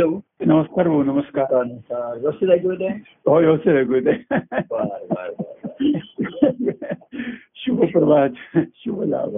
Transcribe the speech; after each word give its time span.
Hello 0.00 0.20
नमस्कार 0.40 0.88
भाऊ 0.88 1.02
नमस्कार. 1.02 1.62
व्यवस्थित 2.18 2.50
ऐकू 2.50 2.70
येते 2.70 2.86
हो 3.26 3.40
व्यवस्थित 3.40 3.72
ऐकू 3.72 3.94
येते 3.94 4.12
शुभ 7.54 7.84
प्रभात. 7.84 8.58
शुभ 8.74 9.02
लाभ. 9.02 9.36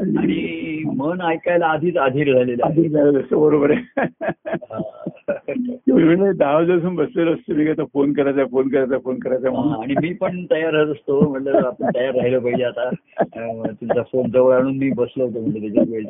आणि 0.00 0.82
मन 0.96 1.20
ऐकायला 1.20 1.66
आधीच 1.66 1.96
अधीर 1.98 2.32
झालेलं 2.32 2.62
आहे. 2.64 2.72
आधी 2.72 2.88
झालं 2.88 3.18
तसं 3.20 3.40
बरोबर 3.40 3.70
आहे. 3.70 3.80
म्हणजे 5.88 6.30
दहा 6.32 6.54
वाजल्यापासून 6.54 6.94
बसलेलो 6.96 7.32
असतो 7.32 7.54
मी 7.54 7.68
आता 7.70 7.84
फोन 7.92 8.12
करायचा 8.12 8.44
फोन 8.50 8.68
करायचा 8.68 8.98
फोन 9.04 9.18
करायचा 9.18 9.50
म्हणून. 9.50 9.82
आणि 9.82 9.94
मी 10.02 10.12
पण 10.20 10.44
तयार 10.50 10.72
राहत 10.74 10.90
असतो 10.92 11.20
म्हटलं 11.30 11.66
आपण 11.66 11.90
तयार 11.96 12.14
राहिलं 12.14 12.38
पाहिजे 12.38 12.64
आता. 12.64 12.88
तुमचा 13.70 14.02
फोन 14.02 14.30
जवळ 14.30 14.54
आणून 14.56 14.76
मी 14.78 14.90
बसलो 14.96 15.26
होतो 15.26 15.40
म्हणजे 15.40 15.60
त्याच्यात 15.60 15.88
वेळ 15.88 16.04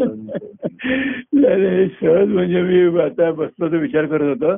सहज 2.01 2.29
म्हणजे 2.29 2.63
मी 2.63 3.01
आता 3.01 3.31
बसलो 3.33 3.69
तर 3.73 3.77
विचार 3.77 4.07
करत 4.07 4.29
होतो 4.29 4.57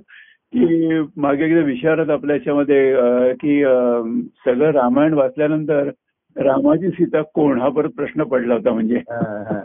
की 0.52 0.98
मागे 1.16 1.44
एकदा 1.44 1.60
विचारत 1.66 2.10
आपल्या 2.10 2.36
याच्यामध्ये 2.36 3.32
की 3.34 3.62
सगळं 4.44 4.70
रामायण 4.70 5.14
वाचल्यानंतर 5.14 5.90
रामाची 6.36 6.90
सीता 6.90 7.22
कोण 7.22 7.60
हा 7.60 7.68
परत 7.68 7.90
प्रश्न 7.96 8.22
पडला 8.22 8.54
होता 8.54 8.72
म्हणजे. 8.72 8.96
हा. 8.96 9.60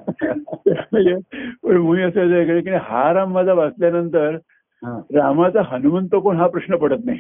म्हणजे 0.91 1.15
पण 1.63 1.77
मी 1.77 2.01
असं 2.01 2.59
की 2.59 2.69
हा 2.69 3.13
राम 3.13 3.33
माझा 3.33 3.53
वाचल्यानंतर. 3.53 4.37
रामाचा 5.13 5.61
हनुमंत 5.65 6.15
कोण 6.15 6.35
हा 6.35 6.47
प्रश्न 6.47 6.75
पडत 6.75 7.05
नाही. 7.05 7.19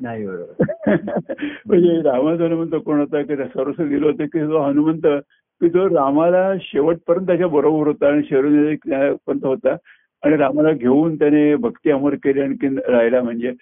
नाही 0.00 0.26
बरोबर. 0.26 0.64
म्हणजे 1.66 2.02
रामाचा 2.02 2.44
हनुमंत 2.44 2.74
कोण 2.86 2.98
होता 2.98 3.22
की 3.22 3.36
सर्वस 3.36 3.88
दिलं 3.88 4.06
होतं 4.06 4.24
की 4.24 4.40
जो 4.40 4.60
हनुमंत 4.60 5.06
की 5.60 5.68
जो 5.68 5.86
रामाला 5.88 6.52
शेवटपर्यंत 6.60 7.26
त्याच्या 7.26 7.48
बरोबर 7.48 7.86
होता 7.86 8.08
आणि 8.08 8.22
शेवटपर्यंत 8.22 9.44
होता 9.44 9.76
आणि 10.22 10.36
रामाला 10.36 10.72
घेऊन 10.72 11.14
त्याने 11.14 11.54
भक्ती 11.54 11.90
अमर 11.90 12.14
केली 12.14 12.40
आणखी 12.40 12.68
राहिला. 12.68 13.22
म्हणजे 13.22 13.52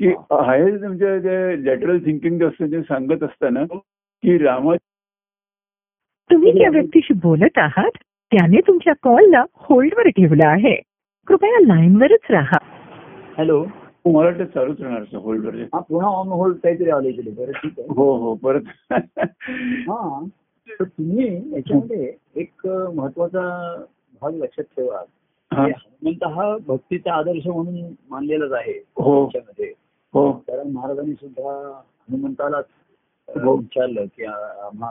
की 0.00 0.08
आहे 0.30 0.70
म्हणजे 0.72 1.18
ते 1.18 1.64
लॅटरल 1.64 1.98
थिंकिंग 1.98 2.38
जे 2.38 2.44
असतं 2.44 2.66
ते 2.66 2.82
सांगत 2.82 3.22
असताना 3.22 3.60
की 4.22 4.36
रामा 4.38 4.74
तुम्ही 6.30 6.52
ज्या 6.52 6.68
व्यक्तीशी 6.70 7.14
बोलत 7.14 7.58
आहात 7.58 7.96
त्याने 8.32 8.60
तुमच्या 8.66 8.92
कॉलला 9.02 9.44
होल्डवर 9.54 10.08
ठेवलं 10.08 10.46
आहे. 10.46 10.74
कृपया 11.26 11.60
लाईनवरच 11.60 12.30
राहा. 12.30 12.58
हॅलो 13.38 13.64
मला 14.06 14.18
वाटतं 14.18 14.44
चालूच 14.44 14.80
राहणार 14.80 15.16
होल्डवर. 15.16 15.54
हा 15.54 15.78
पुन्हा 15.78 16.08
ऑन 16.08 16.28
होल्ड 16.28 16.56
काहीतरी 16.56 16.90
आलं 16.90 17.08
इकडे 17.08 17.30
बरं 17.30 17.52
ठीक 17.52 17.72
आहे. 17.78 17.88
हो 17.96 18.16
हो 18.16 18.34
परत. 18.34 18.62
हा 18.92 20.24
तर 20.66 20.84
तुम्ही 20.84 21.26
याच्यामध्ये 21.52 22.12
एक 22.34 22.66
महत्त्वाचा 22.66 23.42
भाग 24.22 24.34
लक्षात 24.34 24.64
ठेवा. 24.76 25.02
हा. 25.52 25.62
हनुमंत 25.62 26.24
हा 26.24 26.56
भक्तीचा 26.66 27.14
आदर्श 27.14 27.46
म्हणून 27.46 27.94
मानलेलाच 28.10 28.52
आहे 28.52 28.78
हो. 28.96 29.24
हो. 30.14 30.32
कारण 30.32 30.70
महाराजांनी 30.72 31.12
सुद्धा 31.12 31.80
हनुमंतालाच 32.00 32.64
हो. 33.36 33.56
विचारलं 33.56 34.04
की 34.04 34.24
आम्हा 34.24 34.88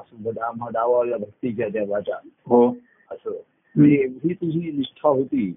आम्हा 0.47 0.69
दावा 0.69 1.17
भक्तीच्या 1.17 1.67
देवाच्या 1.67 2.15
हो 2.47 2.67
असं 3.11 3.31
एवढी 3.85 4.33
तुझी 4.33 4.71
निष्ठा 4.71 5.09
होती. 5.09 5.53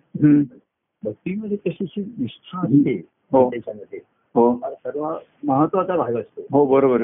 भक्तीमध्ये 1.03 1.57
कशीची 1.57 2.01
निष्ठा 2.19 2.59
असते 2.59 2.97
त्याच्यामध्ये 3.33 3.99
हो 4.35 4.59
सर्व 4.65 5.15
महत्वाचा 5.45 5.97
भाग 5.97 6.17
असतो 6.17 6.43
हो 6.51 6.67
बरोबर 6.67 7.01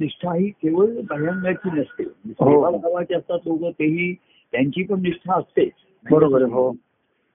निष्ठा 0.00 0.34
ही 0.34 0.48
केवळ 0.50 0.86
बाह्यांगाची 1.00 1.80
नसते. 1.80 2.04
भावाचे 2.42 3.14
असतात 3.14 3.38
लोक 3.46 3.72
तेही 3.72 4.14
त्यांची 4.52 4.82
पण 4.82 5.00
निष्ठा 5.02 5.34
असते 5.34 5.68
बरोबर 6.10 6.42
हो 6.42 6.70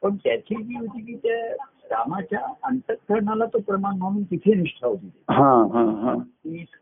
पण 0.04 0.16
त्याची 0.16 0.56
जी 0.56 0.76
होती 0.76 1.02
की 1.02 1.16
त्या 1.16 1.56
रामाच्या 1.92 2.40
अंतःकरणाला 2.64 3.46
तो 3.46 3.60
प्रमाण 3.60 3.98
म्हणून 3.98 4.24
तिथे 4.24 4.54
निष्ठा 4.54 4.88
होती 4.88 5.10
हा 5.30 5.50
हा 5.74 5.84
हा. 6.02 6.14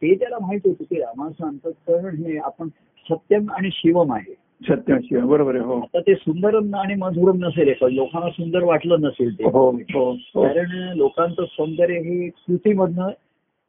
ते 0.02 0.16
त्याला 0.16 0.38
माहीत 0.42 0.60
होतं 0.66 0.84
की 0.84 1.00
रामाचं 1.00 1.48
अंतःकरण 1.48 2.16
हे 2.16 2.38
आपण 2.38 2.68
सत्यम 3.10 3.52
आणि 3.52 3.70
शिवम 3.72 4.14
आहे. 4.14 4.34
सत्यम 4.70 4.98
शिव 5.04 5.28
बरोबर 5.28 5.56
आहे 5.56 5.64
हो. 5.64 5.80
आता 5.80 6.00
ते 6.00 6.16
सुंदरम 6.16 6.76
आणि 6.76 6.96
मधुरम 6.96 7.46
नसेल 7.46 7.74
लोकांना 7.94 8.30
सुंदर 8.30 8.64
वाटलं 8.64 9.02
नसेल 9.02 9.34
ते. 9.40 9.44
हो 9.44 9.72
हो 9.72 10.12
हो. 10.12 10.44
कारण 10.44 10.98
लोकांचं 10.98 11.46
सौंदर्य 11.46 12.00
हे 12.00 12.30
कृतीमधनं 12.30 13.10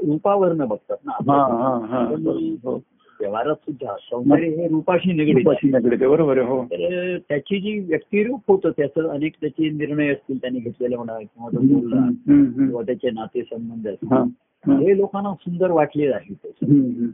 रूपावरनं 0.00 0.68
बघतात 0.68 0.96
ना. 1.04 1.12
हा 1.12 1.36
हा 1.36 1.86
हा. 1.86 2.04
हो. 2.64 2.80
व्यवहारात 3.20 3.54
सुद्धा 3.56 3.94
सौंदर्य 4.00 4.48
हे 4.50 4.66
रूपाशी 4.68 5.12
निगडीत 5.12 5.34
आहे. 5.36 5.42
उपाशी 5.42 5.68
नगरी 5.68 5.96
ते 6.00 6.06
बरोबर 6.06 6.38
आहे 6.38 6.46
हो 6.46 6.62
तर 6.64 7.16
त्याची 7.28 7.60
जी 7.60 7.78
व्यक्तिरूप 7.78 8.40
होतं 8.48 8.70
त्याचं 8.70 9.08
अनेक 9.08 9.32
त्याचे 9.40 9.70
निर्णय 9.70 10.08
असतील 10.08 10.38
त्यांनी 10.40 10.60
घेतलेले 10.60 10.96
म्हणा 10.96 11.18
किंवा 11.18 11.48
तो 11.48 11.58
हम्म, 11.58 11.74
बोलला 11.74 11.96
हम्म, 11.96 12.42
हम्म. 12.44 12.66
किंवा 12.66 12.82
त्याचे 12.82 13.10
नाते 13.10 13.42
संबंध 13.42 13.88
असतील 13.88 14.12
हा, 14.12 14.22
हा. 14.64 14.78
हे 14.78 14.96
लोकांना 14.96 15.34
सुंदर 15.34 15.70
वाटले 15.70 16.06
आहे 16.08 16.34
त्याचं. 16.34 16.66
हम्म, 16.66 16.84
हम्म. 16.90 17.08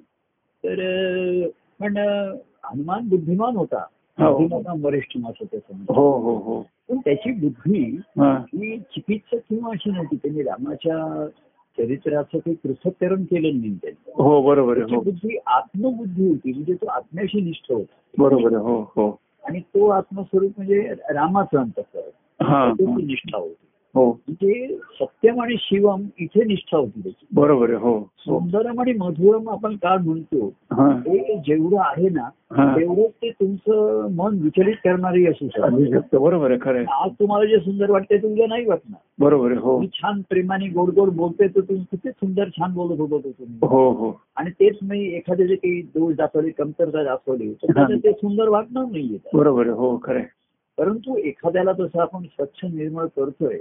तर 0.65 0.81
अं, 0.81 1.49
पण 1.81 1.99
अं, 1.99 2.37
हनुमान 2.65 3.09
बुद्धिमान 3.09 3.57
होता 3.57 3.85
हो. 4.19 4.37
बुद्धिमान 4.39 4.85
वरिष्ठ 4.85 5.17
असं 5.19 5.45
त्याचं 5.45 5.75
म्हणणं. 5.77 5.95
हो 5.95 6.11
हो 6.19 6.37
हो 6.39 6.61
पण 6.89 6.99
त्याची 6.99 7.33
बुद्धी 7.33 7.83
हा 8.19 8.33
ही 8.55 8.79
चिकित्सक 8.79 9.39
किंवा 9.49 9.71
अशी 9.73 9.91
नव्हती 9.91 10.17
त्यांनी 10.17 10.43
रामाच्या 10.43 10.97
चरित्राचं 11.79 12.39
काही 12.39 12.55
पृथक्करण 12.55 13.25
केलं 13.25 13.61
नाही 13.61 13.75
त्यांनी. 13.75 14.11
हो 14.15 14.43
बरोबर 14.43 14.79
त्याची 14.79 14.95
हो. 14.95 15.01
बुद्धी 15.01 15.39
आत्मबुद्धी 15.47 16.29
होती 16.29 16.53
म्हणजे 16.53 16.75
तो 16.75 16.87
आत्म्याशी 16.87 17.41
निष्ठ 17.41 17.73
होता. 17.73 17.95
बरोबर 18.19 18.53
हो 18.53 18.83
हो. 18.83 19.21
आणि 19.45 19.61
तो 19.61 19.89
आत्मस्वरूप 19.89 20.51
म्हणजे 20.57 20.95
रामाचं 21.11 21.59
अंतकरण. 21.59 22.45
हा 22.45 22.73
निष्ठा 22.81 23.39
होती. 23.39 23.51
हो 23.53 23.74
म्हणजे 23.97 24.77
सत्यम 24.77 25.41
आणि 25.41 25.55
शिवम 25.59 26.03
इथे 26.19 26.45
निष्ठा 26.45 26.79
होती 26.79 27.01
त्याची. 27.01 27.27
बरोबर 27.33 27.71
हो 27.71 27.99
हो. 27.99 28.05
सुंदरम 28.19 28.81
आणि 28.81 28.93
मधुरम 28.93 29.49
आपण 29.49 29.77
का 29.77 29.97
म्हणतो? 29.97 30.53
हा. 30.73 30.89
हे 30.89 31.37
जेवढं 31.37 31.77
आहे 31.79 32.09
ना 32.09 32.29
हा. 32.53 32.77
तेवढं 32.77 33.03
ते 33.03 33.31
तुमचं 33.31 34.09
मन 34.11 34.39
विचलित 34.43 34.75
करणारी 34.85 35.27
असू 35.27 35.49
शकतं. 35.49 36.23
बरोबर 36.23 36.51
आहे 36.51 36.59
खरं 36.63 36.85
आज 36.91 37.11
तुम्हाला 37.11 37.45
जे 37.45 37.59
सुंदर 37.59 37.91
वाटते 37.91 38.17
ते 38.17 38.27
उद्या 38.33 38.47
नाही 38.47 38.65
वाटणार. 38.65 39.01
बरोबर 39.19 39.53
हो. 39.53 39.73
तुम्ही 39.73 39.89
छान 39.89 40.23
प्रेमाने 40.29 40.69
गोड 40.69 40.91
गोड 40.91 41.09
बोलते 41.09 41.49
तर 41.49 41.61
तुम्ही 41.61 41.85
किती 41.91 42.11
सुंदर 42.11 42.49
छान 42.49 42.73
बोलत 42.73 43.01
होतो 43.01 43.19
तो 43.19 43.31
तुम्ही. 43.31 43.59
हो 43.63 43.91
हो. 43.91 44.21
आणि 44.37 44.51
तेच 44.51 44.79
मी 44.83 45.05
एखादे 45.05 45.47
जे 45.47 45.57
काही 45.57 45.83
दोष 45.83 46.15
दाखवले 46.15 46.51
कमतरता 46.51 47.03
दाखवली 47.03 47.53
तर 47.53 47.97
ते 47.97 48.13
सुंदर 48.13 48.49
वाटणार 48.49 48.85
नाहीये. 48.85 49.19
बरोबर 49.35 49.67
हो 49.67 49.97
खरं 50.05 50.21
परंतु 50.79 51.17
एखाद्याला 51.17 51.73
जसं 51.73 52.01
आपण 52.01 52.23
स्वच्छ 52.23 52.65
निर्मळ 52.65 53.07
करतोय 53.07 53.57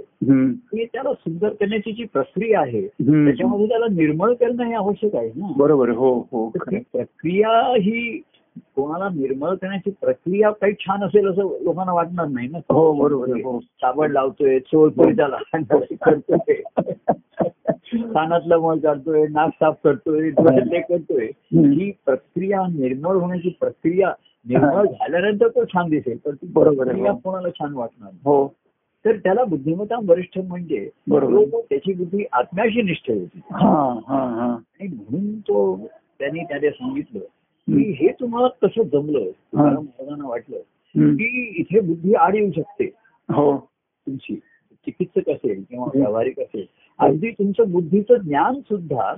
की 0.70 0.84
त्याला 0.84 1.12
सुंदर 1.12 1.48
करण्याची 1.48 1.92
जी 1.92 2.04
प्रक्रिया 2.04 2.60
आहे. 2.60 2.80
त्याच्यामध्ये 2.80 3.66
त्याला 3.68 3.86
निर्मळ 3.90 4.32
करणं 4.32 4.62
हे 4.64 4.74
आवश्यक 4.74 5.14
आहे 5.16 5.28
ना 5.28 5.52
बरोबर 5.56 5.88
हो 5.90 6.12
हो 6.32 6.50
ती. 6.56 6.78
प्रक्रिया 6.92 7.50
ही 7.76 8.18
कोणाला 8.76 9.08
निर्मळ 9.08 9.54
करण्याची 9.54 9.90
प्रक्रिया 9.90 10.50
काही 10.50 10.72
छान 10.72 11.02
असेल 11.04 11.26
असं 11.28 11.56
लोकांना 11.62 11.92
वाटणार 11.92 12.26
नाही 12.26 12.48
ना 12.48 12.58
हो 12.70 12.92
बरोबर 12.92 13.32
आहे 13.32 13.42
हो 13.42 13.58
साबण 13.60 14.10
लावतोय 14.12 14.58
चोळपोळी 14.58 15.16
त्याला 15.16 15.38
करतोय 16.02 16.60
कानातलं 17.94 18.58
मळ 18.58 18.78
काढतोय 18.78 19.26
नाक 19.30 19.50
साफ 19.50 19.74
करतोय 19.84 20.28
डोळ्यातले 20.28 20.80
करतोय. 20.80 21.26
ही 21.54 21.90
प्रक्रिया 22.06 22.66
निर्मळ 22.66 23.16
होण्याची 23.16 23.48
प्रक्रिया 23.60 24.12
निर्मळ 24.48 24.86
झाल्यानंतर 24.86 25.48
तो 25.48 25.64
छान 25.64 25.88
दिसेल 25.88 26.18
तर 26.24 26.30
ती 26.30 26.46
बरोबर. 26.46 27.12
कोणाला 27.12 27.48
छान 27.50 27.74
वाटणार. 27.74 28.10
हो. 28.24 28.54
तर 29.04 29.16
त्याला 29.16 29.44
बुद्धिमत्ता 29.44 29.96
वरिष्ठ 30.08 30.38
म्हणजे 30.38 30.90
बरोबर. 31.08 31.60
त्याची 31.70 31.92
बुद्धी 31.92 32.24
आत्म्याशी 32.32 32.82
निष्ठ 32.82 33.10
होती. 33.10 33.40
हा 33.52 34.00
हा 34.08 34.24
हा. 34.24 34.52
आणि 34.80 34.88
म्हणून 34.88 35.38
तो 35.38 35.86
त्यांनी 36.18 36.40
त्याला 36.40 36.70
सांगितलं 36.70 37.20
की 37.68 37.90
हे 37.92 38.08
तुम्हाला 38.08 38.48
कसं 38.48 38.82
जमलं 38.82 39.24
तुम्हाला 39.24 39.80
महाराजांना 39.80 40.28
वाटलं. 40.28 40.56
की 40.94 41.54
इथे 41.58 41.80
बुद्धी 41.80 42.14
आड 42.14 42.34
येऊ 42.34 42.50
शकते. 42.50 42.84
हो. 43.28 43.56
तुमची 44.06 44.34
चिकित्सक 44.86 45.30
असेल 45.30 45.62
किंवा 45.70 45.86
व्यावहारिक 45.94 46.40
असेल 46.40 46.66
अगदी 46.98 47.30
तुमचं 47.30 47.70
बुद्धीचं 47.70 48.14
ज्ञान 48.14 48.60
सुद्धा. 48.60 49.14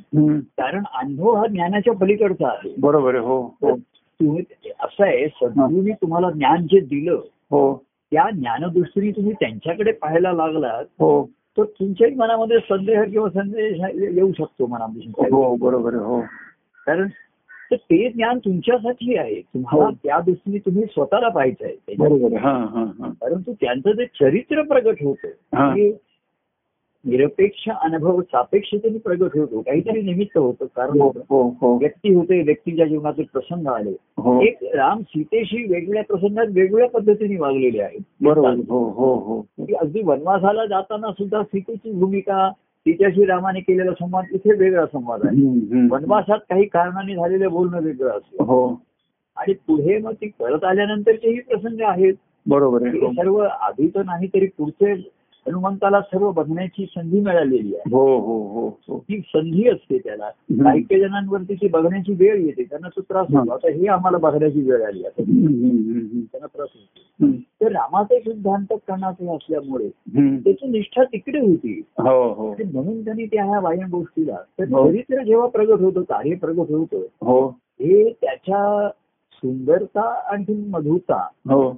कारण 0.59 0.83
अनुभव 0.95 1.35
हा 1.35 1.47
ज्ञानाच्या 1.47 1.95
पलीकडचा 1.95 2.49
आहे. 2.49 2.75
बरोबर 2.79 3.15
आहे 3.15 3.25
हो 3.25 3.41
हो. 3.63 3.75
तुम्ही 4.21 4.71
असं 4.81 5.05
आहे 5.05 5.27
सद्गुरूंनी 5.29 5.93
तुम्हाला 5.93 6.31
ज्ञान 6.31 6.67
जे 6.67 6.81
दिलं 6.81 7.21
हो. 7.51 7.85
त्या 8.13 8.31
ज्ञानदृष्टीने 8.31 9.11
तुम्ही 9.11 9.33
त्यांच्याकडे 9.33 9.93
पाहायला 9.93 10.33
लागलात 10.33 10.85
हो. 10.99 11.31
तर 11.59 11.65
तुमच्याही 11.65 12.15
मनामध्ये 12.15 12.59
संदेह 12.59 13.03
किंवा 13.03 13.29
संदेश 13.29 13.81
येऊ 13.95 14.33
शकतो 14.33 14.67
मनामध्ये. 14.67 15.27
हो 15.33 15.57
बरोबर 15.57 15.95
आहे 15.95 16.05
हो. 16.05 16.21
कारण 16.87 17.09
तर 17.71 17.77
ते 17.77 18.09
ज्ञान 18.11 18.39
तुमच्यासाठी 18.39 19.17
आहे. 19.17 19.41
तुम्हाला 19.41 19.85
हो. 19.85 19.91
त्या 19.91 20.21
दृष्टीने 20.21 20.59
तुम्ही 20.59 20.83
स्वतःला 20.85 21.29
पाहायचं 21.29 21.65
आहे. 21.65 21.95
बरोबर 21.99 22.37
हा 22.37 22.53
हा 22.53 22.85
हा. 22.99 23.11
परंतु 23.21 23.53
त्यांचं 23.53 23.93
जे 23.93 24.07
चरित्र 24.07 24.63
प्रगट 24.63 25.03
होतं 25.03 25.29
हा. 25.55 25.75
निरपेक्ष 27.07 27.69
अनुभव 27.83 28.21
सापेक्षतेने 28.21 28.99
प्रगट 28.99 29.39
होतो 29.39 29.61
काहीतरी 29.61 30.03
निमित्त 30.03 30.39
होतं. 30.39 30.65
कारण 30.65 31.01
हो. 31.01 31.09
हो 31.09 31.49
हो. 31.61 31.77
व्यक्ती 31.77 32.15
होते 32.15 32.43
व्यक्तीच्या 32.43 32.87
जीवनातील 32.87 33.25
प्रसंग 33.33 33.67
आले. 33.67 33.91
एक 34.49 34.59
राम 34.63 35.01
सीतेशी 35.01 35.63
वेगवेगळ्या 35.63 36.05
प्रसंगात 36.05 36.47
वेगवेगळ्या 36.47 36.89
पद्धतीने 36.89 37.41
वागलेले 37.41 37.83
आहेत. 37.83 38.01
बरोबर. 38.21 38.51
अगदी 39.81 40.03
वनवासाला 40.05 40.67
जाताना 40.67 41.13
सुद्धा 41.13 41.43
सीतेची 41.43 41.93
भूमिका 41.93 42.51
तिच्याशी 42.59 43.25
रामाने 43.25 43.61
केलेला 43.61 43.91
संवाद 43.91 44.25
इथे 44.33 44.55
वेगळा 44.59 44.87
संवाद 44.87 45.21
आहे. 45.25 45.43
वनवासात 45.91 46.39
काही 46.39 46.65
कारणाने 46.65 47.15
झालेलं 47.15 47.51
बोलणं 47.51 47.83
वेगळं 47.83 48.11
असतं. 48.11 48.45
हो. 48.45 48.69
आणि 49.37 49.53
पुढे 49.53 49.99
मग 49.99 50.13
ती 50.13 50.31
परत 50.41 50.65
आल्यानंतरचेही 50.65 51.41
प्रसंग 51.41 51.81
आहेत. 51.81 52.15
बरोबर 52.47 52.87
आहे. 52.87 53.01
सर्व 53.01 53.37
आधी 53.37 53.89
तर 53.89 54.03
नाही 54.03 54.27
तरी 54.27 54.47
पुढचे 54.47 55.16
हनुमंताला 55.49 56.01
सर्व 56.01 56.31
बघण्याची 56.31 56.87
संधी 56.87 57.21
मिळालेली 57.21 57.75
आहे. 57.75 57.91
हो 57.97 58.19
हो 58.19 58.39
हो 58.49 58.69
हो. 58.69 58.99
ती 58.99 59.21
संधी 59.21 59.69
असते 59.69 59.99
त्याला. 59.99 60.31
काही 60.51 60.83
काही 60.83 61.01
जणांवरती 61.01 61.55
ती 61.55 61.69
बघण्याची 61.69 62.13
वेळ 62.13 62.37
येते. 62.37 62.65
त्यांना 62.65 62.89
तो 62.89 63.01
त्रास 63.01 63.27
होतो. 63.31 63.53
आता 63.53 63.71
हे 63.71 63.87
आम्हाला 63.87 64.19
बघण्याची 64.19 64.61
वेळ 64.61 64.83
आली 64.85 65.05
आता 65.05 65.23
त्यांना 65.23 66.47
त्रास 66.47 66.69
होतो. 66.75 67.27
तर 67.63 67.73
रामाचे 67.73 68.21
सिद्धांत 68.21 68.67
करण्याचे 68.73 69.35
असल्यामुळे. 69.37 69.89
त्याची 70.39 70.67
निष्ठा 70.67 71.05
तिकडे 71.05 71.39
होती. 71.39 71.83
हो 71.99 72.33
हो. 72.33 72.53
म्हणून 72.53 73.05
त्यांनी 73.05 73.27
त्या 73.27 73.45
ह्या 73.45 73.61
बाह्य 73.61 73.83
गोष्टीला 73.93 74.37
तर 74.59 74.65
हो. 74.65 74.89
चरित्र 74.89 75.23
जेव्हा 75.25 75.47
प्रगट 75.47 75.81
होतं 75.81 76.03
कार्य 76.03 76.35
प्रगट 76.35 76.71
होतं 76.71 76.97
हो. 77.23 77.49
हे 77.81 78.13
त्याच्या 78.13 78.89
सुंदरता 79.33 80.33
आणि 80.33 80.65
मधुरता 80.71 81.27
हो. 81.51 81.71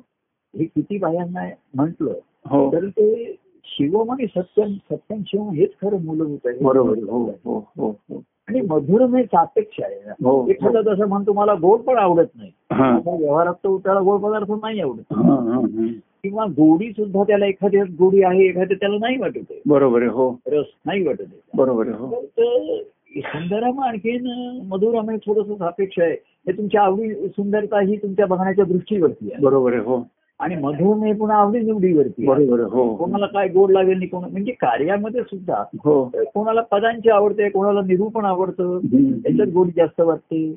हे 0.58 0.64
किती 0.64 0.98
बाह्यांना 0.98 1.48
म्हटलं 1.74 2.12
हो. 2.46 2.72
तर 2.72 2.86
ते 2.86 3.36
शिवम 3.78 4.10
आणि 4.10 4.26
सत्यम 4.26 4.72
सत्यम 4.72 5.20
शिवम 5.26 5.50
हेच 5.50 5.70
खरं 5.82 6.04
मूलभूत 6.04 6.38
आहे. 6.44 6.58
बरोबर. 6.62 6.94
हो 6.98 7.26
हो 7.44 7.58
हो 7.78 8.22
आणि 8.48 8.60
मधुरम 8.60 9.16
हे 9.16 9.22
सापेक्ष 9.22 9.80
आहे. 9.82 10.10
एखादा 10.50 10.82
जसं 10.82 11.08
म्हणतो 11.08 11.32
मला 11.32 11.54
गोड 11.54 11.80
पण 11.80 11.96
आवडत 11.96 12.28
नाही. 12.36 12.50
हा. 12.72 12.98
व्यवहारात 13.18 13.54
तो 13.54 13.78
त्याला 13.78 14.00
गोड 14.00 14.20
पदार्थ 14.20 14.50
नाही 14.50 14.80
आवडत. 14.80 15.12
हा, 15.12 15.34
हा, 15.34 15.58
हा. 15.58 15.86
किंवा 16.22 16.44
गोडी 16.44 16.90
सुद्धा 16.90 17.22
त्याला 17.22 17.46
एखाद्या 17.46 17.84
गोडी 17.84 18.22
आहे 18.22 18.44
एखाद्या 18.44 18.76
त्याला 18.80 18.96
नाही 19.00 19.16
वाटत 19.18 19.46
आहे. 19.50 19.62
बरोबर 19.66 20.00
आहे 20.00 20.10
हो. 20.10 20.40
रस 20.46 20.66
नाही 20.86 21.06
वाटत 21.06 21.20
आहे. 21.20 21.40
बरोबर 21.54 21.86
आहे 21.86 21.96
हो. 21.96 22.22
तर 22.22 22.82
सुंदरम 23.16 23.80
आणखीन 23.80 24.26
मधुरम 24.68 25.10
हे 25.10 25.16
थोडस 25.16 25.58
सापेक्ष 25.58 26.00
आहे. 26.00 26.16
हे 26.26 26.52
तुमच्या 26.52 26.82
आवडी 26.82 27.28
सुंदरता 27.28 27.80
ही 27.80 27.96
तुमच्या 27.96 28.26
बघण्याच्या 28.26 28.64
दृष्टीवरती 28.64 29.32
आहे. 29.32 29.44
बरोबर 29.44 29.72
आहे 29.72 29.82
हो. 29.82 29.98
आणि 30.40 30.56
मधुरम 30.56 31.02
हे 31.04 31.12
पुन्हा 31.12 31.36
आवडी 31.36 31.60
निवडीवरती. 31.60 32.26
बरोबर 32.26 32.60
हो 32.72 32.94
कोणाला 32.96 33.26
काय 33.26 33.48
गोड 33.48 33.70
लागेल 33.70 34.06
कोणा 34.08 34.26
म्हणजे 34.26 34.52
कार्यामध्ये 34.52 35.22
सुद्धा 35.22 35.62
हो 35.84 36.02
कोणाला 36.34 36.60
पदांची 36.60 37.10
आवडते 37.10 37.48
कोणाला 37.48 37.80
निरूपण 37.86 38.24
आवडतं. 38.24 38.78
त्याच्यात 39.22 39.48
गोडी 39.54 39.70
जास्त 39.76 40.00
वाटते. 40.00 40.50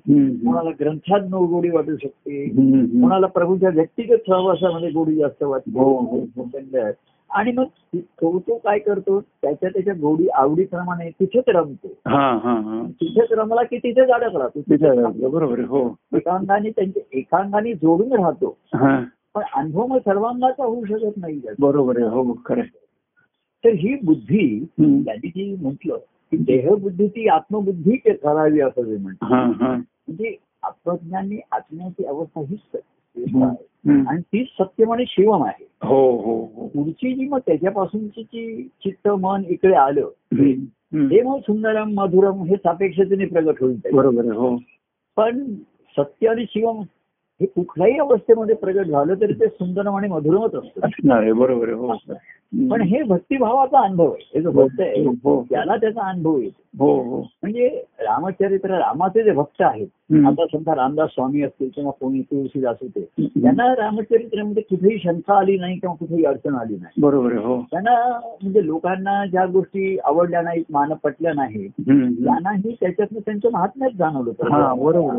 कोणाला 0.45 0.69
ग्रंथात 0.80 1.22
न 1.30 1.45
गोडी 1.51 1.69
वाटू 1.69 1.95
शकते. 1.95 2.45
कोणाला 3.01 3.28
प्रभूच्या 3.28 3.69
व्यक्तिगत 3.69 4.30
सहवासामध्ये 4.30 4.89
गोडी 4.89 5.16
जास्त 5.16 5.44
वाटते 5.44 5.80
हो, 5.80 5.98
हो. 5.98 6.89
आणि 7.30 7.51
मग 7.51 7.63
तो 7.95 8.38
तो 8.39 8.56
काय 8.57 8.80
करतो 8.80 9.19
त्याच्या 9.22 9.69
त्याच्या 9.69 9.94
गोडी 9.94 10.28
आवडीप्रमाणे 10.33 11.10
तिथेच 11.10 11.44
रमतो 11.48 11.88
तिथेच 13.01 13.31
रमला 13.31 13.63
की 13.63 13.78
तिथेच 13.78 14.10
अडकला 14.10 14.48
तो 14.48 14.62
तिथे. 14.62 15.28
बरोबर 15.28 15.60
हो 15.60 15.88
एकांगाने 16.16 16.69
त्यांच्या 16.69 17.04
एकांगाने 17.13 17.74
जोडून 17.74 18.13
राहतो 18.13 18.57
पण 19.36 19.42
अनुभव 19.56 19.86
मग 19.88 19.98
सर्वांनाचा 19.98 20.63
होऊ 20.63 20.86
शकत 20.86 21.18
नाही 21.18 21.42
बरोबर 21.60 21.98
आहे 21.98 22.10
हो 22.10 22.33
खरं 22.45 22.60
आहे. 22.60 22.80
तर 23.63 23.69
ही 23.69 23.95
बुद्धी. 24.04 24.66
त्यांनी 24.80 25.28
जी 25.28 25.56
म्हटलं 25.62 25.98
की 26.31 26.38
देहबुद्धी 26.38 27.07
ती 27.07 27.28
आत्मबुद्धी 27.28 27.95
के- 27.98 28.16
करावी 28.16 28.60
असं 28.62 28.81
ते 28.81 28.98
म्हणतात 28.98 29.31
हा 29.31 29.44
हा 29.60 29.75
म्हणजे 29.75 30.36
आत्मज्ञानी 30.63 31.39
आत्म्याची 31.51 32.04
अवस्था 32.04 32.42
हीच. 32.42 32.81
आणि 33.86 34.22
तीच 34.22 34.48
सत्यम 34.48 34.92
आणि 34.92 35.04
शिवम 35.07 35.44
आहे 35.44 35.66
हो 35.83 36.12
हो 36.18 36.36
हो 36.56 36.68
पुढची 36.68 37.13
जी 37.13 37.28
मग 37.28 37.39
त्याच्यापासूनची 37.39 38.24
जी 38.24 38.63
चित्त 38.63 39.07
मन 39.07 39.44
इकडे 39.48 39.74
आलं. 39.74 40.10
हे 40.36 41.22
मग 41.22 41.39
सुंदरम 41.39 41.94
मधुरम 41.94 42.44
हे 42.44 42.56
सापेक्षतेने 42.56 43.25
प्रगट 43.25 43.63
होईल. 43.63 43.80
बरोबर 43.94 44.22
आहे 44.22 44.38
हो 44.38 44.57
पण 45.18 45.54
सत्य 45.98 46.28
आणि 46.28 46.45
शिवम 46.50 46.81
हे 47.41 47.47
कुठल्याही 47.47 47.97
अवस्थेमध्ये 47.97 48.55
प्रगट 48.55 48.85
झालं 48.85 49.13
तरी 49.21 49.33
ते 49.33 49.47
सुंदरम 49.47 49.95
आणि 49.95 50.07
मधुरमच 50.07 50.55
असतं. 50.55 50.88
बरोबर 51.35 51.67
आहे 51.67 51.77
हो. 51.77 51.93
पण 52.71 52.81
हे 52.81 53.03
भक्तिभावाचा 53.03 53.79
अनुभव 53.79 54.11
आहे. 54.11 54.31
हे 54.35 54.41
जो 54.41 54.51
भक्त 54.51 54.79
आहे 54.79 55.05
हो, 55.05 55.11
हो. 55.11 55.43
त्याला 55.43 55.75
त्याचा 55.75 56.09
अनुभव 56.09 56.38
येतो. 56.38 56.61
म्हणजे 57.41 57.83
रामचरित्र 57.99 58.69
रामाचे 58.69 59.23
जे 59.23 59.31
भक्त 59.31 59.61
आहेत. 59.61 59.88
आता 60.27 60.45
समजा 60.45 60.75
रामदास 60.75 61.09
स्वामी 61.09 61.41
असतील 61.41 61.69
किंवा 61.75 61.91
कोणी 61.91 62.21
तुळशीदास 62.21 62.77
होते. 62.81 63.07
त्यांना 63.25 63.75
रामचरित्रामध्ये 63.75 64.63
कुठेही 64.63 64.99
शंका 64.99 65.33
आली 65.33 65.57
नाही 65.57 65.77
किंवा 65.77 65.95
कुठेही 65.95 66.25
अडचण 66.25 66.55
आली 66.55 66.73
नाही. 66.73 67.01
बरोबर 67.01 67.33
हो. 67.33 67.61
त्यांना 67.61 68.19
म्हणजे 68.41 68.65
लोकांना 68.65 69.25
ज्या 69.25 69.45
गोष्टी 69.45 69.97
आवडल्या 70.03 70.41
नाहीत 70.41 70.63
मान 70.71 70.94
पटल्या 71.03 71.33
नाहीत. 71.33 71.69
त्यांनाही 72.25 72.75
त्याच्यातनं 72.79 73.19
त्यांचं 73.19 73.51
महात्म्यच 73.51 73.94
जाणवलं 73.94 74.31
बरोबर 74.83 75.13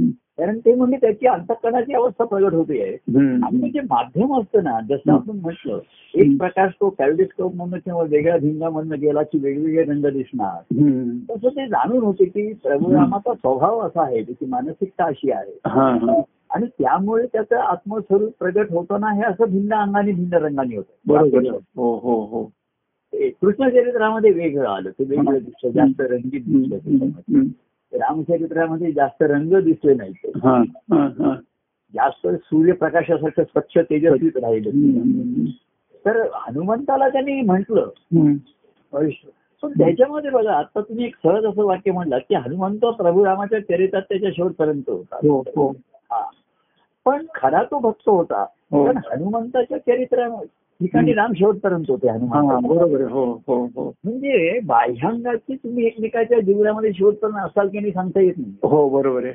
कारण 0.00 0.58
ते 0.58 0.74
म्हणजे 0.74 0.96
त्याची 0.96 1.26
अंतकरणाची 1.26 1.92
अवस्था 1.92 2.24
प्रगट 2.24 2.54
होते. 2.54 2.96
आणि 3.44 3.70
जे 3.70 3.80
माध्यम 3.80 4.40
असतं 4.40 4.64
ना 4.64 4.80
जसं 4.80 5.12
आपण 5.12 5.38
म्हटलं 5.38 5.78
एक 6.14 6.38
प्रकाश 6.38 6.72
तो 6.72 6.88
कॅल्डिस्कोप 6.88 7.54
मधनं 7.56 7.78
किंवा 7.78 8.02
वेगळ्या 8.02 8.36
भिंगामधनं 8.36 9.00
गेला 9.00 9.22
की 9.22 9.38
वेगवेगळे 9.38 9.84
रंग 9.84 10.06
दिसणार. 10.06 10.62
तसं 11.30 11.48
ते 11.48 11.66
जाणून 11.66 11.98
होते 11.98 12.24
की 12.24 12.52
प्रभू 12.52 12.92
रामाचा 12.94 13.34
स्वभाव 13.34 13.78
असा 13.78 14.02
आहे 14.02 14.22
त्याची 14.22 14.46
मानसिकता 14.46 15.04
अशी 15.04 15.30
आहे. 15.30 15.58
हा 15.66 15.94
हा. 15.94 16.20
आणि 16.50 16.66
त्यामुळे 16.66 17.26
त्याचं 17.26 17.56
आत्मस्वरूप 17.56 18.32
प्रगट 18.38 18.70
होताना 18.70 19.12
हे 19.12 19.22
असं 19.22 19.44
भिन्न 19.44 19.74
अंगाने 19.74 20.12
भिन्न 20.12 20.34
रंगाने 20.34 20.76
बरोबर. 20.78 21.38
होतं 21.38 21.58
हो 21.76 21.96
हो 21.98 22.24
हो. 22.24 22.50
ते 23.12 23.28
कृष्णचरित्रामध्ये 23.28 24.30
वेगळं 24.30 24.68
आलं. 24.68 24.90
ते 24.90 25.04
वेगळं 25.04 25.38
दिसतं 25.38 25.68
जास्त 25.68 26.00
रंगीत 26.00 26.40
दिसलं. 26.46 27.42
रामचरित्रामध्ये 27.92 28.92
जास्त 28.92 29.22
रंग 29.22 29.54
दिसले 29.54 29.94
नाही 29.94 30.12
हा 30.36 30.62
जास्त 31.94 32.26
सूर्यप्रकाशासारखं 32.26 33.42
स्वच्छ 33.42 33.78
तेजस्वीच 33.78 34.36
राहिलं. 34.36 34.70
तर 36.04 36.20
हनुमंताला 36.34 37.08
त्यांनी 37.08 37.40
म्हटलं. 37.40 37.88
पण 39.62 39.72
त्याच्यामध्ये 39.78 40.30
बघा 40.30 40.52
आता 40.52 40.80
तुम्ही 40.80 41.04
एक 41.04 41.14
सहज 41.22 41.44
असं 41.44 41.64
वाक्य 41.64 41.92
म्हणलं 41.92 42.18
की 42.18 42.34
हनुमंत 42.34 42.84
प्रभू 42.84 43.24
रामाच्या 43.24 43.60
चरित्रात 43.60 44.02
त्याच्या 44.02 44.30
शेवटपर्यंत 44.30 44.90
होता 44.90 45.16
हो 45.16 45.40
हो 45.56 45.68
हा. 46.10 46.22
पण 47.06 47.26
खरा 47.34 47.62
तो 47.62 47.78
भक्त 47.78 48.08
होता 48.08 48.44
हो. 48.72 48.86
पण 48.86 48.96
हनुमंताच्या 48.96 49.78
चरित्रा 49.78 50.28
ठिकाणी 50.80 51.12
राम 51.12 51.32
शेवटपर्यंत 51.32 51.84
होते 51.88 52.08
हा 52.08 52.14
हनुमान 52.14 52.66
बरोबर. 52.66 53.00
हो 53.02 53.24
हो 53.46 53.64
हो. 53.76 53.92
म्हणजे 54.04 54.60
बाह्यांगाची 54.60 55.54
तुम्ही 55.54 55.86
एकमेकाच्या 55.86 56.40
जीवनामध्ये 56.40 56.92
शेवटपर्यंत 56.92 57.46
असाल 57.46 57.68
की 57.68 57.78
नाही 57.78 57.92
सांगता 57.92 58.20
येत 58.20 58.34
नाही. 58.38 58.52
हो 58.62 58.88
बरोबर 58.88 59.24
आहे. 59.24 59.34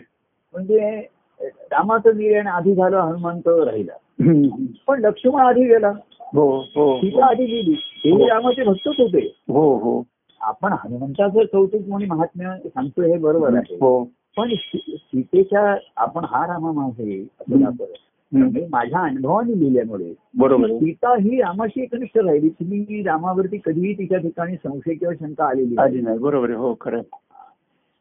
म्हणजे 0.53 1.07
रामाचं 1.45 2.17
निर्णय 2.17 2.49
आधी 2.49 2.75
झालं 2.75 2.97
हनुमंत 2.97 3.47
राहिला. 3.47 3.93
पण 4.87 4.99
लक्ष्मण 4.99 5.41
आधी 5.41 5.63
गेला. 5.63 5.91
हो 6.33 6.59
हो. 6.59 6.97
सीता 6.97 7.25
आधी 7.25 7.45
गेली. 7.45 7.75
हे 8.05 8.29
रामाचे 8.29 8.63
भक्तच 8.63 8.99
होते. 8.99 9.35
हो 9.49 9.77
हो. 9.77 10.03
आपण 10.41 10.73
हनुमंताचं 10.73 11.43
कौतुक 11.43 11.81
म्हणून 11.87 12.09
महात्म्य 12.09 12.69
सांगतो 12.69 13.01
हे 13.01 13.17
बरोबर 13.17 13.55
आहे. 13.55 13.75
हो. 13.75 14.03
पण 14.37 14.49
सीतेच्या 14.55 15.75
आपण 15.97 16.25
हा 16.25 16.47
रामा 16.47 16.71
माझे 16.71 17.23
हे 18.33 18.67
माझ्या 18.67 18.99
अनुभवाने 18.99 19.59
लिहिल्यामुळे 19.59 20.13
बरोबर. 20.37 20.67
सीता 20.67 21.13
ही 21.13 21.41
रामाशी 21.41 21.81
एकनिष्ठ 21.81 22.17
राहिली 22.17 22.49
तुम्ही 22.49 23.01
रामावरती 23.03 23.57
कधीही 23.65 23.93
तिच्या 23.93 24.17
ठिकाणी 24.17 24.55
संशय 24.55 24.93
किंवा 24.93 25.13
शंका 25.19 25.45
आलेली 25.45 25.75
नाही. 25.75 25.87
आली 25.89 26.01
नाही 26.01 26.17
बरोबर 26.17 26.51
हो 26.51 26.75
खरं. 26.81 27.01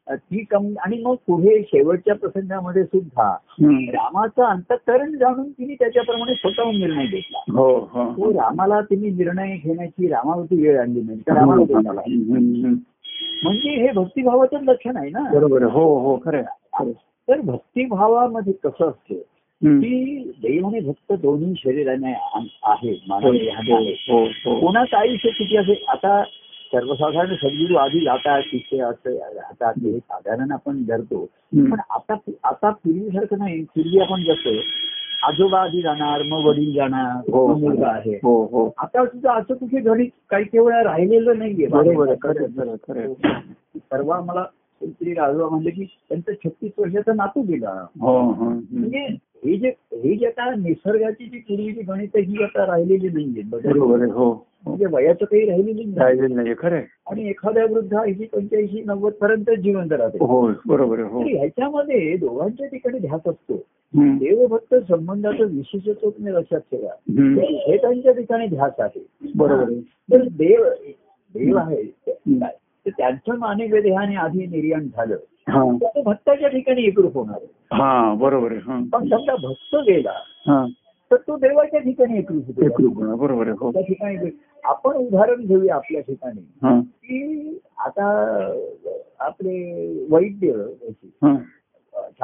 ती 0.07 0.43
कम 0.43 0.67
आणि 0.85 1.01
मग 1.05 1.15
पुढे 1.27 1.61
शेवटच्या 1.63 2.15
प्रसंगामध्ये 2.15 2.83
सुद्धा. 2.83 3.35
रामाचं 3.61 4.43
अंतकरण 4.43 5.11
जाणून 5.17 5.49
तिने 5.51 5.73
त्याच्याप्रमाणे 5.73 6.33
स्वतःहून 6.33 6.75
निर्णय 6.75 7.05
घेतला 7.05 7.39
हो 7.51 7.89
हो 7.91 8.05
तो 8.11 8.31
रामाला 8.33 8.81
तिने 8.81 9.09
निर्णय 9.09 9.55
घेण्याची 9.57 10.07
रामावरती 10.07 10.61
वेळ 10.61 10.79
आणली 10.79 11.01
नाही 11.01 11.19
तर 11.19 11.33
रामाला. 11.33 11.79
म्हणजे 13.43 13.69
हे 13.69 13.91
भक्तिभावाचं 13.91 14.63
लक्षण 14.63 14.97
आहे 14.97 15.09
ना 15.09 15.19
बरोबर. 15.33 15.63
हो 15.63 15.99
हो 15.99 16.19
खरं. 16.25 16.41
तर 17.29 17.41
भक्तिभावामध्ये 17.41 18.53
कसं 18.53 18.89
असतं. 18.89 19.15
की 19.63 20.31
देव 20.41 20.67
आणि 20.67 20.79
भक्त 20.79 21.13
दोन्ही 21.13 21.53
शरीराने 21.57 22.11
आहे 22.63 22.91
हो 22.91 23.05
मानवी 23.07 23.39
देहाने 23.39 23.73
आहे. 23.73 23.91
हो 24.09 24.23
हो 24.23 24.59
कोणाचं 24.59 24.97
आयुष्य 24.97 25.29
किती 25.29 25.57
असेल? 25.57 25.83
आता 25.87 26.23
सर्वसाधारण 26.73 27.35
सद्गुरू 27.35 27.75
आधी 27.75 27.99
जातात 27.99 28.41
तिथे 28.41 28.79
असं 28.79 29.09
राहतात 29.13 29.73
हे 29.77 29.99
साधारण 29.99 30.51
आपण 30.51 30.83
धरतो. 30.83 31.25
पण 31.55 31.79
आता 31.89 32.13
आता 32.43 32.69
पूर्वीसारखं 32.69 33.37
नाही. 33.37 33.63
पूर्वी 33.63 33.99
आपण 33.99 34.23
जसं 34.23 34.59
आजोबा 35.23 35.59
आधी 35.59 35.81
जाणार 35.81 36.21
मग 36.23 36.45
वडील 36.45 36.73
जाणार 36.73 37.29
मुलगा 37.57 37.87
आहे. 37.87 38.15
आता 38.77 39.05
सुद्धा 39.05 39.33
असं 39.33 39.53
कुठे 39.53 39.79
घडी 39.79 40.05
काही 40.29 40.43
केवळ 40.43 40.73
राहिलेलं 40.73 41.37
नाहीये. 41.37 41.67
बरोबर. 41.67 42.13
परवा 43.91 44.21
मला 44.21 44.45
आजोबा 45.23 45.49
म्हणले 45.49 45.69
की 45.69 45.85
त्यांचं 46.09 46.31
छत्तीस 46.31 46.71
वर्षाचा 46.77 47.13
नातू 47.13 47.41
गेला. 47.41 47.85
म्हणजे 47.99 49.07
हे 49.43 49.55
जे 49.57 49.67
हे 49.93 50.15
जे 50.15 50.25
आता 50.27 50.49
निसर्गाची 50.55 51.25
जी 51.25 51.39
पूर्वीची 51.39 51.81
गणित 51.81 52.17
ही 52.17 52.43
आता 52.43 52.65
राहिलेली 52.65 53.09
नाहीये 53.09 53.43
बरोबर 53.51 54.05
हो. 54.05 54.31
म्हणजे 54.65 54.85
वयाचं 54.85 55.25
काही 55.25 55.45
राहिलेली 55.45 55.83
नाही 55.83 55.99
राहिलेलं 55.99 56.35
नाही 56.35 56.53
खरं. 56.57 56.81
आणि 57.07 57.27
एखाद्या 57.29 57.63
वृद्ध 57.65 57.93
ऐंशी 57.97 58.25
पंच्याऐंशी 58.25 58.81
नव्वद 58.85 59.13
पर्यंत 59.13 59.49
जिवंत 59.59 59.91
राहते 59.91 60.17
हो 60.21 60.41
बरोबर 60.65 60.99
हो 61.01 61.21
ह्याच्यामध्ये 61.21 62.15
दोघांच्या 62.17 62.67
ठिकाणी 62.67 62.99
ध्यास 62.99 63.27
असतो. 63.27 63.55
देवभक्त 63.93 64.75
संबंधाचं 64.89 65.47
विशेषत्व 65.47 66.09
तुम्ही 66.09 66.33
लक्षात 66.33 66.59
ठेवा. 66.71 66.93
हे 67.67 67.77
त्यांच्या 67.77 68.11
ठिकाणी 68.11 68.47
ध्यास 68.47 68.79
आहे 68.79 69.05
बरोबर. 69.35 69.73
तर 70.09 70.27
देव 70.37 70.63
देव 71.35 71.57
आहे? 71.57 71.83
तर 72.85 72.89
त्यांचं 72.97 73.37
मानवी 73.37 73.81
देहाने 73.81 74.15
आधी 74.15 74.45
निर्याण 74.47 74.87
झालं. 74.87 75.17
हा. 75.49 75.77
तर 75.81 75.85
ते 75.85 76.01
भक्ताच्या 76.01 76.49
ठिकाणी 76.49 76.83
एकरूप 76.83 77.13
होणार. 77.13 77.35
आहे. 77.41 77.83
हा 77.83 78.13
बरोबर 78.13 78.51
हा. 78.51 78.83
पण 78.93 79.09
समजा 79.09 79.35
भक्त 79.35 79.75
गेला 79.75 80.11
हा. 80.47 80.65
तर 81.11 81.15
तो 81.15 81.37
देवाच्या 81.37 81.79
ठिकाणी 81.79 82.17
एकरूप 82.17 83.03
बरोबर 83.19 83.47
हो. 83.47 83.71
त्या 83.71 83.81
ठिकाणी 83.81 84.29
आपण 84.63 84.91
उदाहरण 84.91 85.45
घेऊया 85.45 85.75
आपल्या 85.75 86.01
ठिकाणी. 86.01 86.41
की 86.83 87.59
आता 87.77 88.05
आपले 89.19 89.87
वैद्य 90.09 90.51
हा. 91.23 91.37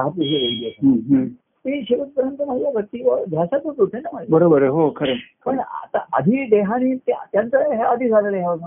वैद्य. 0.08 1.26
ते 1.68 1.82
शेवटपर्यंत 1.82 2.42
माझ्या 2.42 2.72
भक्तीवर 2.72 3.24
ध्यासातच 3.30 3.80
होते 3.80 3.98
ना 3.98 4.10
माझ्या. 4.14 4.36
बरोबर 4.38 4.62
आहे 4.62 4.72
हो 4.72 4.94
खरं. 4.96 5.14
पण 5.46 5.60
आता 5.60 6.06
आधी 6.14 6.46
देहाने 6.50 6.96
त्या- 6.96 7.28
त्यांचं 7.34 7.58
हे 7.58 7.82
आधी 7.82 8.10
झालेलं 8.10 8.38
आहे. 8.38 8.58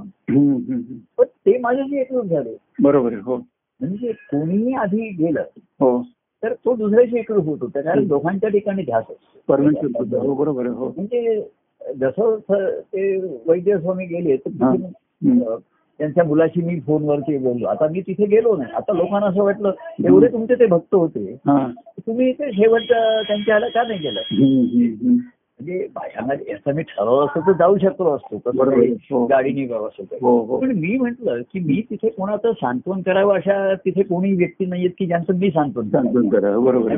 पण 1.18 1.24
ते 1.24 1.58
माझ्याशी 1.58 2.00
एकरूप 2.00 2.24
झाले. 2.24 2.56
बरोबर 2.82 3.12
आहे 3.12 3.20
हो. 3.20 3.36
म्हणजे 3.80 4.12
कोणीही 4.12 4.74
आधी 4.74 5.08
गेलं 5.08 5.44
हो. 5.56 6.02
तर 6.42 6.52
तो 6.52 6.76
दुसऱ्याशी 6.76 7.18
एकरूप 7.18 7.44
होत. 7.44 7.58
होता 7.60 7.80
कारण 7.80 8.08
दोघांच्या 8.08 8.50
ठिकाणी 8.50 8.82
ध्यास 8.82 9.04
असतो. 9.10 10.20
हो 10.20 10.34
बरोबर. 10.34 10.66
हो. 10.66 10.88
म्हणजे 10.88 11.48
जसं 11.96 12.36
ते 12.80 13.20
वैद्य 13.46 13.78
स्वामी 13.78 14.06
गेले 14.06 14.36
तर 14.36 14.76
त्यांच्या 16.00 16.24
मुलाशी 16.24 16.62
मी 16.62 16.80
फोनवरती 16.80 17.38
बोललो 17.38 17.66
आता 17.66 17.86
मी 17.88 18.00
तिथे 18.00 18.26
गेलो 18.26 18.56
नाही 18.56 18.72
आता 18.74 18.92
लोकांना 18.92 19.26
असं 19.26 19.42
वाटलं 19.42 19.72
एवढे 20.04 20.28
तुमचे 20.28 20.54
ते 20.54 20.66
भक्त 20.66 20.94
होते 20.94 21.32
हा 21.46 21.66
तुम्ही 22.06 22.32
ते 22.32 22.52
शेवट 22.52 22.82
त्यांच्या 22.88 23.56
ह्याला 23.56 23.68
का 23.68 23.82
नाही 23.82 23.98
गेलं. 24.00 24.20
म्हणजे 25.60 25.88
याचं 26.50 26.74
मी 26.74 26.82
ठरवलं 26.82 27.26
असतं 27.26 27.40
तर 27.40 27.52
जाऊ 27.52 27.78
शकलो 27.78 28.10
असतो 28.10 28.38
तसं. 28.38 29.26
गाडीने 29.30 29.64
असं. 29.64 30.02
हो 30.22 30.44
हो 30.44 30.58
पण 30.58 30.70
मी 30.72 30.96
म्हंटल 30.96 31.42
की 31.42 31.60
मी 31.60 31.82
तिथे 31.90 32.08
कोणाचं 32.08 32.52
सांत्वन 32.52 33.02
करावं 33.02 33.34
अशा 33.34 33.74
तिथे 33.74 34.02
कोणी 34.02 34.32
व्यक्ती 34.32 34.66
नाहीयेत 34.66 34.90
की 34.98 35.06
ज्यांचं 35.06 35.34
मी 35.34 35.50
सांत्वन 35.50 35.88
करावं. 36.28 36.64
बरोबर. 36.64 36.92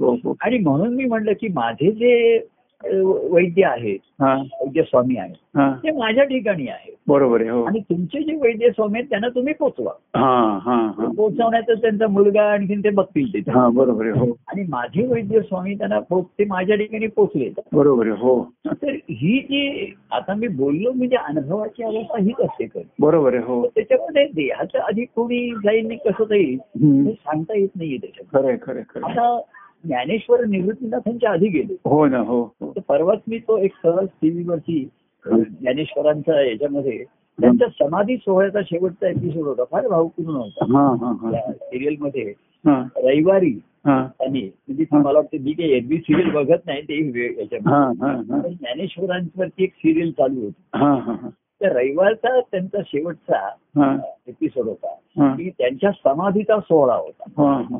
हो 0.00 0.14
हो 0.24 0.34
आणि 0.40 0.58
म्हणून 0.58 0.94
मी 0.94 1.04
म्हटलं 1.04 1.32
की 1.32 1.48
माझे 1.48 1.90
जे 1.90 2.38
वैद्य 2.84 3.62
आहेत 3.64 3.98
हा. 4.22 4.34
वैद्य 4.34 4.82
स्वामी 4.82 5.16
आहेत 5.16 5.34
हा. 5.56 5.70
ते 5.82 5.90
माझ्या 5.90 6.24
ठिकाणी 6.24 6.66
आहेत 6.68 6.94
बरोबर 7.08 7.40
आहे 7.40 7.50
हो. 7.50 7.62
आणि 7.62 7.80
तुमचे 7.80 8.22
जे 8.22 8.34
वैद्य 8.36 8.70
स्वामी 8.70 8.98
आहेत 8.98 9.08
त्यांना 9.10 9.28
तुम्ही 9.28 9.52
पोचवा. 9.54 9.92
हा 10.16 10.58
हा 10.64 10.74
हा. 10.98 11.06
पोचवण्याचं 11.16 11.74
त्यांचा 11.74 12.06
मुलगा 12.06 12.42
आणखीन 12.42 12.80
ते 12.80 12.90
बघतील 12.90 13.50
हा 13.50 13.68
बरोबर 13.68 14.06
आहे 14.06 14.18
हो. 14.20 14.30
आणि 14.48 14.64
माझे 14.68 15.06
वैद्य 15.06 15.40
स्वामी 15.40 15.74
त्यांना 15.74 16.00
ते 16.38 16.44
माझ्या 16.44 16.76
ठिकाणी 16.76 17.06
पोचले 17.06 17.50
बरोबर 17.72 18.06
आहे 18.06 18.20
हो. 18.20 18.42
तर 18.66 18.92
ही 19.10 19.38
जी 19.40 19.94
आता 20.10 20.34
मी 20.34 20.48
बोललो 20.48 20.92
म्हणजे 20.92 21.16
अनुभवाची 21.16 21.82
अवस्था 21.82 22.20
हीच 22.22 22.40
असते 22.40 22.82
बरोबर 23.00 23.34
आहे 23.34 23.42
हो. 23.42 23.66
त्याच्यामध्ये 23.66 24.24
देहाचं 24.34 24.78
आधी 24.78 25.04
कोणी 25.04 25.50
जाईल 25.64 25.96
कसं 26.06 26.24
जाईल. 26.24 26.58
हे 26.76 27.12
सांगता 27.12 27.58
येत 27.58 27.68
नाहीये 27.76 27.98
त्याच्यात 27.98 28.34
खरं 28.34 28.48
आहे 28.48 28.56
खरं 28.62 28.76
आहे, 28.76 28.84
खरं 28.90 29.06
आहे. 29.06 29.18
आता 29.18 29.40
ज्ञानेश्वर 29.84 30.44
निवृत्तीनाथांच्या 30.44 31.30
आधी 31.30 31.48
गेले. 31.48 31.74
हो 31.84 32.06
ना 32.06 32.18
हो 32.18 32.42
हो. 32.60 32.72
परवाच 32.88 33.18
मी 33.28 33.38
तो 33.38 33.58
एक 33.58 33.72
सहज 33.82 34.06
टीव्हीवरती 34.22 34.88
ज्ञानेश्वरांचा 35.24 36.40
याच्यामध्ये 36.40 37.04
त्यांच्या 37.38 37.68
समाधी 37.68 38.16
सोहळ्याचा 38.16 38.60
शेवटचा 38.62 39.08
एपिसोड 39.08 39.46
होता. 39.46 39.64
फार 39.70 39.86
भावपूर्ण 39.88 40.36
होता. 40.36 40.64
हा 40.72 40.86
हा 41.00 41.12
हा. 41.22 41.52
सिरियलमध्ये 41.52 42.32
हा. 42.64 42.82
रविवारी 42.96 43.58
हा. 43.86 44.06
त्यांनी 44.18 44.40
म्हणजे 44.42 44.84
मला 44.92 45.18
वाटतं 45.18 45.42
मी 45.42 45.52
काही 45.52 45.72
एरबी 45.72 45.96
सिरियल 45.96 46.30
बघत 46.30 46.66
नाही 46.66 46.82
ते 46.82 46.94
हा 46.94 47.40
याच्यामध्ये. 47.40 48.06
हा 48.06 48.38
हा 48.40 48.48
ज्ञानेश्वरांवरती 48.48 49.64
एक 49.64 49.72
सिरियल 49.72 50.10
चालू 50.10 50.40
होती. 50.40 50.62
हा 50.74 50.94
हा 50.94 51.12
हा. 51.12 51.28
त्या 51.60 51.70
रविवारचा 51.70 52.40
त्यांचा 52.40 52.78
शेवटचा 52.86 53.38
हा. 53.76 53.96
एपिसोड 54.28 54.66
होता. 54.66 54.94
हा. 55.20 55.34
की 55.34 55.50
त्यांच्या 55.50 55.90
समाधीचा 55.90 56.60
सोहळा 56.60 56.94
होता. 56.94 57.30
हा 57.36 57.60
हा. 57.70 57.78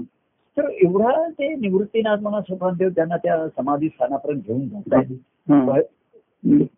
तर 0.58 0.68
एवढा 0.82 1.28
ते 1.28 1.54
निवृत्तीनाथ 1.54 2.16
म्हणा 2.16 2.40
सुभानदेव 2.40 2.88
त्यांना 2.88 3.16
त्या 3.16 3.48
समाधी 3.48 3.88
स्थानापर्यंत 3.88 4.40
घेऊन 4.46 4.60
जातात. 4.60 5.04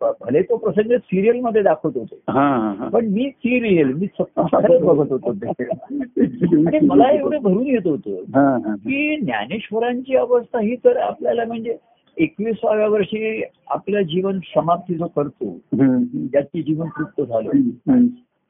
भ- 0.01 0.05
भले 0.21 0.41
तो 0.41 0.55
प्रसंग 0.57 0.97
सिरियलमध्ये 0.97 1.61
दाखवत 1.61 1.97
होते. 1.97 2.15
पण 2.89 3.05
मी 3.05 3.29
सिरियल 3.29 3.93
मी 3.93 4.07
बघत 4.85 5.11
होतो. 5.11 5.29
आणि 6.67 6.79
मला 6.87 7.11
एवढं 7.11 7.37
भरून 7.41 7.67
येत 7.67 7.87
होतं 7.87 8.15
की 8.75 9.19
ज्ञानेश्वरांची 9.19 10.15
अवस्था 10.15 10.59
ही 10.59 10.75
तर 10.75 10.97
आपल्याला 10.97 11.45
म्हणजे 11.45 11.77
एकविसाव्या 12.17 12.87
वर्षी 12.87 13.43
आपलं 13.67 14.01
जीवन 14.01 14.39
समाप्ती 14.39 14.93
जो 14.93 15.07
करतो 15.07 15.59
ज्याची 16.07 16.63
जीवन 16.63 16.87
तृप्त 16.87 17.21
झालं. 17.21 17.49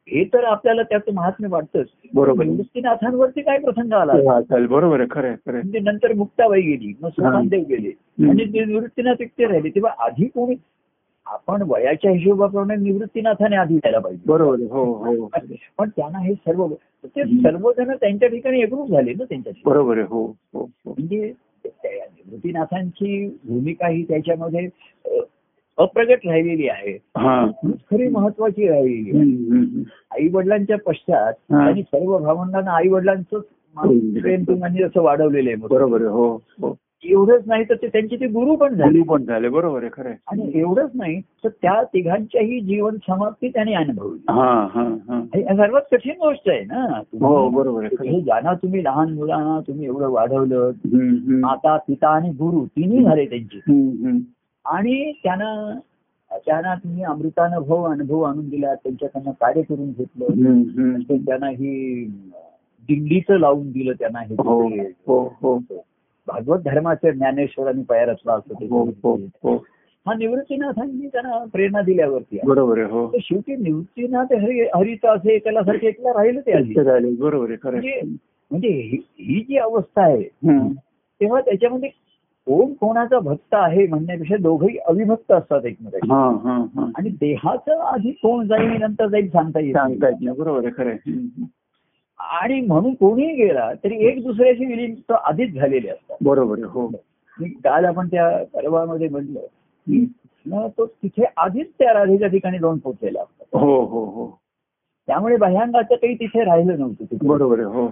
हे 0.08 0.24
तर 0.24 0.44
आपल्याला 0.44 0.84
त्याचं 0.84 1.14
महात्म्य 1.14 1.50
वाटतंच. 1.52 1.86
बरोबर. 2.14 2.42
आहे. 2.42 2.50
निवृत्तीनाथांवरती 2.52 3.42
काय 3.42 3.58
प्रसंग 3.58 3.94
आला? 3.94 4.14
बरोबर 4.70 5.04
खरं. 5.12 5.36
म्हणजे 5.48 5.80
नंतर 5.80 6.14
मुक्ताबाई 6.14 6.62
गेली 6.62 6.94
मग 7.02 7.10
सोपानदेव 7.10 7.64
गेले. 7.70 7.90
आणि 8.30 8.46
ते 8.46 8.66
निवृत्तीनाथ 8.66 9.22
एकटे 9.22 9.46
राहिले. 9.46 9.70
तेव्हा 9.70 9.92
आधी 10.06 10.26
कोणी 10.26 10.56
आपण 11.26 11.64
वयाच्या 11.68 12.12
हिशोबाप्रमाणे 12.12 12.84
निवृत्तीनाथाने 12.84 13.56
आधी 13.56 13.76
यायला 13.76 14.00
पाहिजे. 14.00 14.24
बरोबर. 14.26 14.58
हो 14.60 14.84
हो. 14.94 15.30
पण 15.78 15.90
त्यांना 15.90 16.20
हे 16.20 16.34
सर्व 16.34 16.68
ते 17.06 17.24
सर्वजण 17.24 17.92
त्यांच्या 17.92 18.30
ठिकाणी 18.30 18.62
एकरूप 18.62 18.90
झाले 18.90 19.14
ना 19.14 19.24
त्यांच्या. 19.24 19.54
बरोबर 19.66 19.98
आहे. 19.98 20.08
हो 20.10 20.26
हो 20.54 20.60
हो. 20.60 20.92
म्हणजे 20.92 21.34
निवृत्तीनाथांची 21.66 23.38
भूमिका 23.44 23.88
ही 23.88 24.04
त्याच्यामध्ये 24.04 24.68
अप्रगट 25.82 26.20
राहिलेली 26.26 26.68
आहे 26.68 26.92
हा 27.18 27.46
खरी 27.92 28.08
महत्वाची 28.08 28.68
राहिलेली. 28.68 29.84
आई 30.12 30.28
वडिलांच्या 30.34 30.78
पश्चात. 30.86 31.34
आणि 31.54 31.82
सर्व 31.82 32.18
भावंडांना 32.18 32.72
आई 32.72 32.88
वडिलांच 32.88 33.26
प्रेम 34.22 34.44
तुम्हाला 34.44 34.86
असं 34.86 35.02
वाढवलेलं 35.02 35.50
आहे. 35.50 35.56
बरोबर 35.56 36.02
हो 36.02 36.36
हो 36.36 36.78
एवढंच 37.06 37.44
नाही 37.46 37.64
तर 37.64 37.76
ते 37.76 37.88
त्यांचे 37.88 38.16
ते 38.16 38.28
गुरु 38.28 38.56
पण 38.56 38.74
झाले 38.74 39.02
पण 39.02 39.24
झाले 39.24 39.50
बरोबर 39.50 39.82
आहे 39.82 39.90
खरं. 39.94 40.10
आणि 40.10 40.52
एवढंच 40.56 40.90
नाही 40.94 41.22
तर 41.22 41.48
त्या 41.48 41.84
तिघांच्याही 41.84 42.60
जीवन 42.60 42.96
समाप्ती 42.96 43.48
त्याने 43.50 43.74
अनुभवली 43.74 44.20
सर्वात 45.56 45.82
कठीण 45.92 46.14
गोष्ट 46.14 46.50
आहे 46.50 46.62
ना 46.62 46.86
तुम्ही- 46.86 47.32
हो 47.32 47.50
बरोबर. 47.50 47.84
हे 47.84 48.22
जाणं 48.22 48.54
तुम्ही 48.54 48.84
लहान 48.84 49.14
मुलांना 49.14 49.60
तुम्ही 49.68 49.86
एवढं 49.86 50.10
वाढवलं. 50.10 50.72
माता 51.40 51.78
पिता 51.78 52.10
आणि 52.10 52.30
गुरु 52.30 52.66
तिन्ही 52.66 53.04
झाले 53.04 53.26
त्यांचे. 53.26 53.60
आणि 54.66 55.12
त्यांना 55.24 55.80
त्यांना 56.46 56.76
तुम्ही 56.76 57.04
अमृतानुभव 57.04 57.84
अनुभव 57.84 58.22
आणून 58.22 58.50
दिला 58.50 58.76
त्यांच्याकडनं 58.76 59.32
कार्य 59.32 59.62
करून 59.62 59.92
घेतलं. 59.92 61.02
ते 61.02 61.18
त्यांना 61.18 61.50
ही 61.50 62.06
दिंडीचं 62.88 63.40
लावून 63.40 63.72
दिलं 63.72 63.94
त्यांना 63.94 64.20
हे 64.20 64.36
हो 64.40 64.70
हो 65.08 65.34
हो 65.42 65.58
भागवत 66.28 66.60
धर्माचं 66.60 67.10
ज्ञानेश्वरांनी 67.10 67.84
पाया 67.84 68.06
रचला 68.06 68.34
असतो 68.34 68.86
हो 68.86 69.18
ते. 69.18 69.58
निवृत्तीनाथांनी 70.18 71.08
त्यांना 71.08 71.46
प्रेरणा 71.54 71.82
दिल्यावरती. 71.82 72.38
बरोबर 72.46 72.78
आहे 72.78 72.92
हो 72.92 73.12
शेवटी 73.20 73.56
निवृत्तीनाथ 73.56 74.34
हरी 74.34 74.60
हरीचं 74.62 75.08
असे 75.08 75.34
एकाला 75.34 75.64
सारखे 75.64 75.88
एकला 75.88 76.10
राहिलं 76.10 76.40
ते 76.40 77.12
बरोबर. 77.12 77.50
म्हणजे 77.64 78.02
म्हणजे 78.52 78.70
ही 79.20 79.46
जी 79.50 79.58
अवस्था 79.58 80.04
आहे. 80.04 80.24
तेव्हा 81.22 81.42
त्याच्यामध्ये 81.42 81.90
कोण 82.48 82.74
कोणाचा 82.74 83.20
भक्त 83.20 83.54
आहे 83.54 83.86
म्हणण्यापेक्षा 83.88 84.36
दोघंही 84.36 84.78
अविभक्त 84.78 85.32
असतात 85.32 85.66
एकमेकांचे 85.66 86.14
हा 86.14 86.92
आणि 86.98 87.10
देहाचं 87.10 87.80
आधी 87.80 88.12
कोण 88.12 88.48
जाईल 88.48 88.70
नंतर 88.82 89.08
जाईल 89.08 89.30
सांगता 89.30 89.60
नाही. 89.60 89.74
सांगता 89.74 90.08
येत 90.08 90.16
नाही. 90.22 90.38
बरोबर 90.38 90.70
खरं. 90.78 90.96
आणि 92.20 92.60
म्हणून 92.62 92.94
कोणीही 92.94 93.36
गेला 93.36 93.74
तरी 93.84 94.06
एक 94.08 94.24
दुसऱ्याशी 94.24 94.66
विलीन 94.66 94.94
तो 94.96 95.14
आधीच 95.14 95.54
झालेले 95.54 95.90
असतात. 95.90 96.18
बरोबर 96.22 96.64
हो. 96.64 96.88
काल 97.42 97.86
आपण 97.86 98.08
त्या 98.08 98.44
पर्वामध्ये 98.54 99.10
म्हटलं 99.10 99.40
की 99.40 100.06
न 100.46 100.68
तो 100.68 100.86
तिथे 100.86 101.24
आधीच 101.38 101.68
त्या 101.80 101.94
राधेच्या 101.94 102.28
ठिकाणी 102.28 102.60
जाऊन 102.60 102.78
पोहोचलेला 102.78 103.22
असतो. 103.22 103.58
हो 103.60 103.86
हो 103.86 104.06
हो. 104.06 104.40
त्यामुळे 105.08 105.38
बाह्यांगाचं 105.38 105.96
काही 105.96 106.16
तिथे 106.16 106.44
राहिलं 106.44 106.80
नव्हतं. 106.80 107.28
बरोबर 107.28 107.60
हो. 107.60 107.88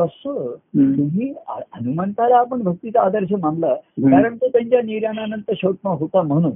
तसं. 0.00 0.54
तुम्ही 0.76 1.34
हनुमंताला 1.48 2.36
आपण 2.36 2.62
भक्तीचा 2.62 3.00
आदर्श 3.00 3.32
मानला. 3.40 3.74
कारण 4.10 4.36
तो 4.36 4.48
त्यांच्या 4.48 4.82
निर्यानानंतर 4.82 5.52
शोधमा 5.56 5.90
होता 5.90 6.22
म्हणून. 6.22 6.52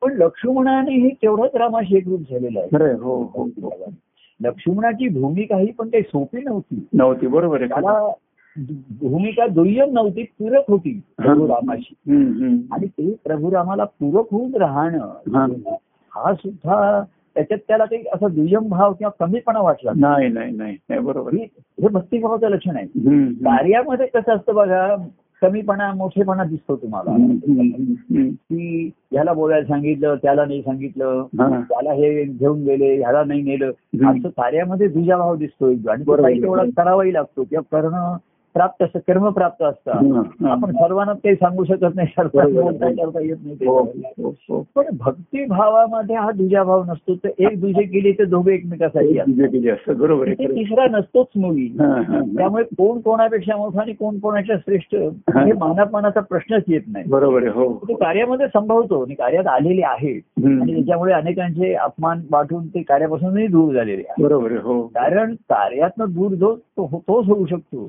पण 0.00 0.12
लक्ष्मणाने 0.12 0.92
हे 0.92 1.08
तेवढंच 1.08 1.54
रामाशी 1.54 1.96
एकरूप 1.96 2.20
झालेलं 2.20 2.60
आहे. 2.60 2.92
हो 2.92 3.22
हो 3.22 3.44
हो. 3.44 3.70
लक्ष्मणाची 4.40 5.08
भूमिका 5.08 5.56
ही 5.56 5.72
पण 5.72 5.88
काही 5.88 6.02
सोपी 6.02 6.42
नव्हती 6.42 6.86
नव्हती 6.92 7.26
बरोबर 7.26 7.58
त्याला 7.58 8.12
भूमिका 9.00 9.46
दुय्यम 9.46 9.92
नव्हती 9.92 10.22
पूरक 10.22 10.62
होती 10.68 11.00
प्रभू 11.16 11.48
रामाशी. 11.48 11.94
आणि 12.72 12.86
ते 12.86 13.14
प्रभू 13.24 13.50
रामाला 13.50 13.84
पूरक 13.84 14.26
होऊन 14.30 14.54
राहणं. 14.54 15.14
हा 16.14 16.34
सुद्धा 16.34 17.02
त्याच्यात 17.36 17.58
त्याला 17.68 17.84
काही 17.84 18.04
असा 18.12 18.28
दुय्यम 18.28 18.68
भाव 18.68 18.92
किंवा 18.92 19.26
कमीपणा 19.26 19.60
वाटला 19.60 19.92
नाही 19.96 20.28
नाही 20.28 20.52
नाही 20.52 20.76
नाही 20.88 21.00
बरोबर. 21.00 21.34
हे 21.34 21.88
भक्तिभावाचं 21.88 22.48
लक्षण 22.48 22.76
आहे. 22.76 22.86
कार्यामध्ये 23.32 24.06
कसं 24.06 24.36
असतं 24.36 24.54
बघा 24.54 24.96
कमीपणा 25.42 25.92
मोठेपणा 25.94 26.44
दिसतो 26.44 26.76
तुम्हाला. 26.76 27.16
की 28.32 28.90
ह्याला 29.12 29.32
बोलायला 29.32 29.66
सांगितलं 29.66 30.14
त्याला 30.14 30.44
नाही 30.44 30.62
सांगितलं. 30.62 31.26
त्याला 31.38 31.92
हे 31.92 32.24
घेऊन 32.24 32.62
गेले 32.64 32.94
ह्याला 32.96 33.24
नाही 33.24 33.42
नेलं. 33.42 33.70
असं 34.10 34.28
कार्यामध्ये 34.28 34.88
दुजाभाव 34.88 35.36
दिसतोय 35.36 35.74
आणि 35.90 36.70
करावाही 36.76 37.12
लागतो 37.12 37.44
किंवा 37.44 37.80
करणं 37.80 38.16
प्राप्त 38.56 38.82
असतं 38.82 38.98
कर्म 38.98 39.28
प्राप्त 39.30 39.62
असतं. 39.62 40.46
आपण 40.48 40.70
सर्वांना 40.72 41.12
काही 41.14 41.34
सांगू 41.34 41.64
शकत 41.64 41.94
नाही 41.94 42.08
सर्वांना 42.08 42.70
करता 42.88 43.20
येत 43.20 43.36
नाही 43.44 43.54
ते 43.54 43.66
हो. 43.66 43.78
हो, 44.18 44.28
हो. 44.48 44.60
पण 44.74 44.84
भक्तिभावामध्ये 45.00 46.16
हा 46.16 46.30
दुजाभाव 46.30 46.84
नसतो 46.84 47.14
तर 47.14 47.28
एक 47.38 47.60
दुजे 47.60 47.82
केली 47.82 48.12
तर 48.12 48.24
दोघे 48.24 48.54
एकमेकासाठी 48.54 49.18
असतात. 49.18 49.94
बरोबर 49.94 50.28
आहे 50.28 50.44
आहे. 50.44 50.54
तिसरा 50.54 50.86
नसतोच 50.90 51.26
मुली. 51.36 51.66
त्यामुळे 51.78 52.64
कोण 52.78 53.00
कोणापेक्षा 53.00 53.56
मोठा 53.56 53.80
आणि 53.80 53.92
कोण 53.92 54.18
कोणाच्या 54.18 54.56
श्रेष्ठ 54.56 54.94
हे 55.36 55.52
मानापणाचा 55.52 56.20
प्रश्नच 56.20 56.62
येत 56.68 56.82
नाही 56.88 57.04
बरोबर 57.08 57.42
आहे 57.42 57.50
हो 57.50 57.72
ते 57.88 57.94
कार्यामध्ये 57.94 58.46
संभवतो 58.46 59.02
आणि 59.02 59.14
कार्यात 59.14 59.46
आलेले 59.46 59.82
आहेत 59.82 60.20
हम्म. 60.38 60.60
आणि 60.62 60.74
त्याच्यामुळे 60.74 61.12
अनेकांचे 61.12 61.72
अपमान 61.74 62.20
वाटून 62.30 62.66
ते 62.66 62.82
कार्यापासूनही 62.82 63.46
दूर 63.46 63.74
झालेले 63.74 64.02
आहे 64.02 64.22
बरोबर 64.22 64.50
आहे 64.50 64.60
हो 64.62 64.80
कारण 64.94 65.34
कार्यातनं 65.50 66.12
दूर 66.14 66.34
जो 66.34 66.54
तो 66.76 66.86
तोच 67.08 67.26
होऊ 67.26 67.46
शकतो. 67.46 67.88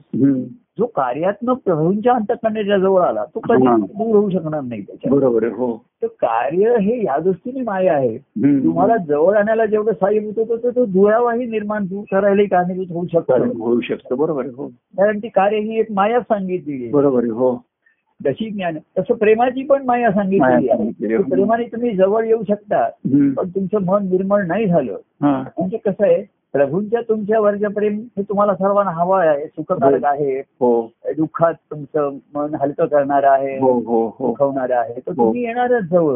जो 0.78 0.86
कार्यातनं 0.86 1.54
प्रभूंच्या 1.54 2.14
अंतकरणाच्या 2.14 2.78
जवळ 2.78 3.02
आला 3.02 3.24
तो 3.26 3.40
कधी. 3.40 3.66
दूर 3.66 4.16
होऊ 4.16 4.30
शकणार 4.30 4.62
नाही 4.62 4.82
त्याच्या 4.82 5.12
बरोबर 5.12 5.44
हो. 5.44 5.76
तर 6.02 6.08
कार्य 6.08 6.76
हे 6.82 7.04
या 7.06 7.18
दृष्टीने 7.20 7.62
माया 7.62 7.94
आहे. 7.94 8.18
तुम्हाला 8.64 8.98
जवळ 8.98 9.38
आणायला 9.38 9.66
जेवढं 9.66 9.92
साह्यभूत 9.92 10.34
होतं 10.38 10.64
तर 10.64 10.70
तो 10.70 10.86
दुरावाही 10.86 11.46
निर्माण 11.46 11.86
दूर 11.86 12.04
करायलाही 12.12 12.48
कारणीभूत 12.48 12.86
होऊ 12.90 13.06
शकतो. 13.14 13.44
होऊ 13.64 13.80
शकतं. 13.82 14.18
बरोबर 14.18 14.46
हो. 14.46 14.68
कारण 14.98 15.20
ती 15.20 15.28
कार्य 15.28 15.58
ही 15.58 15.80
एक 15.80 15.92
माया 15.92 16.20
सांगितली 16.20 16.90
बरोबर 16.90 17.26
हो. 17.26 17.56
जशी 18.26 18.50
ज्ञान 18.50 18.78
तसं 19.00 19.14
प्रेमाची 19.14 19.64
पण 19.64 19.84
माया 19.86 20.12
सांगितलेली 20.12 20.70
आहे. 20.70 21.18
प्रेमाने 21.18 21.64
तुम्ही 21.64 21.96
जवळ 21.96 22.26
येऊ 22.26 22.44
शकता. 22.48 22.88
पण 23.08 23.50
तुमचं 23.56 23.82
मन 23.82 24.06
निर्मळ 24.06 24.46
नाही 24.48 24.66
झालं. 24.66 24.98
म्हणजे 25.22 25.78
कसं 25.78 26.04
आहे 26.04 26.37
प्रभूंच्या 26.54 27.02
तुमच्यावरचं 27.02 27.68
प्रेम 27.68 28.00
हे 28.18 28.22
तुम्हाला 28.22 28.56
सर्वांना 28.56 28.92
हवं 28.92 29.20
आहे. 29.20 29.46
सुखकारक 29.48 30.06
आहे. 30.06 30.40
हो. 30.40 30.92
दुःखात 31.18 31.54
तुमचं 31.54 32.18
मन 32.36 32.56
हलकं 32.56 32.86
करणार 32.86 33.24
आहे. 33.24 33.60
हो 33.60 33.72
हो 33.80 34.16
हो. 34.20 34.32
सुखवणार 34.32 34.70
आहे. 34.70 34.94
तर 34.94 35.12
हो. 35.18 35.26
तुम्ही 35.26 35.44
येणारच 35.44 35.84
जवळ. 35.84 36.16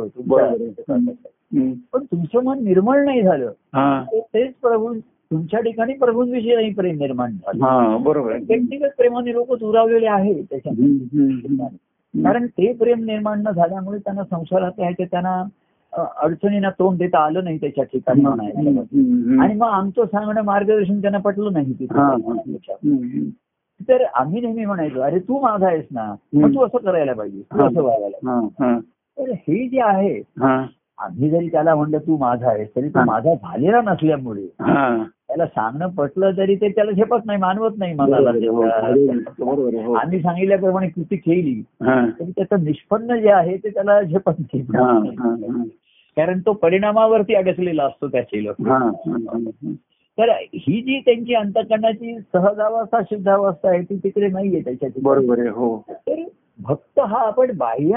पण 1.93 2.03
तुमचं 2.03 2.43
मन 2.43 2.63
निर्मळ 2.63 3.05
नाही 3.05 3.21
झालं. 3.21 3.51
हा. 3.73 4.03
तेच 4.13 4.53
प्रभू 4.61 4.93
तुमच्या 5.31 5.59
ठिकाणी 5.59 5.93
प्रभूंविषयी 5.93 6.55
नाही 6.55 6.73
प्रेम 6.73 6.97
निर्माण 6.97 7.31
झालं. 7.31 7.65
हा 7.65 7.97
बरोबर 7.97 8.31
व्यक्तिगत 8.31 8.89
प्रेमाने 8.97 9.33
लोक 9.33 9.57
दुरावलेले 9.59 10.07
आहेत 10.07 10.43
त्याच्या. 10.50 10.73
कारण 12.23 12.45
ते 12.47 12.73
प्रेम 12.73 13.05
निर्माण 13.05 13.43
न 13.47 13.51
झाल्यामुळे 13.51 14.00
त्यांना 14.00 14.23
संसारात 14.23 14.71
आहे 14.79 14.93
ते 14.93 15.05
त्यांना 15.05 15.43
अडचणींना 15.93 16.69
तोंड 16.69 16.98
देता 16.98 17.19
आलं 17.19 17.43
नाही 17.43 17.57
त्याच्या 17.57 17.83
ठिकाणी. 17.83 18.24
आणि 19.39 19.53
मग 19.53 19.67
आमचं 19.67 20.05
सांगणं 20.05 20.41
मार्गदर्शन 20.41 21.01
त्यांना 21.01 21.19
पटलं 21.19 21.53
नाही 21.53 21.74
तिथे. 21.74 23.29
तर 23.89 24.03
आम्ही 24.15 24.41
नेहमी 24.41 24.65
म्हणायचो 24.65 25.00
अरे 25.01 25.19
तू 25.19 25.39
माझा 25.39 25.67
आहेस 25.67 25.86
ना 25.91 26.13
मग 26.33 26.53
तू 26.55 26.65
असं 26.65 26.77
करायला 26.77 27.13
पाहिजे 27.13 27.41
तू 27.41 27.60
हा. 27.62 27.67
असं 27.67 27.81
व्हायला 27.81 28.79
तर 29.17 29.31
हे 29.31 29.67
जे 29.67 29.79
आहे 29.81 30.17
हा, 30.41 30.65
आम्ही 30.98 31.29
जरी 31.29 31.48
त्याला 31.48 31.75
म्हणलं 31.75 31.98
तू 31.98 32.17
माझा 32.17 32.50
आहेस 32.50 32.67
तरी 32.75 32.89
तो. 32.89 33.03
माझा 33.05 33.33
झालेला 33.33 33.81
नसल्यामुळे. 33.81 34.48
त्याला 35.27 35.45
सांगणं 35.45 35.88
पटलं 35.88 36.31
तरी 36.37 36.55
ते 36.55 36.70
त्याला 36.70 36.92
झेपत 36.92 37.25
नाही 37.25 37.39
मानवत 37.39 37.77
नाही 37.77 37.94
आहे, 38.27 38.48
हो. 38.48 38.61
हो. 39.85 39.94
आम्ही 39.94 40.20
सांगितल्याप्रमाणे 40.22 40.87
कृती 40.87 41.15
केली 41.15 41.61
तरी 42.20 42.31
त्याचं 42.31 42.63
निष्पन्न 42.63 43.20
जे 43.20 43.29
आहे 43.31 43.57
ते 43.57 43.70
त्याला 43.70 44.01
झेपत 44.01 44.39
नाही. 44.39 44.61
कारण 46.17 46.39
तो 46.39 46.53
परिणामावरती 46.53 47.35
अडकलेला 47.35 47.83
असतो 47.83 48.07
त्याचे 48.07 48.43
लोक. 48.43 48.55
तर 50.17 50.29
ही 50.53 50.81
जी 50.81 51.00
त्यांची 51.00 51.33
अंतकरणाची 51.33 52.19
सहजावस्था 52.19 53.01
शुद्धावस्था 53.01 53.69
आहे 53.69 53.81
ती 53.81 53.97
तिकडे 53.97 54.27
नाहीये 54.27 54.61
त्याच्यात. 54.61 54.91
बरोबर 55.03 55.39
आहे 55.39 55.50
हो. 55.50 55.85
तर 55.89 56.24
भक्त 56.63 57.00
हा 57.00 57.17
आपण 57.17 57.51
बाह्य 57.57 57.89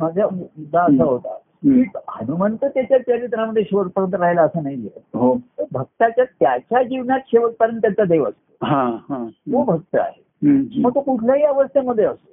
माझा 0.00 0.26
मुद्दा 0.32 0.82
असा 0.82 1.04
होता 1.04 1.34
की 1.62 1.84
हनुमंत 2.08 2.64
त्याच्या 2.64 2.98
चरित्रामध्ये 2.98 3.62
शेवटपर्यंत 3.62 4.14
राहिला 4.14 4.42
असं 4.42 4.62
नाहीये. 4.62 5.02
हो. 5.18 5.38
भक्ताच्या 5.72 6.24
त्याच्या 6.24 6.82
जीवनात 6.82 7.20
शेवटपर्यंत 7.26 7.80
त्याचा 7.80 8.04
देव 8.04 8.24
असतो. 8.24 8.66
हा 8.66 8.96
हा. 9.08 9.28
तो 9.28 9.64
भक्त 9.64 9.96
आहे. 9.96 10.27
मग 10.80 10.94
तो 10.94 11.00
कुठल्याही 11.00 11.42
अवस्थेमध्ये 11.42 12.04
असतो. 12.04 12.32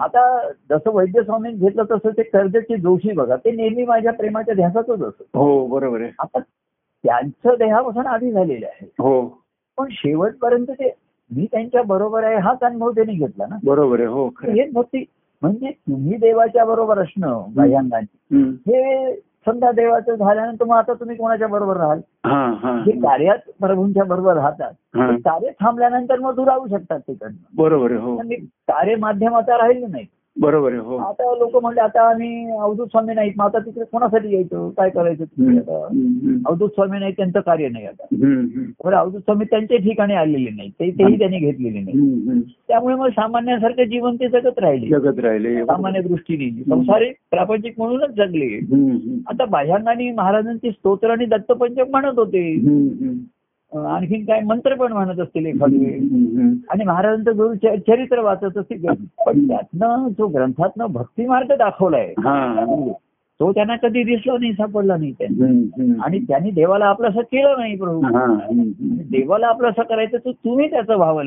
आता 0.00 0.50
जसं 0.70 0.94
वैद्य 0.94 1.22
स्वामी 1.22 1.52
घेतलं 1.52 1.84
तसं 1.90 2.10
ते 2.10 2.22
कर्जची 2.22 2.74
दोषी 2.74 3.12
बघा. 3.12 3.36
ते 3.36 3.50
नेहमी 3.50 3.84
माझ्या 3.84 4.12
प्रेमाच्या 4.12 4.54
ध्यासातच 4.54 5.02
असत. 5.02 5.22
हो 5.34 5.66
बरोबर 5.66 6.00
आहे. 6.00 6.10
आता 6.18 6.38
त्यांचं 7.04 7.54
देहापासून 7.58 8.06
आधी 8.06 8.32
झालेलं 8.32 8.66
आहे. 8.66 8.86
हो. 8.98 9.42
पण 9.78 9.86
शेवटपर्यंत 9.90 10.66
ते 10.70 10.94
मी 11.36 11.46
त्यांच्या 11.52 11.82
बरोबर 11.82 12.24
आहे 12.24 12.36
हाच 12.36 12.58
अनुभव 12.60 12.90
त्यांनी 12.90 13.14
घेतला 13.14 13.46
ना. 13.46 13.56
बरोबर 13.64 13.98
आहे 13.98 14.08
हो. 14.08 14.26
हेच 14.26 14.72
भक्ती 14.72 15.04
म्हणजे 15.42 15.70
तुम्ही 15.70 16.16
देवाच्या 16.16 16.64
बरोबर 16.64 16.98
असणं 16.98 17.44
हम्म. 18.12 18.50
हे 18.50 19.12
समजा 19.48 19.72
देवाचं 19.72 20.14
झाल्यानंतर 20.14 20.64
मग 20.64 20.76
आता 20.76 20.92
तुम्ही 20.92 21.16
कोणाच्या 21.16 21.48
बरोबर 21.48 21.76
राहाल? 21.76 22.00
हा 22.26 22.52
हा. 22.62 22.82
कार्यात 22.88 23.38
प्रभूंच्या 23.60 24.04
बरोबर 24.04 24.34
राहतात. 24.34 24.72
ते 24.72 25.16
कार्य 25.16 25.50
थांबल्यानंतर 25.50 26.18
मग 26.18 26.34
दूर 26.34 26.46
राहू 26.46 26.66
शकतात 26.66 27.00
तिकडनं. 27.00 27.36
बरोबर 27.56 27.92
हो. 27.92 28.22
ते 28.22 28.34
कार्य 28.44 28.94
माध्यम 28.96 29.34
आता 29.34 29.58
राहिले 29.58 29.86
नाही? 29.86 30.04
बरोबर 30.40 30.72
आहे 30.72 30.80
हो. 30.80 30.96
आता 30.96 31.34
लोक 31.38 31.56
म्हणले 31.62 31.80
आता 31.80 32.08
आम्ही 32.10 32.50
अवधूत 32.50 32.86
स्वामी 32.86 33.14
नाहीत 33.14 33.32
मग 33.36 33.44
आता 33.44 33.58
तिकडे 33.58 33.84
कोणासाठी 33.84 34.34
यायचं? 34.34 34.68
काय 34.70 34.90
करायचं 34.90 35.24
तिकडे 35.24 35.58
आता? 35.58 35.86
अवधूत 36.46 36.68
स्वामी 36.68 36.98
नाही 36.98 37.12
त्यांचं 37.12 37.40
कार्य 37.40 37.68
नाही 37.68 37.86
आता. 37.86 38.06
बरं 38.84 38.96
अवधूत 38.96 39.20
स्वामी 39.20 39.44
त्यांच्या 39.44 39.78
ठिकाणी 39.78 40.14
आलेले 40.14 40.50
नाही 40.50 40.70
ते 40.70 40.90
तेही 40.90 41.18
त्यांनी 41.18 41.38
घेतलेले 41.38 41.80
नाही. 41.80 42.40
त्यामुळे 42.68 42.94
मग 42.94 43.08
सामान्यासारखं 43.08 43.84
जीवन 43.84 44.16
ते 44.16 44.28
जगत 44.28 44.58
राहिले. 44.58 44.86
जगत 44.86 45.18
राहिले 45.18 45.64
सामान्य 45.64 46.00
दृष्टीने. 46.00 46.50
संसारिक 46.62 47.14
प्रापंचिक 47.30 47.74
म्हणूनच 47.78 48.10
जगले. 48.10 48.56
आता 49.28 49.44
बाह्यांगाने 49.44 50.12
महाराजांची 50.12 50.70
स्तोत्र 50.70 51.10
आणि 51.10 51.24
दत्तपंचक 51.24 51.90
म्हणत 51.90 52.18
होते. 52.18 52.54
आणखीन 53.72 54.24
काय 54.24 54.40
मंत्र 54.40 54.74
पण 54.74 54.92
म्हणत 54.92 55.18
असतील 55.20 55.46
एखादे 55.46 55.96
हम्म. 55.96 56.52
आणि 56.70 56.84
महाराजांचं 56.84 57.36
गुरु 57.36 57.54
चरित्र 57.78 58.20
वाचत 58.20 58.56
असतील 58.58 58.86
पण 59.26 59.46
त्यातनं 59.48 60.08
जो 60.08 60.26
ग्रंथातनं 60.26 60.86
भक्ती 60.86 61.26
मार्ग 61.26 61.52
दाखवलाय 61.58 62.12
हा 62.18 62.64
तो 63.40 63.50
त्यांना 63.52 63.74
कधी 63.76 64.02
दिसला 64.04 64.36
नाही 64.38 64.52
सापडला 64.52 64.96
नाही 64.96 65.12
त्यांना. 65.12 65.94
आणि 66.04 66.18
त्यांनी 66.18 66.50
देवाला 66.50 66.84
आपलंसं 66.84 67.20
केलं 67.22 67.54
नाही 67.58 67.76
प्रभू. 67.76 68.00
देवाला 69.10 69.46
आपलंसं 69.46 69.82
करायचं 69.82 70.18
तर 70.24 70.30
तुम्ही 70.30 70.70
त्याचं 70.70 70.96
व्हावं 70.96 71.26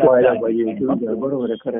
बरोबर 1.19 1.53
तर. 1.65 1.77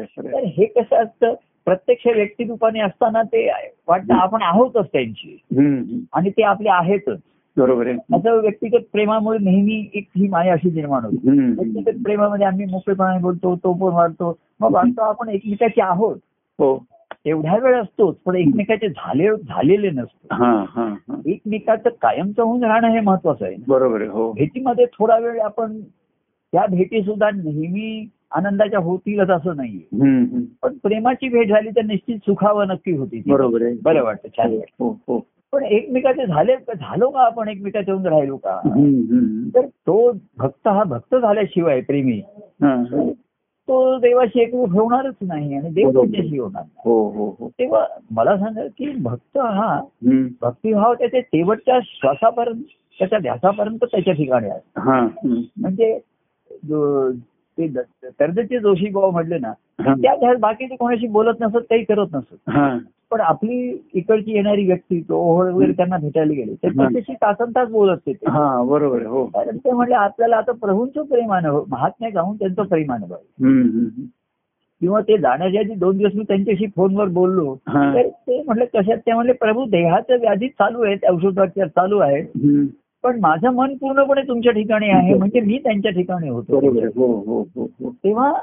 हे 0.48 0.66
कसं 0.66 0.96
असतं 0.96 1.34
प्रत्यक्ष 1.66 2.08
व्यक्तिरूपाने 2.08 2.80
असताना 2.80 3.22
ते 3.24 3.48
वाटतं 3.88 4.14
आपण 4.14 4.42
आहोतच 4.42 4.86
त्यांची. 4.86 5.38
आणि 6.14 6.30
ते 6.30 6.44
आपले 6.44 6.70
आहेतच 6.70 7.20
बरोबर 7.58 7.88
आहे. 7.88 7.96
असं 8.14 8.40
व्यक्तिगत 8.42 8.80
प्रेमामुळे 8.92 9.38
नेहमी 9.40 9.90
एक 9.94 10.08
ही 10.18 10.28
माया 10.28 10.54
अशी 10.54 10.70
निर्माण 10.70 11.06
होते. 11.06 11.32
व्यक्तिगत 11.32 12.04
प्रेमामध्ये 12.04 12.46
आम्ही 12.46 12.66
मोकळेपणाने 12.66 13.20
बोलतो 13.20 13.56
तो 13.56 13.74
पण 13.74 13.96
वाटतो 13.96 14.38
मग 14.60 14.74
वाटतो 14.74 15.02
आपण 15.02 15.30
एकमेकाचे 15.30 15.82
आहोत. 15.82 16.16
हो. 16.60 16.86
एवढ्या 17.26 17.58
वेळ 17.58 17.82
असतोच 17.82 18.16
पण 18.16 18.36
एकमेकाचे 18.36 18.90
झाले 18.90 19.28
झालेले 19.38 19.90
नसतो. 19.90 20.28
हा 20.32 20.66
हा 20.70 20.96
हा. 21.10 21.22
एकमेकाचं 21.26 21.90
कायमचं 21.90 22.44
होऊन 22.44 22.64
राहणं 22.64 22.88
हे 22.88 23.00
महत्वाचं 23.00 23.46
आहे 23.46 23.56
बरोबर 23.68 24.02
आहे 24.02 24.10
हो. 24.10 24.32
भेटीमध्ये 24.32 24.86
थोडा 24.86 25.18
वेळ 25.18 25.40
आपण 25.40 25.82
त्या 26.54 26.66
भेटी 26.66 27.02
सुद्धा 27.02 27.30
नेहमी 27.30 28.10
आनंदाच्या 28.32 28.80
होतीलच 28.80 29.30
असं 29.30 29.56
नाहीये. 29.56 29.88
पण 30.62 30.78
प्रेमाची 30.84 31.30
भेट 31.30 31.50
झाली 31.50 31.70
तर 31.70 31.82
निश्चित 31.82 32.18
सुखावं 32.18 32.68
नक्की 32.68 32.98
होती. 32.98 33.22
बरोबर 33.28 33.62
आहे. 33.62 33.76
बरं 33.84 34.04
वाटतं 34.04 34.28
छान 34.38 34.54
वाटतं. 34.54 34.84
हो 34.84 34.90
हो. 35.08 35.26
पण 35.54 35.64
एकमेकाचे 35.64 36.26
झाले 36.26 36.56
झालो 36.56 37.10
का 37.10 37.20
आपण 37.20 37.48
एकमेकाच्या 37.48 37.94
होऊन 37.94 38.06
राहिलो 38.08 38.38
का. 38.38 38.60
तर 39.56 39.66
तो 39.66 40.12
भक्त 40.38 40.68
हा 40.68 40.84
भक्त 40.84 41.16
झाल्याशिवाय 41.16 41.82
प्रेमी. 41.82 42.22
तो 43.68 43.98
देवाशी 44.00 44.40
एकरूप 44.42 44.72
होणारच 44.72 45.16
नाही 45.22 45.56
आणि 45.56 45.70
देव. 45.70 45.92
त्याच्याशी 45.92 46.38
होणार 46.38 46.64
हो 46.86 47.10
हो 47.10 47.36
हो 47.40 47.50
तेव्हा 47.50 47.86
मला 48.12 48.38
सांगा 48.38 48.68
की 48.78 48.92
भक्त 49.02 49.38
हा. 49.38 49.82
भक्तिभाव 50.42 50.94
त्याच्या 50.94 51.22
शेवटच्या 51.22 51.80
श्वासापर्यंत 51.84 52.64
त्याच्या 53.00 53.20
ध्यासापर्यंत 53.20 53.84
त्याच्या 53.84 54.14
ठिकाणी 54.14 54.50
आहे. 54.50 54.82
म्हणजे 55.58 56.00
ते 57.68 58.10
कर्जचे 58.20 58.60
जोशी 58.60 58.90
भाऊ 58.90 59.12
म्हटले 59.12 59.38
ना. 59.38 59.52
त्या 59.80 60.16
ध्यास 60.16 60.38
बाकीचे 60.38 60.76
कोणाशी 60.76 61.08
बोलत 61.08 61.34
नसत 61.42 61.66
काही 61.70 61.84
करत 61.84 62.08
नसत 62.14 62.50
पण 63.12 63.22
आपली 63.22 63.78
इकडची 63.94 64.32
येणारी 64.32 64.66
व्यक्ती 64.66 65.02
तो 65.02 65.16
ओहळ 65.16 65.52
वगैरे 65.52 65.72
त्यांना 65.72 65.98
भेटायला 65.98 66.34
गेले 66.34 66.54
तर. 66.54 66.68
त्याच्याशी 66.68 67.14
तासन 67.14 67.52
तास 67.52 67.70
बोलत 67.70 67.98
ते. 68.08 68.12
हा 68.28 68.64
बरोबर 68.64 69.06
हो 69.06 69.26
कारण 69.26 69.58
ते 69.58 69.72
म्हणले 69.72 69.96
आपल्याला 69.96 70.38
आता 70.38 70.52
प्रभूंचं 70.52 71.04
प्रेम 71.04 71.34
अनुभव 71.34 71.64
महात्म्य 71.70 72.10
गाऊन 72.10 72.36
त्यांचं 72.36 72.64
प्रेम 72.64 72.94
अनुभव. 72.94 73.16
किंवा 74.82 75.02
ते 75.02 75.18
जाण्याच्या 75.18 75.62
आधी 75.62 75.74
दोन 75.74 75.98
दिवस 75.98 76.12
मी 76.16 76.24
त्यांच्याशी 76.24 76.66
फोनवर 76.76 77.08
बोललो. 77.08 77.56
तर 77.96 78.08
ते 78.08 78.44
म्हटलं 78.44 78.66
कशात 78.66 78.98
ते 78.98 79.14
म्हणले 79.14 79.34
प्रभू 79.34 79.66
देहाचं 79.66 80.20
व्याधी 80.20 80.48
चालू 80.48 80.84
आहेत 80.84 81.06
औषधोपचार 81.10 81.68
चालू 81.68 81.98
आहेत. 82.00 82.26
पण 83.04 83.20
माझं 83.20 83.50
मन 83.50 83.76
पूर्णपणे 83.76 84.22
तुमच्या 84.28 84.52
ठिकाणी 84.52 84.90
आहे 84.90 85.14
म्हणजे 85.14 85.40
मी 85.40 85.58
त्यांच्या 85.58 85.92
ठिकाणी 85.92 86.30
होतो. 86.30 86.58
आहे, 86.58 86.86
हो 86.86 87.24
हो 87.28 87.42
हो 87.56 87.90
तेव्हा 87.92 88.34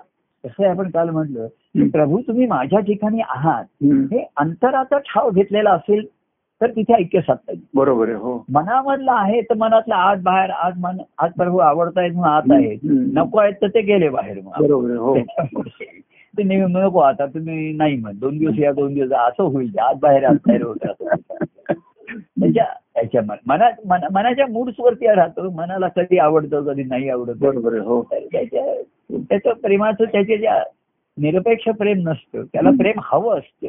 कसं 0.45 0.63
आहे 0.63 0.73
आपण 0.73 0.91
काल 0.91 1.11
म्हटलं. 1.11 1.47
प्रभू 1.89 2.21
तुम्ही 2.21 2.47
माझ्या 2.47 2.81
ठिकाणी 2.81 3.21
आहात. 3.21 3.65
हे 3.85 4.27
अंतराचा 4.37 4.99
ठाव 4.99 5.31
घेतलेला 5.31 5.71
असेल 5.71 6.07
तर 6.61 6.71
तिथे 6.71 6.95
ऐक्य 6.95 7.21
साधता 7.21 7.53
येईल. 7.53 7.63
बरोबर 7.75 8.09
आहे 8.09 8.17
हो. 8.17 8.45
मनामधलं 8.53 9.13
आहे 9.13 9.41
तर 9.41 9.55
मनातलं 9.55 9.95
आत 9.95 10.17
बाहेर 10.23 10.51
आज 10.51 10.73
मन 10.77 10.97
आज 11.19 11.33
प्रभू 11.33 11.59
आवडतायत 11.59 12.13
म्हणून 12.13 12.31
आत 12.31 12.43
आहेत. 12.51 12.79
हम्म. 12.85 13.19
नको 13.19 13.39
आहेत 13.39 13.55
तर 13.63 13.69
ते 13.69 13.81
गेले 13.81 14.09
बाहेर 14.09 14.41
मग. 14.45 14.53
बरोबर 14.61 14.91
आहे, 14.91 14.99
हो. 14.99 15.17
ते 16.39 16.43
नेहमी 16.43 16.73
नको 16.73 16.99
आता 16.99 17.27
तुम्ही 17.27 17.73
नाही 17.73 17.97
म्हण. 17.97 18.13
दोन 18.19 18.39
दिवस 18.39 18.59
या 18.59 18.73
दोन 18.73 18.95
दिवस 18.95 19.13
असं 19.13 19.43
होईल 19.43 19.79
आत 19.79 19.95
बाहेर 20.01 20.25
आत 20.25 20.35
बाहेर 20.35 20.63
होत. 20.63 20.77
त्याच्या 20.81 22.65
त्याच्या 22.99 23.23
मन- 23.23 23.39
मना 23.47 23.69
मना- 23.87 24.09
मनाच्या 24.15 24.47
मूड्स 24.47 24.75
वरती 24.79 25.07
राहतो. 25.07 25.51
मनाला 25.51 25.89
कधी 25.89 26.19
आवडतं 26.19 26.65
कधी 26.65 26.85
नाही 26.85 27.09
आवडत. 27.09 27.33
बरोबर 27.39 27.79
हो. 27.79 28.03
त्याच्या 28.13 28.83
त्याचं 29.13 29.53
प्रेमाचं 29.53 30.05
त्याचे 30.05 30.39
ज्या 30.39 30.63
निरपेक्ष 31.19 31.65
प्रेम 31.65 32.09
नसतं 32.09 32.43
त्याला 32.43 32.71
प्रेम 32.71 33.01
हवं 33.03 33.39
असतं. 33.39 33.67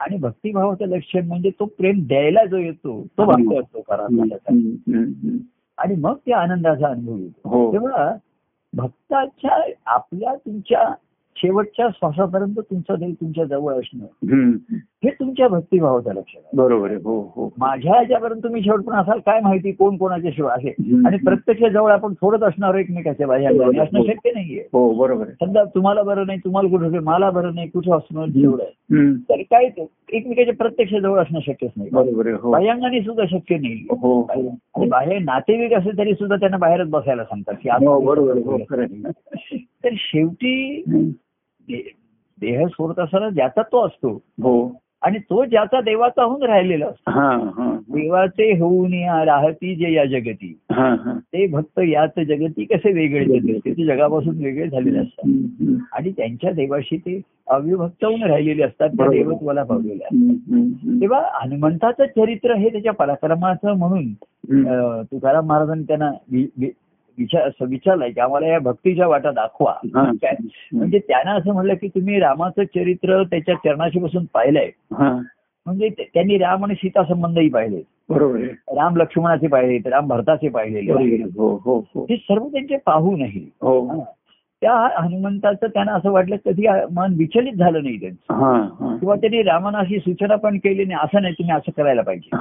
आणि 0.00 0.16
भक्तिभावाचं 0.16 0.84
लक्षण 0.84 1.26
म्हणजे 1.26 1.50
तो 1.50 1.64
प्रेम 1.64 1.98
द्यायला 1.98 2.44
जो 2.44 2.56
येतो 2.56 3.06
तो 3.18 3.24
भक्त 3.24 3.64
असतो 3.64 3.80
खरा. 3.80 4.06
आणि 5.78 5.94
मग 5.94 6.14
त्या 6.26 6.38
आनंदाचा 6.38 6.86
अनुभव 6.86 7.16
येतो. 7.16 7.48
हो. 7.48 7.72
तेव्हा 7.72 8.16
भक्ताच्या 8.72 9.70
आपल्या 9.86 10.34
तुमच्या 10.34 10.94
शेवटच्या 11.42 11.88
श्वासापर्यंत 11.94 12.54
तुमचा 12.58 12.94
देव 12.94 13.10
तुमच्या 13.10 13.44
जवळ 13.44 13.74
असणं. 13.74 14.50
हे 15.04 15.10
तुमच्या 15.10 15.48
भक्तिभावाचं 15.48 16.14
लक्षण 16.14 16.38
आहे. 16.38 16.56
बरोबर 16.56 16.86
आहे. 16.88 16.96
हो 16.96 17.32
हो. 17.36 17.52
माझ्या 17.58 17.92
ह्याच्यापर्यंत 17.92 18.40
तुम्ही 18.42 18.62
शेवटपर्यंत 18.62 19.02
असाल 19.02 19.18
काय 19.18 19.40
माहिती 19.40 19.72
कोण 19.72 19.96
कोणाच्या 19.96 20.30
शिवाय 20.34 20.56
आहे. 20.56 20.92
आणि 21.06 21.16
प्रत्यक्ष 21.16 21.62
जवळ 21.62 21.92
आपण 21.92 22.12
थोडंच 22.12 22.42
असणार 22.42 22.74
एकमेकाच्या 22.74 23.34
आणि 23.34 23.78
असणं 23.78 24.02
शक्य 24.02 24.30
नाहीये. 24.30 24.64
हो 24.72 24.94
बरोबर 24.94 25.26
आहे. 25.26 25.46
समजा 25.46 25.64
तुम्हाला 25.64 26.02
बरं 26.02 26.26
नाही 26.26 26.38
तुम्हाला 26.38 26.68
कुठं 26.68 26.98
मला 27.04 27.30
बरं 27.30 27.54
नाही 27.54 27.68
कुठं 27.68 27.96
असणं 27.96 28.26
जेवढं 28.26 28.62
आहे. 28.62 29.14
तर 29.14 29.42
काय 29.42 29.68
एकमेकाच्या 30.12 30.54
प्रत्यक्ष 30.54 30.94
जवळ 30.94 31.18
असणं 31.18 31.40
शक्यच 31.46 31.70
नाही. 31.76 31.90
बरोबर 31.90 32.30
हो. 32.32 32.50
बाह्यांगाने 32.50 33.00
सुद्धा 33.00 33.24
शक्य 33.30 33.56
नाही. 33.56 33.86
हो 33.90 34.22
आणि 34.22 34.88
बाहेर 34.88 35.18
नातेवाईक 35.18 35.72
असेल 35.72 35.98
तरी 35.98 36.14
सुद्धा 36.14 36.36
त्यांना 36.36 36.56
बाहेरच 36.56 36.88
बसायला 36.88 37.24
सांगतात 37.24 37.54
की 37.62 37.68
हो 37.70 38.00
बरोबर 38.00 38.38
हो. 38.38 38.58
तर 39.84 39.88
शेवटी 39.92 40.82
देह 42.40 42.66
सोडत 42.66 42.98
असताना 42.98 43.28
ज्याचा 43.30 43.62
तो 43.62 43.86
असतो. 43.86 44.22
हो. 44.42 44.80
आणि 45.02 45.18
तो 45.18 45.44
ज्याचा 45.44 45.80
देवाचा 45.80 46.22
होऊन 46.22 46.42
राहिलेला 46.42 46.86
असतो. 46.86 47.10
हा 47.10 47.30
हा. 47.30 47.78
देवाचे 47.88 48.58
होऊन 48.58 48.94
या 48.94 49.24
राहती 49.24 49.74
जे 49.74 49.92
या 49.92 50.04
जगती. 50.04 50.58
हा 50.72 50.88
हा. 50.88 51.18
ते 51.18 51.46
भक्त 51.46 51.80
याच 51.88 52.10
जगती 52.18 52.64
कसे 52.64 52.92
वेगळे 52.92 53.24
झाले 53.24 53.58
ते 53.58 53.84
जगापासून 53.84 54.44
वेगळे 54.44 54.68
झालेले 54.68 54.98
असतात. 54.98 55.28
आणि 55.92 56.10
त्यांच्या 56.10 56.50
देवाशी 56.50 56.96
ते 56.96 57.20
अविभक्त 57.46 58.04
होऊन 58.04 58.22
राहिलेले 58.22 58.62
असतात 58.62 58.88
त्या. 58.88 59.10
देवत्वाला 59.10 59.62
पावलेले 59.62 60.04
असतात. 60.04 61.00
तेव्हा 61.00 61.22
हनुमंताचं 61.34 62.04
चरित्र 62.06 62.54
हे 62.54 62.68
त्याच्या 62.68 62.92
पराक्रमाचं 62.92 63.72
म्हणून 63.72 64.12
तुकाराम 65.02 65.46
महाराजांनी 65.46 65.84
त्यांना 65.84 66.10
विचार 67.18 67.64
विचारलंय 67.64 68.10
की 68.10 68.20
आम्हाला 68.20 68.46
या 68.46 68.58
भक्तीच्या 68.58 69.06
वाटा 69.06 69.30
दाखवा. 69.30 69.74
काय? 70.22 70.32
म्हणजे 70.72 70.98
त्यांना 70.98 71.32
असं 71.32 71.52
म्हणलं 71.52 71.74
की 71.74 71.88
तुम्ही 71.88 72.20
रामाचं 72.20 72.62
चरित्र 72.64 73.22
त्याच्या 73.22 73.54
चरणाशी 73.54 73.98
बसून 73.98 74.24
पाहिलंय 74.34 74.70
म्हणजे 75.66 75.88
त्यांनी 75.88 76.38
राम 76.38 76.64
आणि 76.64 76.74
सीता 76.74 77.04
संबंधही 77.04 77.48
पाहिले. 77.48 77.82
बरोबर 78.08 78.40
राम 78.68 78.96
लक्ष्मणाचे 78.96 79.46
पाहिलेत 79.46 79.86
राम 79.86 80.08
भरताचे 80.08 80.48
पाहिलेले. 80.48 80.92
हो 81.22 81.56
हो 81.64 81.78
हो. 81.94 82.06
हे 82.10 82.16
सर्व 82.16 82.48
त्यांचे 82.48 82.76
पाहूनही 82.76 83.50
हो. 83.60 83.86
हा. 83.86 84.04
त्या 84.62 85.02
हनुमंताचं 85.02 85.66
त्यांना 85.66 85.92
असं 85.92 86.10
वाटलं 86.10 86.36
कधी 86.44 86.66
मन 86.92 87.14
विचलित 87.18 87.52
झालं 87.52 87.82
नाही 87.82 88.00
त्यांचं. 88.00 88.34
किंवा 88.98 89.14
त्यांनी 89.14 89.42
रामाना 89.42 89.78
अशी 89.78 89.98
सूचना 89.98 90.36
पण 90.36 90.56
केली 90.58 90.84
नाही 90.84 90.98
असं 91.02 91.22
नाही 91.22 91.34
तुम्ही 91.34 91.54
असं 91.54 91.72
करायला 91.76 92.02
पाहिजे. 92.02 92.36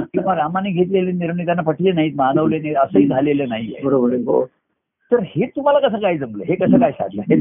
किंवा 0.00 0.34
रामाने 0.34 0.70
घेतलेले 0.70 1.12
निर्णय 1.12 1.44
त्यांना 1.44 1.62
पटले 1.62 1.92
नाहीत 1.92 2.12
मानवले 2.16 2.58
नाहीत 2.58 2.76
असंही 2.76 3.08
झालेलं 3.08 3.48
नाहीये. 3.48 3.80
बरोबर 3.84 4.14
हो. 4.14 4.44
तर 5.12 5.16
हे 5.22 5.46
तुम्हाला 5.46 5.88
कसं 5.88 5.98
काय 5.98 6.18
जमलं? 6.18 6.44
हे 6.48 6.54
कसं 6.54 6.80
काय 6.80 6.90
साधलं? 6.90 7.22
हे 7.22 7.40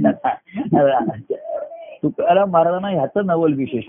तुकाराम 2.09 2.49
महाराजांना 2.51 2.87
ह्याचं 2.87 3.25
नवल 3.25 3.53
विशेष. 3.53 3.83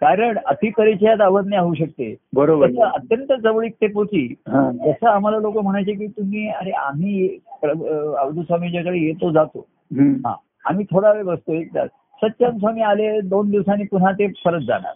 कारण 0.00 0.38
अतिपरिचयात 0.46 1.20
अवज्ञा 1.20 1.60
होऊ 1.60 1.74
शकते 1.74 2.14
बरोबर. 2.34 2.70
अत्यंत 2.84 3.32
जवळीक 3.42 3.74
ते 3.80 3.86
पोची 3.86 4.24
हा 4.48 4.70
जसं 4.86 5.08
आम्हाला 5.08 5.38
लोक 5.38 5.58
म्हणायचे 5.58 5.92
की 5.92 6.06
तुम्ही 6.06 6.48
अरे 6.48 6.70
आम्ही 6.70 7.28
अवधू 7.62 8.42
स्वामीच्याकडे 8.42 8.98
येतो 8.98 9.30
जातो. 9.30 9.66
हा 9.98 10.34
आम्ही 10.64 10.84
थोडा 10.84 11.12
वेळ 11.12 11.22
बसतो 11.22 11.52
एक 11.52 11.74
तास 11.74 11.88
सच्चान 12.22 12.58
स्वामी 12.58 12.82
आले 12.82 13.20
दोन 13.20 13.50
दिवसांनी 13.50 13.84
पुन्हा 13.84 14.12
ते 14.12 14.26
परत 14.44 14.60
जाणार. 14.60 14.92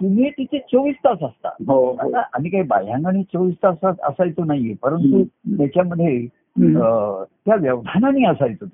तुम्ही 0.00 0.30
तिथे 0.30 0.58
चोवीस 0.58 0.96
तास 1.04 1.22
असता 1.22 1.48
हो 1.68 1.78
हो 2.00 2.10
आम्ही 2.16 2.50
काही 2.50 2.62
बाह्यांगाने 2.62 3.22
चोवीस 3.22 3.54
तास 3.64 3.76
असायचो 3.84 4.44
नाहीये 4.44 4.74
परंतु. 4.82 5.22
त्याच्यामध्ये 5.56 6.26
त्या 6.58 7.54
व्यवधानाने 7.54 8.26
असायचो. 8.26 8.66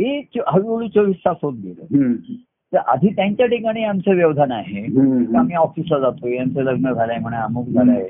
हो 0.00 0.04
हो 0.04 0.16
हो 0.36 0.56
हळूहळू 0.56 0.88
चोवीस 0.88 1.16
तास 1.16 1.36
होत 1.42 1.54
गेलं. 1.64 2.14
तर 2.72 2.76
आधी 2.76 3.08
त्यांच्या 3.08 3.46
ठिकाणी 3.46 3.84
आमचं 3.84 4.14
व्यवधान 4.14 4.52
आहे. 4.52 4.84
आम्ही 5.36 5.54
ऑफिसला 5.54 5.98
जातोय 5.98 6.36
यांचं 6.36 6.62
लग्न 6.62 6.92
झालंय 6.92 7.18
म्हणा 7.18 7.40
अमुक 7.40 7.68
झालंय. 7.68 8.08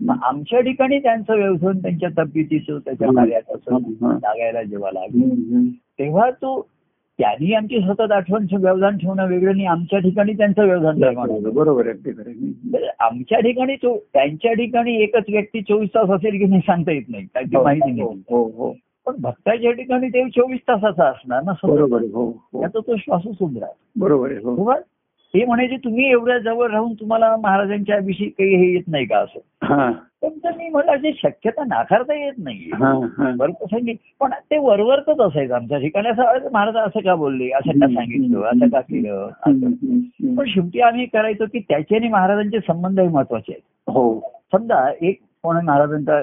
मग 0.00 0.16
आमच्या 0.22 0.60
ठिकाणी 0.60 0.98
त्यांचं 0.98 1.34
व्यवधान 1.34 1.78
त्यांच्या 1.78 2.08
तब्येतीचं 2.18 2.78
त्याच्या 2.78 3.08
हं. 3.08 3.14
कार्याचं 3.14 3.74
हं. 3.74 4.12
लागायला 4.12 4.62
जेव्हा 4.62 4.90
लागलं. 4.92 5.66
तेव्हा 5.68 6.30
तो 6.30 6.68
त्यांनी 7.18 7.52
आमची 7.52 7.80
सतत 7.80 8.12
आठवण 8.12 8.46
व्यवधान 8.52 8.96
ठेवणं 8.96 9.26
वेगळं 9.26 9.50
आणि 9.50 9.64
आमच्या 9.66 9.98
ठिकाणी 9.98 10.32
त्यांचं 10.32 10.64
व्यवधान 10.64 11.02
होतं. 11.04 11.54
बरोबर 11.54 11.86
आहे 11.86 12.86
आमच्या 13.00 13.40
ठिकाणी 13.40 13.76
त्यांच्या 13.86 14.52
ठिकाणी 14.52 14.96
एकच 14.96 15.24
व्यक्ती 15.28 15.60
चोवीस 15.60 15.88
तास 15.88 16.10
असेल 16.10 16.38
की 16.38 16.44
नाही 16.44 16.60
सांगता 16.60 16.92
येत 16.92 17.02
नाही 17.08 17.24
कारण 17.24 17.46
ती 17.46 17.56
माहिती 17.56 18.00
हो 18.00 18.08
नाही 18.08 18.22
हो 18.30 18.44
हो 18.44 18.74
पण 19.06 19.14
भक्ताच्या 19.20 19.72
ठिकाणी 19.72 20.08
ते 20.08 20.28
चोवीस 20.28 20.60
तासाचा 20.68 21.04
असणार 21.04 21.42
ना. 21.42 21.52
बरोबर. 21.64 22.02
हो 22.14 22.24
हो. 22.26 22.60
त्याचा 22.60 22.78
तो 22.78 22.96
श्वासच 22.96 23.42
राहतो 23.42 23.74
बरोबर 23.96 24.30
आहे 24.30 24.38
हो. 24.44 24.56
तेव्हा 24.56 24.76
ते 25.34 25.44
म्हणायचे 25.44 25.76
तुम्ही 25.76 26.10
एवढ्या 26.10 26.38
जवळ 26.38 26.70
राहून 26.70 26.92
तुम्हाला 26.92 27.36
महाराजांच्या 27.36 27.96
विषयी 27.96 28.28
काही 28.28 28.54
हे 28.54 28.72
येत 28.72 28.82
नाही 28.88 29.06
का 29.06 29.18
असं? 29.18 29.38
हा. 29.62 29.90
पण 30.22 30.54
मी 30.56 30.68
म्हटलं 30.68 30.92
अशी 30.92 31.12
शक्यता 31.12 31.64
नाकारता 31.64 32.14
येत 32.14 32.32
नाही 32.38 32.70
हा 32.74 32.92
हा. 33.18 33.30
बरं 33.36 33.52
कसं 33.52 33.78
की 33.78 33.94
पण 34.20 34.30
ते 34.50 34.58
वरवरतच 34.58 35.20
असायचं 35.20 35.54
आमच्या 35.54 35.78
ठिकाणी. 35.78 36.08
असं 36.08 36.48
महाराज 36.52 36.76
असं 36.76 37.00
का 37.00 37.14
बोलले? 37.14 37.50
असं 37.50 37.80
का 37.80 37.86
सांगितलं? 37.86 38.42
असं 38.42 38.68
का 38.68 38.80
केलं. 38.80 39.28
पण 40.36 40.44
शेवटी 40.48 40.80
आम्ही 40.80 41.06
करायचो 41.06 41.44
की 41.44 41.58
त्याचे 41.58 41.96
आणि 41.96 42.08
महाराजांचे 42.08 42.58
संबंधही 42.58 43.08
महत्त्वाचे 43.08 43.52
आहेत. 43.52 43.90
हो. 43.90 44.20
समजा 44.52 44.92
एक 45.02 45.20
कोण 45.42 45.64
महाराजांचा 45.64 46.20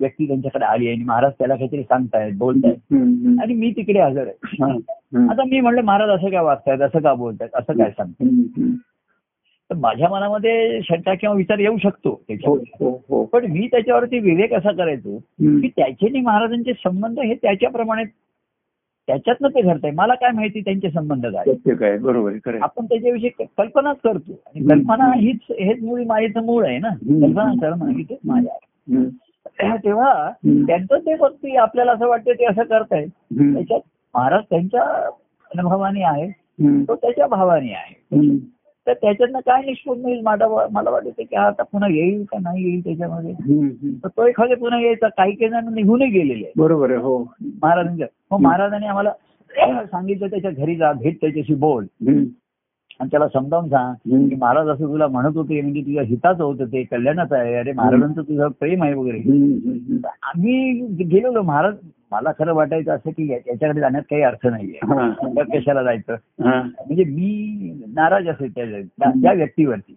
व्यक्ती 0.00 0.26
त्यांच्याकडे 0.26 0.64
आली 0.64 0.88
आणि 0.88 1.04
महाराज 1.04 1.32
त्याला 1.38 1.54
काहीतरी 1.56 1.82
सांगतायत 1.82 2.32
बोलतायत. 2.38 2.94
आणि 3.42 3.54
मी 3.54 3.70
तिकडे 3.70 4.00
हजर 4.00 4.26
आहे 4.26 4.62
हा. 4.62 4.72
आता 5.30 5.44
मी 5.44 5.60
म्हणलं 5.60 5.82
महाराज 5.82 6.08
असं 6.08 6.30
काय 6.30 6.40
वागतायत 6.40 6.80
असं 6.80 7.00
का 7.00 7.14
बोलतायत 7.14 7.50
असं 7.54 7.72
काय 7.72 7.90
सांगतायत. 7.90 8.76
तर 9.70 9.74
माझ्या 9.74 10.08
मनामध्ये 10.08 10.80
शंका 10.82 11.14
किंवा 11.14 11.34
विचार 11.36 11.58
येऊ 11.58 11.76
शकतो 11.78 12.10
हो 12.10 12.22
त्याच्यावर 12.28 12.58
हो 12.80 12.90
हो 13.08 13.24
पण 13.24 13.44
मी 13.44 13.66
त्याच्यावरती 13.66 14.18
विवेक 14.18 14.54
असा 14.54 14.72
करायचो. 14.72 15.18
की 15.18 15.68
त्याचे 15.68 16.06
आणि 16.06 16.20
महाराजांचे 16.20 16.72
संबंध 16.72 17.20
हे 17.20 17.34
त्याच्याप्रमाणे 17.34 18.04
त्याच्यातनं 19.08 19.48
ते 19.48 19.62
घडतंय 19.62 19.90
मला 19.90 20.14
काय 20.14 20.30
माहिती 20.30 20.60
त्यांचे 20.60 20.90
संबंध 20.90 21.26
काय 21.26 21.96
बरोबर. 21.98 22.56
आपण 22.62 22.84
त्याच्याविषयी 22.84 23.28
कल्पनाच 23.58 23.96
करतो 24.04 24.32
आणि 24.46 24.64
कल्पना 24.64 25.12
हीच 25.16 25.50
हेच 25.50 25.82
मुळी 25.82 26.04
मायेचं 26.04 26.44
मूळ 26.44 26.66
आहे 26.66 26.78
ना. 26.78 26.88
कल्पना 26.88 27.52
करणं 27.60 27.90
ही 27.90 28.02
तेच 28.02 28.18
माया 28.24 28.52
आहे 28.52 28.96
हम्म. 28.96 29.08
तेव्हा. 29.46 30.30
त्यांचं 30.66 30.98
ते 30.98 31.14
भक्ती 31.16 31.56
आपल्याला 31.56 31.92
असं 31.92 32.08
वाटतं 32.08 32.32
ते 32.32 32.44
असं 32.44 32.62
करतायत. 32.62 33.08
त्याच्यात 33.54 33.80
महाराज 34.14 34.42
त्यांच्या 34.50 34.82
अनुभवाने 35.50 36.02
आहे. 36.02 36.30
तो 36.84 36.94
त्याच्या 36.94 37.26
भावाने 37.26 37.72
आहे. 37.72 37.94
तर 38.86 38.92
त्याच्यातनं 38.92 39.38
काय 39.40 39.62
निष्पन्न 39.62 40.04
होईल 40.04 40.20
मला 40.20 40.90
वाटतं 40.90 41.22
की 41.22 41.36
आता 41.36 41.62
पुन्हा 41.62 41.88
येईल 41.88 42.24
का 42.24 42.38
नाही 42.38 42.64
येईल 42.64 42.80
त्याच्यामध्ये. 42.84 43.32
तर 44.04 44.08
तो 44.08 44.26
एखादे 44.26 44.54
पुन्हा 44.54 44.80
यायचा 44.80 45.08
काही 45.08 45.32
काही 45.32 45.50
जण 45.50 45.74
निघूनही 45.74 46.10
गेलेले 46.10 46.52
बरोबर 46.56 46.90
आहे 46.90 46.98
हो 46.98 47.18
महाराजांच्या 47.42 48.06
मग 48.30 48.40
महाराजांनी 48.40 48.86
आम्हाला 48.86 49.84
सांगितलं 49.84 50.26
त्याच्या 50.26 50.50
घरी 50.50 50.76
जा 50.76 50.92
भेट 50.92 51.20
त्याच्याशी 51.20 51.54
बोल. 51.54 51.86
आणि 53.00 53.08
त्याला 53.10 53.26
समजावून 53.28 53.68
सांग. 53.68 54.34
महाराज 54.40 54.68
असं 54.68 54.88
तुला 54.88 55.06
म्हणत 55.06 55.36
होते 55.36 55.60
म्हणजे 55.60 55.80
तुझ्या 55.80 56.02
हिताचं 56.02 56.42
होतं 56.44 56.64
ते 56.64 56.82
कल्याणाचं 56.82 57.36
आहे. 57.36 57.54
अरे 57.54 57.72
महाराजांचं 57.72 58.22
तुझं 58.22 58.48
प्रेम 58.60 58.82
आहे 58.82 58.94
वगैरे. 58.94 59.18
आम्ही 60.22 60.72
गेलेलो. 61.04 61.42
महाराज 61.42 61.74
मला 62.12 62.30
खरं 62.38 62.54
वाटायचं 62.54 62.92
असं 62.92 63.10
की 63.10 63.30
याच्याकडे 63.32 63.80
जाण्यात 63.80 64.02
काही 64.10 64.22
अर्थ 64.22 64.46
नाहीये. 64.46 65.42
कशाला 65.56 65.82
जायचं. 65.82 66.16
म्हणजे 66.38 67.04
मी 67.04 67.84
नाराज 67.96 68.28
असेल 68.28 68.52
त्या 68.54 69.32
व्यक्तीवरती. 69.32 69.96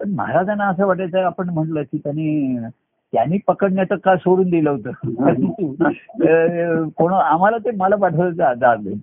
पण 0.00 0.10
महाराजांना 0.10 0.68
असं 0.68 0.86
वाटायचं 0.86 1.18
आपण 1.18 1.48
म्हटलं 1.48 1.82
की 1.82 1.98
त्यांनी 1.98 2.58
त्यांनी 3.14 3.38
पकडण्याचं 3.46 3.94
का 3.96 4.16
सोडून 4.16 4.50
दिलं 4.50 4.70
होतं 4.70 4.90
कोण 6.96 7.12
आम्हाला 7.12 7.56
ते 7.56 7.70
मला. 7.76 7.96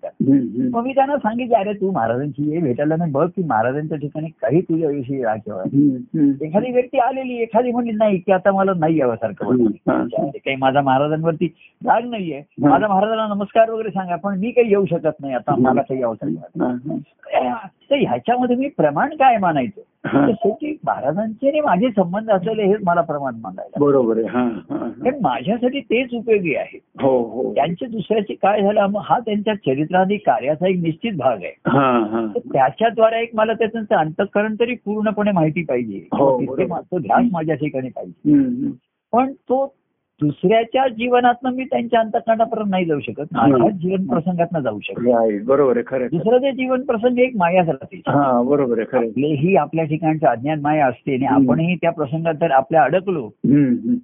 हम्म. 0.06 0.70
मग 0.74 0.84
मी 0.84 0.96
त्यांना 0.96 1.18
सांगितलं 1.18 1.58
अरे 1.58 1.74
तू 1.74 1.92
महाराजांची 1.92 2.52
ये 2.52 2.60
भेटायला 2.60 2.96
नाही 2.96 3.12
बघ 3.12 3.28
की 3.28 3.44
महाराजांच्या 3.44 3.98
ठिकाणी 3.98 4.28
काही 4.28 4.62
तुझ्याविषयी. 4.62 5.24
हम्म. 5.24 6.32
एखादी 6.42 6.72
व्यक्ती 6.72 7.00
आलेली 7.00 7.42
एखादी 7.42 7.72
म्हणली 7.72 7.92
नाही 7.92 8.18
की 8.18 8.32
आता 8.32 8.52
मला 8.52 8.72
नाही 8.78 8.98
यावंसारखं 8.98 9.48
वाटतं. 9.48 9.92
हा. 9.92 10.26
काही 10.26 10.56
माझा 10.56 10.82
महाराजांवरती 10.82 11.54
राग 11.86 12.06
नाहीये 12.06 12.42
माझा 12.60 12.88
महाराजांना 12.88 13.28
नमस्कार 13.28 13.70
वगैरे 13.70 13.90
सांगा 13.90 14.16
पण 14.16 14.40
मी 14.40 14.52
काही 14.52 14.70
येऊ 14.70 14.86
शकत 14.86 15.22
नाही 15.22 15.34
आता 15.34 15.56
मला 15.60 15.82
काही. 15.82 16.04
हा. 16.04 16.68
हा. 17.48 17.68
तर 17.92 17.96
ह्याच्यामध्ये 17.96 18.56
मी 18.56 18.68
प्रमाण 18.68 19.10
काय 19.10 19.38
मानायचं 19.38 19.82
हा. 20.06 20.28
शेवटी 20.32 20.78
महाराजांचे 20.86 21.48
आणि 21.50 21.60
माझे 21.60 21.90
संबंध 21.90 22.32
असलेले 22.32 22.64
हेच 22.64 22.78
मला 22.86 23.02
प्रमाण 23.02 23.34
मानायला 23.42 23.80
बरोबर 24.02 24.24
आहे. 24.24 24.50
कारण 25.04 25.20
माझ्यासाठी 25.22 25.80
तेच 25.80 26.14
उपयोगी 26.14 26.56
आहे. 26.56 26.80
हो 27.02 27.24
हो. 27.24 27.56
त्यांच्या 27.56 27.88
दुसऱ्याची 27.88 28.34
काय 28.34 28.62
झालं 28.62 28.88
मग 28.88 29.02
हा 29.04 29.20
त्यांच्या 29.20 29.56
चरित्राधी 29.56 30.18
कार्याचा 30.18 30.68
एक 30.68 30.80
निश्चित 30.84 31.12
भाग 31.12 31.38
आहे. 31.44 31.58
त्याच्याद्वारे 32.54 33.22
एक 33.22 33.32
मला 33.34 33.54
त्याचं 33.54 33.96
अंतकरण 33.96 34.56
तरी 34.60 34.76
पूर्णपणे 34.76 35.32
माहिती 35.32 35.64
पाहिजे. 35.64 35.98
हो, 36.12 36.58
ध्यास 37.00 37.26
माझ्या 37.32 37.56
ठिकाणी 37.56 37.90
पाहिजे. 37.90 38.52
पण 39.12 39.32
तो 39.32 39.81
दुसऱ्याच्या 40.22 40.88
जीवनातनं 40.88 41.52
मी 41.52 41.64
त्यांच्या 41.64 42.00
अंतकरणापर्यंत 42.00 42.68
नाही 42.70 42.86
जाऊ 42.86 43.00
शकत 43.00 43.24
माझ्या 43.32 43.70
जीवन 43.70 44.08
प्रसंगातनं 44.08 44.60
जाऊ 44.60 44.80
शकत. 44.84 45.02
बरोबर 45.46 45.78
आहे 45.78 45.84
खरं 45.88 46.00
आहे. 46.00 46.18
दुसऱ्याचे 46.18 46.52
जीवन 46.52 46.82
प्रसंग 46.82 47.20
एक 47.20 47.32
मायाच 47.36 47.68
राहते 47.68 48.02
हा 48.08 48.42
बरोबर 48.42 48.80
आहे 48.80 48.88
खरं. 48.92 49.08
आपलेही 49.08 49.56
आपल्या 49.56 49.86
ठिकाणचं 49.86 50.28
अज्ञान 50.28 50.60
माया 50.62 50.88
असते 50.88 51.16
आणि. 51.16 51.26
आपणही 51.26 51.76
त्या 51.76 51.92
प्रसंगात 51.92 52.34
जर 52.34 52.52
आपल्या 52.52 52.84
अडकलो. 52.84 53.30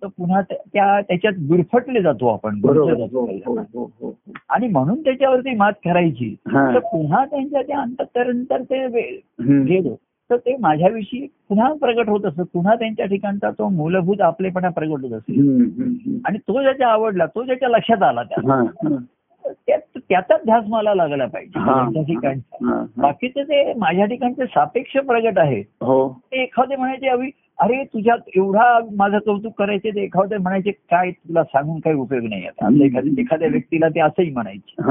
तर 0.01 0.08
पुन्हा 0.08 0.41
त्या- 0.41 0.69
त्या 0.73 1.01
त्याच्यात 1.01 1.34
गुरफटले 1.39 2.01
जातो 2.01 2.27
आपण. 2.27 2.56
हो, 2.56 2.95
जातो. 2.95 3.19
हो, 3.19 3.25
हो, 3.25 3.60
हो, 3.73 3.91
हो. 4.01 4.13
आणि 4.49 4.67
म्हणून 4.67 5.03
त्याच्यावरती 5.03 5.56
मात 5.56 5.73
करायची 5.86 6.36
हा. 6.47 6.73
तर 6.73 6.80
पुन्हा 6.80 7.25
त्यांच्या 7.25 7.62
त्या 7.62 7.80
अंतकरण 7.80 8.43
तर 8.43 8.62
ते. 8.62 9.21
गेलो 9.63 9.95
तर 10.29 10.37
ते 10.37 10.55
माझ्याविषयी 10.59 11.27
पुन्हा 11.49 11.73
प्रगट 11.73 12.09
होत 12.09 12.25
असत 12.25 12.41
पुन्हा 12.53 12.75
त्यांच्या 12.75 13.05
ठिकाणचा 13.05 13.51
तो 13.51 13.69
मूलभूत 13.69 14.21
आपलेपणा 14.21 14.69
प्रगट 14.69 15.03
होत. 15.03 15.13
हम्म. 15.29 16.17
आणि 16.25 16.37
तो 16.37 16.61
ज्याच्या 16.61 16.87
आवडला 16.87 17.25
तो 17.25 17.43
ज्याच्या 17.43 17.69
लक्षात 17.69 18.03
आला 18.03 18.23
त्या 18.23 19.77
त्याचाच 20.09 20.41
ध्यास 20.45 20.63
मला 20.67 20.93
लागला 20.95 21.25
पाहिजे. 21.25 21.59
त्यांच्या 21.59 22.01
ठिकाणचा. 22.03 22.83
बाकीचे 22.97 23.43
ते 23.43 23.73
माझ्या 23.73 24.05
ठिकाणचे 24.05 24.45
सापेक्ष 24.45 24.97
प्रगट 24.97 25.37
आहे 25.37 25.61
हो 25.81 26.09
ते 26.31 26.41
एखादे 26.43 26.75
म्हणायचे 26.75 27.07
अवी 27.07 27.29
अरे 27.59 27.83
तुझ्यात 27.83 28.29
एवढा 28.35 28.79
माझं 28.91 29.17
कौतुक 29.17 29.53
करायचे 29.59 29.89
ते 29.89 30.01
एखादे 30.01 30.37
म्हणायचे 30.37 30.71
काय 30.71 31.11
तुला 31.11 31.43
सांगून 31.43 31.79
काही 31.79 31.95
उपयोग 31.95 32.23
नाही 32.23 32.45
आता. 32.45 32.67
एखाद्या 32.85 33.21
एखाद्या 33.21 33.47
व्यक्तीला 33.47 33.89
ते 33.89 33.99
असंही 33.99 34.31
म्हणायचे 34.31 34.83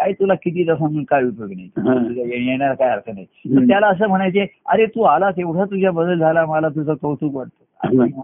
काय 0.00 0.12
तुला 0.12 0.34
कितीदा 0.34 0.74
सांगून 0.74 1.04
काय 1.04 1.24
उपयोग 1.24 1.50
नाही. 1.50 1.68
तुझ्या 2.08 2.24
ये- 2.24 2.40
येण्याला 2.46 2.74
काय 2.74 2.90
अर्थ 2.90 3.10
नाही 3.10 3.26
त्याला 3.68 3.86
असं 3.86 4.08
म्हणायचे 4.08 4.46
अरे 4.66 4.86
तू 4.86 5.02
आलास 5.02 5.34
एवढा 5.38 5.64
तुझ्या 5.64 5.90
बदल 5.90 6.18
झाला 6.18 6.46
मला 6.46 6.68
तुझं 6.68 6.94
कौतुक 6.94 7.34
वाटतं. 7.34 8.22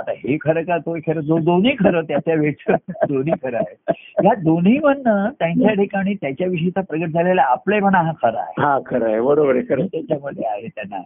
आता 0.00 0.12
हे 0.12 0.36
खरं 0.40 0.62
का 0.62 0.78
तो 0.78 0.96
खरं? 1.06 1.20
दो- 1.24 1.40
दोन्ही 1.40 1.72
खरं 1.72 2.00
त्याच्या 2.02 2.34
वेळचं 2.34 2.74
दोन्ही 3.08 3.32
खरं 3.42 3.56
आहे. 3.56 3.92
या 4.24 4.34
दोन्ही 4.34 4.78
म्हणणं 4.78 5.28
त्यांच्या 5.38 5.74
ठिकाणी 5.74 6.14
त्याच्याविषयीचा 6.14 6.80
प्रगट 6.80 7.08
झालेला 7.08 7.42
आपलेपणा 7.42 7.98
हा 7.98 8.12
खरा 8.22 8.40
आहे. 8.40 8.62
हा 8.62 8.78
खरं 8.86 9.06
आहे. 9.06 9.20
बरोबर 9.20 9.54
आहे 9.56 9.64
खरं. 9.68 9.86
त्याच्यामध्ये 9.86 10.44
आहे 10.44 10.68
त्यांना. 10.68 11.00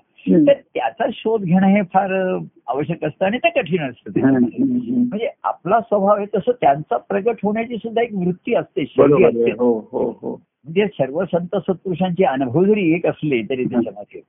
तर 0.46 0.52
त्याचा 0.52 1.04
शोध 1.12 1.42
घेणं 1.42 1.66
हे 1.66 1.83
फार 1.83 2.38
आवश्यक 2.68 3.04
असतं 3.04 3.24
आणि 3.24 3.38
ते 3.38 3.48
कठीण 3.48 3.90
असतं. 3.90 4.20
म्हणजे 4.20 5.28
आपला 5.42 5.80
स्वभाव 5.80 6.16
आहे 6.16 6.26
तसं 6.26 6.52
त्यांचा 6.61 6.96
प्रगट 6.96 7.35
होण्याची 7.44 7.76
सुद्धा 7.76 8.02
एक 8.02 8.14
वृत्ती 8.14 8.54
असते. 8.54 8.83
असते. 8.83 9.50
हो 9.50 9.88
हो 9.92 10.18
हो. 10.22 10.40
म्हणजे 10.64 10.87
सर्व 10.88 11.24
संत 11.24 11.57
सत्पुरुषांचे 11.57 12.24
अनुभव 12.24 12.64
जरी 12.64 12.92
एक 12.94 13.07
असले 13.07 13.40
तरी 13.50 13.64
त्याच्यामध्ये. 13.64 14.20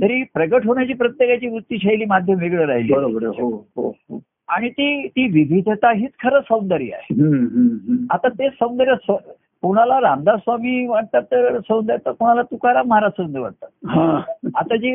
तरी 0.00 0.22
प्रगट 0.34 0.66
होण्याची 0.66 0.94
प्रत्येकाची 0.94 1.48
वृत्ती 1.48 1.78
शैली 1.78 2.04
माध्यम 2.04 2.38
वेगळं 2.38 2.66
राहिली. 2.66 2.92
हो 2.92 3.48
हो 3.76 3.88
हो 3.88 4.20
आणि 4.48 4.68
ती 4.70 5.06
ती 5.08 5.26
विविधता 5.32 5.92
हीच 5.92 6.10
खरं 6.22 6.40
सौंदर्य 6.40 6.94
आहे. 6.94 7.14
आता 8.10 8.28
ते 8.28 8.48
सौंदर्य 8.50 8.94
कोणाला 9.62 10.00
रामदास 10.00 10.40
स्वामी 10.40 10.86
वाटतात 10.86 11.22
तर 11.22 11.58
सौंदर्य 11.60 11.98
तर 12.06 12.12
कोणाला 12.12 12.42
तुकाराम 12.42 12.88
महाराज 12.88 13.10
सौंदर्य 13.10 13.42
वाटतात 13.42 14.48
आता 14.56 14.76
जे 14.76 14.90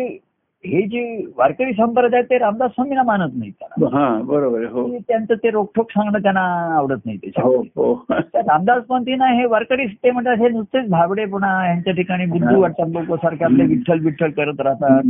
हे 0.66 0.82
जे 0.82 1.02
वारकरी 1.38 1.74
संप्रदाय 1.74 2.22
ते 2.22 2.38
रामदास 2.38 2.72
स्वामींना 2.72 3.04
मानत 3.04 3.32
नाही 3.38 3.52
त्यांना. 3.52 3.98
हा 3.98 4.22
बरोबर 4.22 4.66
हो. 4.66 4.88
त्यांचं 5.08 5.34
ते 5.34 5.50
रोखोक 5.50 5.92
सांगणं 5.92 6.20
त्यांना 6.20 6.42
आवडत 6.78 7.06
नाही 7.06 7.18
हो 7.18 7.22
त्याच्यामध्ये. 7.22 7.70
हो 7.76 7.94
त्या 8.12 8.42
रामदास 8.42 8.84
पंथीना 8.84 9.26
हे 9.26 9.46
वारकरी 9.46 9.86
ते 9.88 10.12
म्हणतात 10.12 10.36
हे 10.40 10.50
नुसतेच 10.50 10.90
भाबडेपणा 10.90 11.68
यांच्या 11.68 11.94
ठिकाणी 11.94 12.26
बुद्धू 12.26 12.62
वाटतात 12.62 12.88
लोक 12.88 13.18
सारखे 13.20 13.44
आपले 13.44 13.66
विठ्ठल 13.66 14.00
विठ्ठल 14.00 14.30
करत 14.32 14.62
राहतात. 14.62 15.02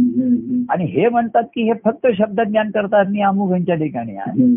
आणि 0.69 0.85
हे 0.85 1.09
म्हणतात 1.09 1.43
की 1.43 1.63
हे 1.63 1.73
फक्त 1.85 2.07
शब्दज्ञान 2.17 2.71
करतात 2.71 3.07
आणि 3.07 3.21
अमुक 3.21 3.51
यांच्या 3.51 3.75
ठिकाणी 3.75 4.15
आहे. 4.15 4.47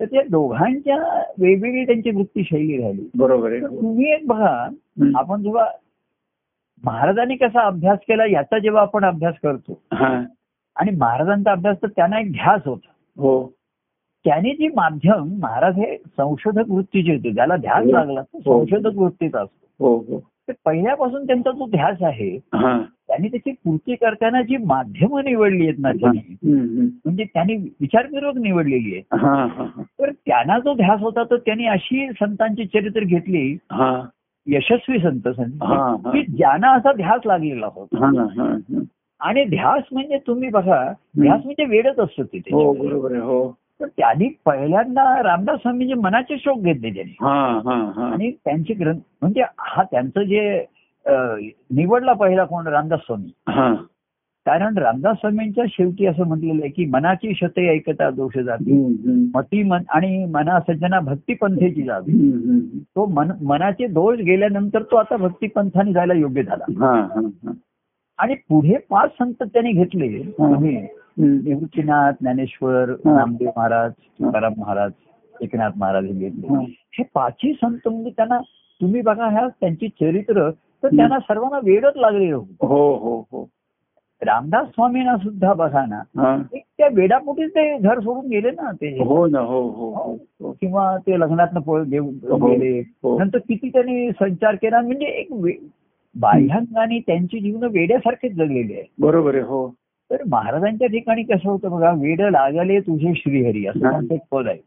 तर 0.00 0.04
ते 0.04 0.22
दोघांच्या 0.28 0.96
वेगवेगळी 1.38 1.84
त्यांची 1.86 2.10
वृत्ती 2.10 2.42
शैली 2.42 2.76
राहिली. 2.76 3.08
बरोबर 3.18 3.52
हो. 3.52 3.80
तुम्ही 3.82 4.12
एक 4.12 4.26
बघा. 4.26 4.68
आपण 5.16 5.42
जेव्हा 5.42 5.64
महाराजांनी 6.84 7.36
कसा 7.36 7.66
अभ्यास 7.66 7.98
केला 8.08 8.24
याचा 8.26 8.58
जेव्हा 8.58 8.82
आपण 8.82 9.04
अभ्यास 9.04 9.34
करतो 9.42 9.80
हा 9.92 10.08
आणि 10.76 10.90
महाराजांचा 10.90 11.52
अभ्यास 11.52 11.76
तर 11.82 11.88
त्यांना 11.88 12.18
एक 12.20 12.32
ध्यास 12.32 12.60
होता 12.66 12.90
हो 13.16 13.46
त्याने 14.24 14.52
जी 14.54 14.68
माध्यम 14.76 15.28
महाराज 15.40 15.78
हे 15.78 15.96
संशोधक 15.98 16.70
वृत्तीचे 16.70 17.12
होते 17.12 17.32
ज्याला 17.32 17.56
ध्यास 17.56 17.84
हो. 17.84 17.90
लागला 17.90 18.22
तो 18.22 18.38
हो. 18.44 18.64
संशोधक 18.64 18.96
वृत्तीचा 18.96 19.40
असतो 19.40 19.94
हो 20.08 20.18
तर 20.48 20.52
पहिल्यापासून 20.64 21.26
त्यांचा 21.26 21.50
जो 21.50 21.66
ध्यास 21.66 22.02
आहे 22.02 22.28
हा 22.54 22.78
त्यांनी 23.08 23.28
त्याची 23.28 23.52
पूर्ती 23.64 23.94
करताना 23.94 24.40
जी 24.42 24.56
माध्यमं 24.64 25.24
निवडली 25.24 25.64
आहेत 25.64 25.78
ना 25.78 25.92
त्यांनी. 25.92 26.34
म्हणजे 27.04 27.24
त्यांनी 27.24 27.54
विचारपूर्वक 27.80 28.36
निवडलेली 28.36 28.94
आहे. 28.94 29.82
तर 29.98 30.10
त्यांना 30.10 30.58
जो 30.58 30.74
ध्यास 30.74 31.00
होता 31.00 31.24
तो 31.24 31.36
त्यांनी 31.36 31.66
अशी 31.66 32.06
संतांची 32.20 32.66
चरित्र 32.66 33.04
घेतली 33.04 33.56
यशस्वी 34.48 34.98
संत 34.98 35.28
संत. 35.28 35.58
की 36.12 36.22
ज्यांना 36.36 36.72
असा 36.72 36.92
ध्यास 36.92 37.20
लागलेला 37.26 37.66
होता. 37.66 37.98
हा 37.98 38.06
हा 38.06 38.44
हा. 38.44 38.80
आणि 39.20 39.44
ध्यास 39.44 39.82
म्हणजे 39.92 40.18
तुम्ही 40.26 40.48
बघा 40.48 40.92
ध्यास 41.20 41.40
म्हणजे 41.44 41.64
वेळच 41.64 41.98
असतो 41.98 42.22
तिथे 42.22 42.54
हो 42.54 42.72
बरोबर 42.72 43.12
आहे 43.12 43.20
हो. 43.20 43.54
तर 43.80 43.86
त्यांनी 43.86 44.28
पहिल्यांदा 44.44 45.22
रामदास 45.22 45.58
स्वामींचे 45.60 45.94
मनाचे 45.94 46.36
शोक 46.38 46.58
घेतले 46.58 46.90
त्यांनी. 46.90 47.12
हा 47.20 47.60
हा 47.64 47.92
हा. 47.96 48.12
आणि 48.12 48.30
त्यांचे 48.30 48.74
ग्रंथ 48.74 49.00
म्हणजे 49.22 49.42
हा 49.58 49.82
त्यांचं 49.82 50.22
जे 50.22 50.64
निवडला 51.70 52.12
पहिला 52.12 52.44
कोण 52.44 52.66
रामदास 52.66 53.00
स्वामी. 53.00 53.30
कारण 54.48 54.76
रामदास 54.78 55.16
स्वामींच्या 55.16 55.64
शेवटी 55.68 56.06
असं 56.06 56.26
म्हटलेलं 56.26 56.60
आहे 56.62 56.70
की 56.70 56.84
मनाची 56.86 57.32
शते 57.34 57.66
ऐकता 57.68 58.08
दोष 58.10 58.36
जाती. 58.38 58.72
मती 59.34 59.62
मन 59.62 59.82
आणि 59.88 60.24
मना 60.26 60.58
सज्जना 60.60 61.00
भक्ती 61.00 61.34
पंथेची 61.34 61.82
जावी. 61.82 62.12
तो 62.86 63.04
मन 63.06 63.30
मनाचे 63.42 63.86
दोष 63.86 64.18
गेल्यानंतर 64.20 64.82
तो 64.82 64.96
आता 64.96 65.16
भक्ती 65.16 65.46
पंथाने 65.46 65.92
जायला 65.92 66.14
योग्य 66.14 66.42
झाला 66.42 66.64
हा 66.78 66.92
हा 66.94 67.20
हा. 67.20 67.52
आणि 68.18 68.34
पुढे 68.48 68.76
पाच 68.90 69.10
संत 69.18 69.42
त्यांनी 69.42 69.72
घेतले 69.72 70.06
हम्म. 70.38 70.76
निवृत्तीनाथ 71.18 72.12
ज्ञानेश्वर 72.12 72.90
हा. 72.90 73.14
नामदेव 73.16 73.50
महाराज 73.56 73.92
तुकाराम 73.92 74.54
महाराज 74.58 74.92
एकनाथ 75.34 75.76
महाराज 75.76 76.04
हे 76.04 76.12
घेतले 76.12 76.54
हा. 76.54 76.60
हे 76.98 77.04
पाचही 77.14 77.52
संत 77.52 77.88
म्हणजे 77.88 78.10
त्यांना 78.10 78.38
तुम्ही 78.80 79.00
बघा 79.02 79.28
ह्या 79.28 79.46
त्यांची 79.50 79.88
चरित्र 80.00 80.50
तर 80.82 80.88
त्यांना 80.88 81.18
सर्वांना 81.18 81.58
वेळच 81.62 81.96
लागलेलं 81.96 82.34
होतं 82.36 82.66
हो 82.66 82.82
हो 82.96 83.16
हो 83.32 83.48
रामदास 84.22 84.66
स्वामींना 84.66 85.16
सुद्धा 85.16 85.52
बघा 85.54 85.84
ना 85.86 86.02
त्या 86.52 86.88
वेडापोटीच 86.92 87.50
ते 87.50 87.76
घर 87.78 88.00
सोडून 88.00 88.26
गेले 88.26 88.50
ना 88.50 88.70
ते 88.72 88.88
हो 89.02 89.26
ना 89.26 89.40
हो 89.40 89.60
हो 89.62 89.90
हो, 89.90 90.16
हो 90.40 90.52
किंवा 90.52 90.96
ते 90.98 91.18
लग्नात 91.20 91.58
पळ 91.58 91.82
हो. 91.82 92.48
गेले. 92.48 92.80
नंतर 93.04 93.38
किती 93.38 93.68
त्यांनी 93.68 94.10
संचार 94.10 94.54
केला 94.54 94.80
म्हणजे 94.80 95.06
एक 95.06 95.32
बाह्यांगाने 96.14 96.98
त्यांची 96.98 97.40
जीवन 97.40 97.64
वेड्यासारखेच 97.64 98.32
जगलेली 98.32 98.72
आहे 98.74 98.84
बरोबर 98.98 99.34
आहे 99.34 99.42
हो 99.42 99.66
तर 100.10 100.22
महाराजांच्या 100.28 100.88
ठिकाणी 100.88 101.22
कसं 101.22 101.48
होतं 101.50 101.70
बघा 101.70 101.90
वेड 101.90 102.20
लागले 102.20 102.80
तुझे 102.80 103.12
श्रीहरी 103.16 103.66
असं. 103.66 103.80
त्यांचं 103.80 104.14
एक 104.14 104.20
पद 104.30 104.46
आहे. 104.46 104.58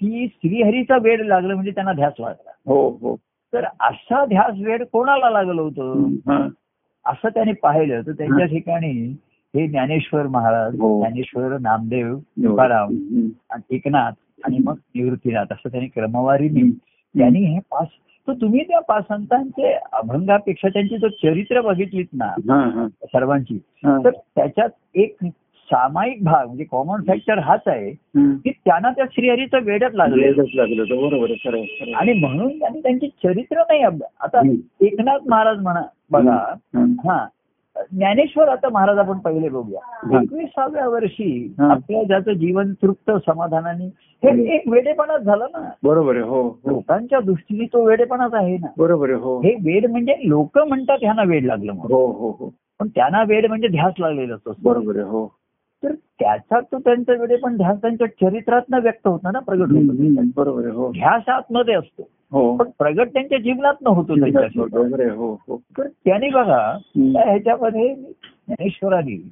की 0.00 0.26
श्रीहरीचा 0.26 0.96
वेड 1.02 1.20
लागलं 1.20 1.54
म्हणजे 1.54 1.70
त्यांना 1.70 1.92
ध्यास 1.92 2.12
लागला 2.18 2.50
हो 2.66 2.88
हो 3.02 3.16
तर 3.52 3.64
असा 3.80 4.24
ध्यास 4.24 4.58
वेड 4.58 4.82
कोणाला 4.82 5.30
लागलं 5.30 5.62
होतं. 5.62 6.08
असं 7.06 7.28
त्याने 7.28 7.52
पाहिलं 7.52 8.00
तर 8.00 8.12
त्यांच्या 8.12 8.46
ठिकाणी 8.46 8.92
हे 9.54 9.66
ज्ञानेश्वर 9.66 10.26
महाराज 10.26 10.78
हो. 10.80 10.98
ज्ञानेश्वर 11.00 11.56
नामदेव 11.58 12.16
तुकाराम 12.44 12.88
हम्म. 12.88 13.28
आणि 13.50 13.74
एकनाथ 13.76 14.12
आणि 14.44 14.58
मग 14.64 14.76
निवृत्तीनाथ 14.94 15.52
असं 15.52 15.68
त्यांनी 15.68 15.88
क्रमवारीने 15.88 16.68
त्यांनी 17.14 17.44
हे 17.44 17.58
पाच 17.70 17.88
तर 18.28 18.32
तुम्ही 18.32 18.62
त्या 18.64 18.78
पाच 18.80 19.04
संतांचे 19.08 19.72
अभंगापेक्षा 19.92 20.68
त्यांची 20.68 20.98
जर 20.98 21.08
चरित्र 21.22 21.60
बघितलीत 21.60 22.06
ना 22.12 22.26
हा, 22.48 22.60
हा, 22.70 22.86
सर्वांची 23.04 23.58
हा. 23.84 23.98
तर 24.04 24.10
त्याच्यात 24.10 24.70
एक 24.94 25.16
सामायिक 25.70 26.24
भाग 26.24 26.46
म्हणजे 26.46 26.64
कॉमन 26.64 27.00
फॅक्टर 27.06 27.38
हाच 27.38 27.60
आहे. 27.66 27.90
की 28.34 28.50
त्यांना 28.50 28.90
त्या 28.90 29.04
श्रीहरीचं 29.12 29.58
वेडच 29.62 29.94
लागलं. 29.94 30.26
बरोबर. 31.08 31.30
आणि 31.94 32.12
म्हणून 32.12 32.58
त्यांनी 32.58 32.80
त्यांची 32.80 33.08
चरित्र 33.08 33.60
नाही 33.60 33.82
आता. 33.82 34.40
एकनाथ 34.80 35.18
महाराज 35.28 35.60
म्हणा 35.62 35.82
बघा. 36.10 36.54
हा. 37.04 37.26
ज्ञानेश्वर 37.76 38.48
आता 38.48 38.68
महाराज 38.68 38.98
आपण 38.98 39.18
पहिले 39.18 39.48
बघूया. 39.48 40.08
एकविसाव्या 40.22 40.88
वर्षी. 40.88 41.54
आपल्या 41.58 42.02
ज्याचं 42.02 42.32
जीवन 42.32 42.72
तृप्त 42.72 43.10
समाधानाने 43.10 43.84
हे 44.24 44.54
एक 44.54 44.62
वेडेपणाच 44.68 45.20
झालं 45.20 45.46
ना. 45.52 45.70
बरोबर 45.82 46.14
आहे 46.14 46.24
हो 46.24 46.42
हो. 46.42 46.70
लोकांच्या 46.70 47.20
दृष्टीने 47.20 47.64
तो 47.64 47.84
वेडेपणाच 47.86 48.34
आहे 48.34 48.56
ना. 48.56 48.66
बरोबर 48.78 49.10
हो. 49.10 49.40
हे 49.40 49.54
वेड 49.54 49.90
म्हणजे 49.90 50.16
लोक 50.24 50.58
म्हणतात 50.58 50.98
ह्यांना 51.02 51.22
वेड 51.22 51.44
लागलं 51.44 51.72
म्हणून. 51.72 51.92
हो 51.92 52.06
हो 52.06 52.30
हो. 52.30 52.54
पण 52.80 52.88
त्यांना 52.88 53.22
वेड 53.22 53.46
म्हणजे 53.46 53.68
ध्यास 53.68 53.92
लागलेला 53.98 54.34
असतो. 54.34 54.52
बरोबर 54.62 54.96
आहे 54.96 55.04
हो. 55.04 55.34
तर 55.84 55.94
त्याचा 55.94 56.60
तो 56.60 56.78
त्यांचा 56.78 57.12
वेडे 57.12 57.36
पण 57.36 57.56
ध्यास 57.56 57.80
त्यांच्या 57.80 58.06
चरित्रात 58.06 58.74
व्यक्त 58.82 59.08
होतं 59.08 59.32
ना 59.32 59.38
प्रगट 59.38 59.68
होतं. 59.68 60.24
बरोबर 60.36 60.64
आहे 60.64 60.72
हो. 60.72 60.90
ध्यास 60.90 61.28
आतमध्ये 61.28 61.74
असतो. 61.74 62.08
हो. 62.32 62.56
पण 62.56 62.68
प्रगट 62.78 63.08
त्यांच्या 63.08 63.38
जीवनात 63.38 63.74
न 63.82 63.86
होतो 63.86 64.14
त्यांच्या 64.14 65.12
हो 65.12 65.60
तर 65.78 65.86
त्याने 65.86 66.28
बघा 66.28 66.78
ह्याच्यामध्ये 66.96 67.94
ज्ञानेश्वराने. 67.94 69.22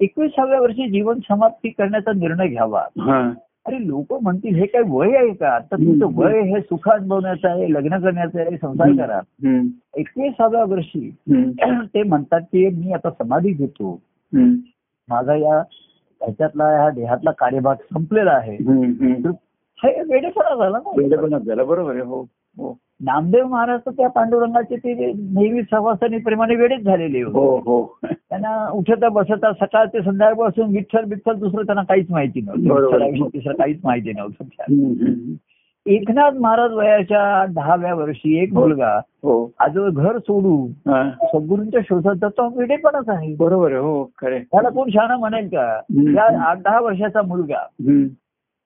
एकविसाव्या 0.00 0.60
वर्षी 0.60 0.90
जीवन 0.90 1.18
समाप्ती 1.28 1.68
करण्याचा 1.68 2.12
निर्णय 2.12 2.48
घ्यावा. 2.48 2.84
अरे 3.66 3.88
लोक 3.88 4.14
म्हणतील 4.22 4.54
हे 4.54 4.66
काय 4.66 4.82
वय 4.86 5.16
आहे 5.16 5.34
का? 5.34 5.48
आता 5.48 5.76
तुमचं. 5.76 6.06
वय 6.14 6.40
हे 6.40 6.60
सुख 6.60 6.88
अनुभवण्याचं 6.88 7.48
आहे 7.48 7.72
लग्न 7.72 7.98
करण्याचं 7.98 8.40
आहे 8.40 8.50
संसार 8.50 8.92
करा. 8.92 9.20
एकविसाव्या 9.94 10.64
वर्षी. 10.64 11.14
ते 11.94 12.02
म्हणतात 12.02 12.40
की 12.40 12.68
मी 12.68 12.92
आता 12.92 13.10
समाधी 13.10 13.52
घेतो. 13.52 14.02
माझा 15.12 15.34
या 15.34 15.58
ह्याच्यातला 16.20 16.64
ह्या 16.64 16.90
देहातला 16.90 17.30
कार्यभाग 17.30 17.74
संपलेला 17.94 18.32
आहे. 18.32 18.56
हा 19.78 19.88
वेडेपणा 20.08 20.54
झाला 20.54 20.78
ना. 20.78 20.90
वेडेपणाच 20.96 21.42
झाला 21.42 21.64
बरोबर 21.64 21.94
आहे 21.94 22.02
हो 22.02 22.20
हो. 22.58 22.76
नामदेव 23.00 23.46
महाराज 23.46 23.80
त्या 23.96 24.08
पांडुरंगाचे 24.08 24.76
ते 24.76 24.94
नेहमी 25.12 25.62
सवासनीप्रमाणे 25.62 26.56
वेळेच 26.56 26.84
झालेले 26.84 27.22
हो 27.22 27.46
हो. 27.58 27.82
त्यांना 28.04 28.68
उठता 28.72 29.08
बसता 29.08 29.52
सकाळ 29.52 29.86
ते 29.86 30.02
संध्याकाळपासून 30.02 30.70
विठ्ठल 30.70 31.04
विठ्ठल 31.04 31.38
दुसरं 31.38 31.66
त्यांना 31.66 31.82
काहीच 31.82 32.10
माहिती 32.10 32.40
नव्हतं. 32.40 33.18
दुसरं 33.28 33.54
काहीच 33.54 33.80
माहिती 33.84 34.12
नव्हतं. 34.12 34.44
एकनाथ 35.86 36.32
महाराज 36.40 36.72
वयाच्या 36.72 37.44
दहाव्या 37.54 37.94
वर्षी 37.94 38.36
एक 38.42 38.52
मुलगा 38.54 38.94
हो. 39.22 39.34
आजोळ 39.60 39.88
घर 39.90 40.18
सोडून 40.18 40.90
हा. 40.90 41.02
सद्गुरूंच्या 41.32 41.80
शोधात 41.84 42.14
जातो. 42.14 42.42
हा 42.42 42.48
वेडेपणाच 42.56 43.08
आहे. 43.08 43.34
बरोबर 43.36 43.72
आहे 43.72 43.80
हो 43.80 44.04
खरे 44.20 44.38
त्याला 44.40 44.68
कोण 44.68 44.90
शहाणा 44.90 45.16
म्हणेल 45.16 45.48
का. 45.48 45.80
त्या 45.92 46.24
आठ 46.48 46.58
दहा 46.58 46.80
वर्षाचा 46.80 47.22
मुलगा 47.22 47.64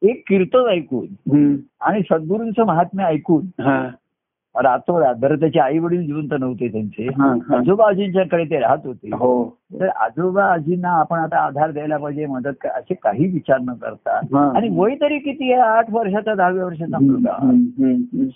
एक 0.02 0.22
कीर्तन 0.28 0.66
ऐकून 0.68 1.56
आणि 1.80 2.00
सद्गुरूंचं 2.10 2.64
महात्म्य 2.66 3.04
ऐकून 3.04 3.46
हा 4.56 4.62
रातोरात 4.62 5.14
बरं 5.14 5.36
त्याचे 5.36 5.58
आई 5.60 5.78
वडील 5.78 6.06
जिवंत 6.06 6.32
नव्हते 6.40 6.68
त्यांचे 6.68 7.06
हा, 7.08 7.26
हा. 7.48 7.56
आजोबा 7.58 7.88
आजींच्याकडे 7.88 8.44
ते 8.44 8.58
राहत 8.60 8.78
होते 8.84 9.08
हो 9.12 9.30
तर 9.72 9.88
आजोबा 9.88 10.44
आजींना 10.44 10.88
आपण 10.90 11.18
आता 11.18 11.38
आधार 11.38 11.70
द्यायला 11.70 11.96
पाहिजे 11.96 12.26
मदत 12.26 12.66
असे 12.66 12.94
काही 12.94 13.26
विचार 13.26 13.58
न 13.60 13.72
करता 13.72 14.16
हा. 14.34 14.48
आणि 14.56 14.68
वय 14.72 14.94
तरी 14.94 15.18
किती 15.18 15.52
आहे 15.52 15.60
आठ 15.62 15.90
वर्षाचा 15.90 16.34
दहाव्या 16.34 16.64
वर्षाचा 16.64 16.98
मुलगा. 16.98 17.36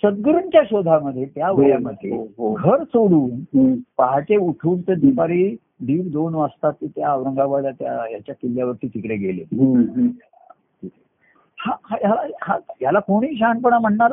सद्गुरूंच्या 0.02 0.62
शोधामध्ये 0.70 1.24
त्या 1.24 1.50
वयामध्ये 1.50 2.10
हो, 2.10 2.22
हो. 2.38 2.54
घर 2.54 2.82
सोडून. 2.84 3.74
पहाटे 3.98 4.36
उठून 4.36 4.80
ते 4.80 4.94
दुपारी 4.94 5.56
दीड 5.80 6.10
दोन 6.12 6.34
वाजता 6.34 6.70
ते 6.70 6.86
त्या 6.86 7.12
औरंगाबाद 7.14 7.64
त्या 7.78 7.92
याच्या 8.12 8.34
किल्ल्यावरती 8.34 8.88
तिकडे 8.88 9.16
गेले 9.16 9.42
हम्म, 9.42 9.80
हम्म. 9.80 10.08
हा 10.08 10.08
हा- 10.08 10.88
ह्याला 10.88 10.88
हा- 10.88 11.49
याला 12.82 12.98
कोणी 12.98 13.36
शहाणपणा 13.38 13.78
म्हणणार 13.78 14.12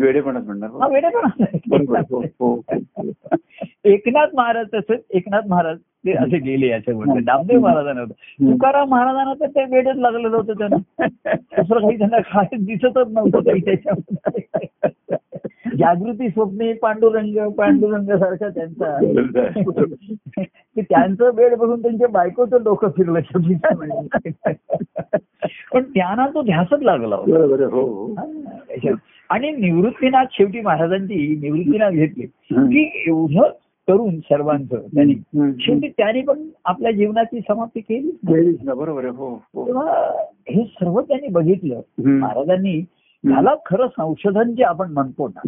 वेडेपणाच 0.00 0.44
म्हणणार. 0.44 0.70
हा 0.80 0.88
वेडेपणा 0.88 1.28
हो, 2.10 2.20
हो, 2.40 2.54
हो. 2.64 3.06
एकनाथ 3.84 4.34
महाराज 4.34 4.66
तसंच 4.74 5.00
एकनाथ 5.10 5.42
महाराज 5.48 5.78
ते 5.78 6.12
असे 6.12 6.38
गेले 6.38 6.66
याच्यामध्ये. 6.66 7.20
नामदेव 7.20 7.60
महाराजांना 7.60 8.00
होतं. 8.00 8.50
तुकाराम 8.52 8.88
महाराजांना 8.88 9.32
तर 9.40 9.46
ते 9.46 9.64
वेडच 9.64 9.96
लागलेलं 9.96 10.36
होतं 10.36 10.52
त्यांना. 10.58 11.06
दुसरं 11.28 11.80
काही 11.80 11.98
त्यांना 11.98 12.18
काय 12.18 12.56
दिसतच 12.56 13.08
नव्हतं 13.10 13.40
काही 13.40 13.60
त्याच्यामध्ये. 13.60 14.66
जागृती 15.78 16.28
स्वप्ने 16.28 16.72
पांडुरंग 16.72 17.50
पांडुरंग 17.50 18.06
सारखा 18.06 18.48
त्यांचा. 18.48 18.98
की 20.74 20.80
त्यांचं 20.80 21.30
बेड 21.34 21.54
बघून 21.54 21.82
त्यांच्या 21.82 22.08
बायकोचं 22.08 22.56
डोकं 22.64 22.88
फिरलं 22.88 23.20
शेवटी 23.20 23.54
पण 25.74 25.82
त्यांना 25.82 26.26
तो 26.34 26.42
ध्यासच 26.42 26.82
लागला 26.82 27.16
हो 27.16 27.86
हो. 27.86 28.14
आणि 29.28 29.50
निवृत्तीनाथ 29.50 30.24
शेवटी 30.32 30.60
महाराजांची 30.60 31.38
निवृत्तीनाथ 31.42 31.90
घेतली. 31.90 32.26
की 32.52 33.04
एवढं 33.06 33.48
करून 33.88 34.18
सर्वांचं 34.18 34.76
त्यांनी. 34.76 35.14
शेवटी 35.60 35.88
त्यांनी 35.88 36.20
पण 36.20 36.48
आपल्या 36.64 36.90
जीवनाची 36.92 37.40
समाप्ती 37.48 37.80
केली. 37.80 38.10
बरोबर 38.74 39.04
हो 39.04 39.34
हो. 39.34 39.82
सर्व 40.64 41.00
त्यांनी 41.00 41.28
बघितलं. 41.28 41.80
महाराजांनी 41.98 42.84
ह्याला 43.28 43.54
खरं 43.66 43.86
संशोधन 43.86 44.54
जे 44.54 44.62
आपण 44.62 44.92
म्हणतो 44.92 45.28
ना. 45.28 45.40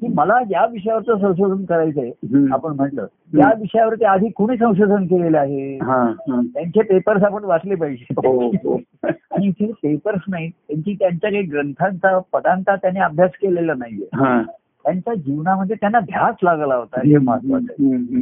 की 0.00 0.08
मला 0.08 0.42
ज्या 0.44 0.66
विषयावरचं 0.66 1.18
संशोधन 1.20 1.64
करायचंय. 1.64 2.10
आपण 2.52 2.72
म्हटलं. 2.76 3.06
त्या 3.06 3.52
विषयावरती 3.60 4.04
आधी 4.04 4.28
कोणी 4.28 4.56
संशोधन 4.56 5.04
केलेलं 5.04 5.38
आहे? 5.38 5.76
हा 5.76 6.02
हा. 6.02 6.40
त्यांचे 6.54 6.82
पेपर्स 6.82 7.22
आपण 7.22 7.44
वाचले 7.44 7.74
हो 7.74 7.80
पाहिजे. 7.80 8.06
हो 8.26 8.80
आणि 9.10 9.46
इथे 9.46 9.72
पेपर्स 9.72 10.20
नाहीत. 10.28 10.50
त्यांची 10.68 10.94
त्यांच्या 10.94 11.30
काही 11.30 11.42
ग्रंथांचा 11.42 12.18
पदांचा 12.18 12.76
त्यांनी 12.76 13.00
अभ्यास 13.00 13.30
केलेला 13.30 13.74
नाहीये. 13.74 14.06
हा. 14.14 14.42
त्यांच्या 14.84 15.14
जीवनामध्ये 15.14 15.76
त्यांना 15.80 16.00
ध्यास 16.00 16.34
लागला 16.42 16.74
होता. 16.74 17.00
हे 17.04 17.18
महत्वाचं. 17.18 18.20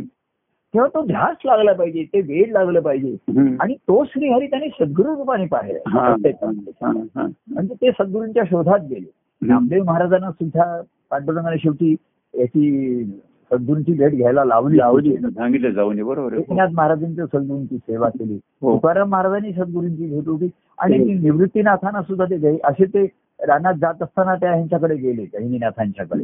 तेव्हा 0.77 0.89
तो 0.95 1.01
ध्यास 1.07 1.37
लागला 1.47 1.73
पाहिजे 1.73 2.03
ते 2.05 2.21
वेळ 2.21 2.53
लागलं 2.53 2.81
पाहिजे. 2.81 3.57
आणि 3.61 3.75
तो 3.89 4.03
श्रीहरी 4.05 4.47
त्यांनी 4.47 4.69
सद्गुरु 4.71 5.15
रूपाने 5.17 5.47
पाहिला. 5.47 7.27
म्हणजे 7.49 7.75
ते 7.75 7.91
सद्गुरूंच्या 7.91 8.43
शोधात 8.51 8.81
गेले 8.91 9.07
नामदेव 9.43 9.85
महाराजांना 9.85 10.31
सुद्धा 10.31 10.65
पांडुरंगाने 11.11 11.57
शेवटी 11.59 11.95
याची 12.35 13.05
सद्गुरूंची 13.51 13.93
भेट 13.93 14.15
घ्यायला 14.15 14.45
लावली 14.45 14.77
लावली 14.79 15.17
सांगितलं 15.17 15.71
जाऊन 15.71 16.03
बरोबर. 16.03 16.35
एकनाथ 16.35 16.69
महाराजांच्या 16.75 17.27
सद्गुरूंची 17.27 17.77
सेवा 17.77 18.09
केली 18.09 18.39
हो. 18.63 18.73
तुकाराम 18.75 19.09
महाराजांनी 19.11 19.53
सद्गुरूंची 19.53 20.07
भेट 20.15 20.29
होती 20.29 20.49
आणि 20.79 20.99
हो. 20.99 21.21
निवृत्तीनाथांना 21.23 22.03
सुद्धा 22.03 22.25
ते 22.25 22.59
असे 22.65 22.85
ते 22.85 23.07
रानात 23.41 23.75
जात 23.75 24.03
असताना 24.03 24.35
त्या 24.35 24.51
ह्यांच्याकडे 24.55 24.95
गेले 24.95 25.25
गहिनीनाथांच्याकडे. 25.25 26.23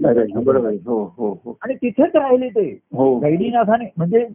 हो 0.87 1.13
हो 1.17 1.41
हो. 1.45 1.59
आणि 1.63 1.75
तिथेच 1.75 2.11
राहिले 2.15 2.49
ते. 2.49 2.79
हो. 2.93 3.19
गहिनीनाथाने 3.19 3.85
म्हणजे 3.97 4.29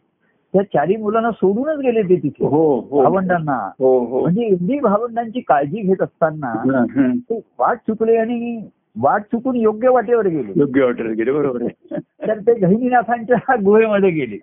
त्या 0.53 0.63
चारी 0.63 0.95
मुलांना 0.95 1.31
सोडूनच 1.31 1.77
गेले 1.77 2.01
ते 2.01 2.15
तिथे. 2.15 2.45
हो 2.45 2.79
हो. 2.79 3.03
भावंडांना. 3.03 3.71
हो 3.79 3.99
हो. 4.05 4.21
म्हणजे 4.21 4.41
एवढी 4.41 4.79
भावंडांची 4.79 5.39
काळजी 5.39 5.81
घेत 5.81 6.01
असताना. 6.01 6.85
ते 7.29 7.41
वाट 7.59 7.77
चुकले 7.77 8.17
आणि 8.17 8.67
वाट 8.97 9.21
चुकून 9.23 9.55
योग्य 9.57 9.89
वाटेवर 9.89 10.27
गेले 10.27 10.53
योग्य 10.55 10.83
वाटेल 10.83 11.11
गेले 11.13 11.31
बरोबर 11.31 11.61
आहे 11.63 11.99
तर 12.27 12.39
ते 12.39 12.53
गहिनीनाथांच्या 12.57 13.55
गुहेमध्ये 13.63 14.09
गेले. 14.11 14.37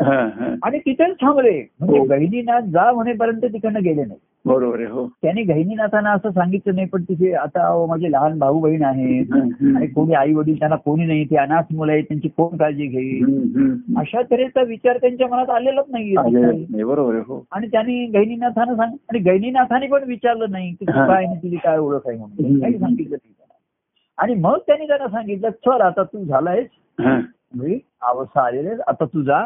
आणि 0.63 0.79
तिथेच 0.79 1.15
थांबले 1.21 1.51
म्हणजे 1.81 1.99
हो. 1.99 2.05
गहिनीनाथ 2.07 2.71
जा 2.73 2.91
म्हणेपर्यंत 2.93 3.45
तिकडनं 3.45 3.83
गेले 3.85 4.05
नाही 4.05 4.19
बरोबर 4.45 4.79
आहे 4.79 4.87
हो 4.89 5.07
त्यांनी 5.23 5.43
गहिनीनाथांना 5.43 6.11
असं 6.13 6.31
सांगितलं 6.31 6.75
नाही 6.75 6.87
पण 6.89 7.03
तिथे 7.03 7.33
आता 7.35 7.69
माझे 7.89 8.11
लहान 8.11 8.39
भाऊ 8.39 8.61
बहीण 8.61 8.83
आहेत 8.85 9.33
हम्म. 9.33 9.77
आणि 9.77 9.87
कोणी 9.87 10.15
आई 10.15 10.33
वडील 10.35 10.59
त्यांना 10.59 10.77
कोणी 10.79 11.07
नाही 11.07 11.25
ते 11.25 11.37
अनाथ 11.37 11.73
मुलं 11.73 11.93
आहेत 11.93 12.05
त्यांची 12.05 12.29
कोण 12.29 12.57
काळजी 12.57 12.87
घेईल. 12.87 13.71
अशा 13.99 14.23
तऱ्हेचा 14.31 14.63
विचार 14.65 14.97
त्यांच्या 14.99 15.29
मनात 15.29 15.51
आलेलाच 15.51 15.87
नाही 15.91 16.83
बरोबर 16.83 17.15
आहे 17.15 17.23
हो 17.27 17.43
आणि 17.53 17.67
त्यांनी 17.69 18.05
गहिनीनाथांना 18.09 18.75
सांग 18.77 18.95
आणि 19.09 19.19
गहिनीनाथांनी 19.21 19.87
पण 19.87 20.05
विचारलं 20.07 20.51
नाही 20.51 20.73
की 20.73 20.85
तू. 20.85 20.93
काय 20.99 21.27
तुझी 21.35 21.57
काय 21.59 21.79
ओळख 21.79 22.09
आहे 22.09 22.17
म्हणून. 22.19 22.61
काही 22.61 22.79
सांगितलं. 22.79 23.17
आणि 24.19 24.35
मग 24.35 24.59
त्यांनी 24.67 24.87
त्यांना 24.87 25.09
सांगितलं 25.09 25.51
चल 25.67 25.81
आता 25.81 26.03
तू 26.03 26.25
झालायस. 26.25 26.67
म्हणजे 26.99 27.79
अवस्था 28.03 28.43
आलेली 28.43 28.69
आता 28.87 29.05
तू 29.05 29.23
जा 29.23 29.45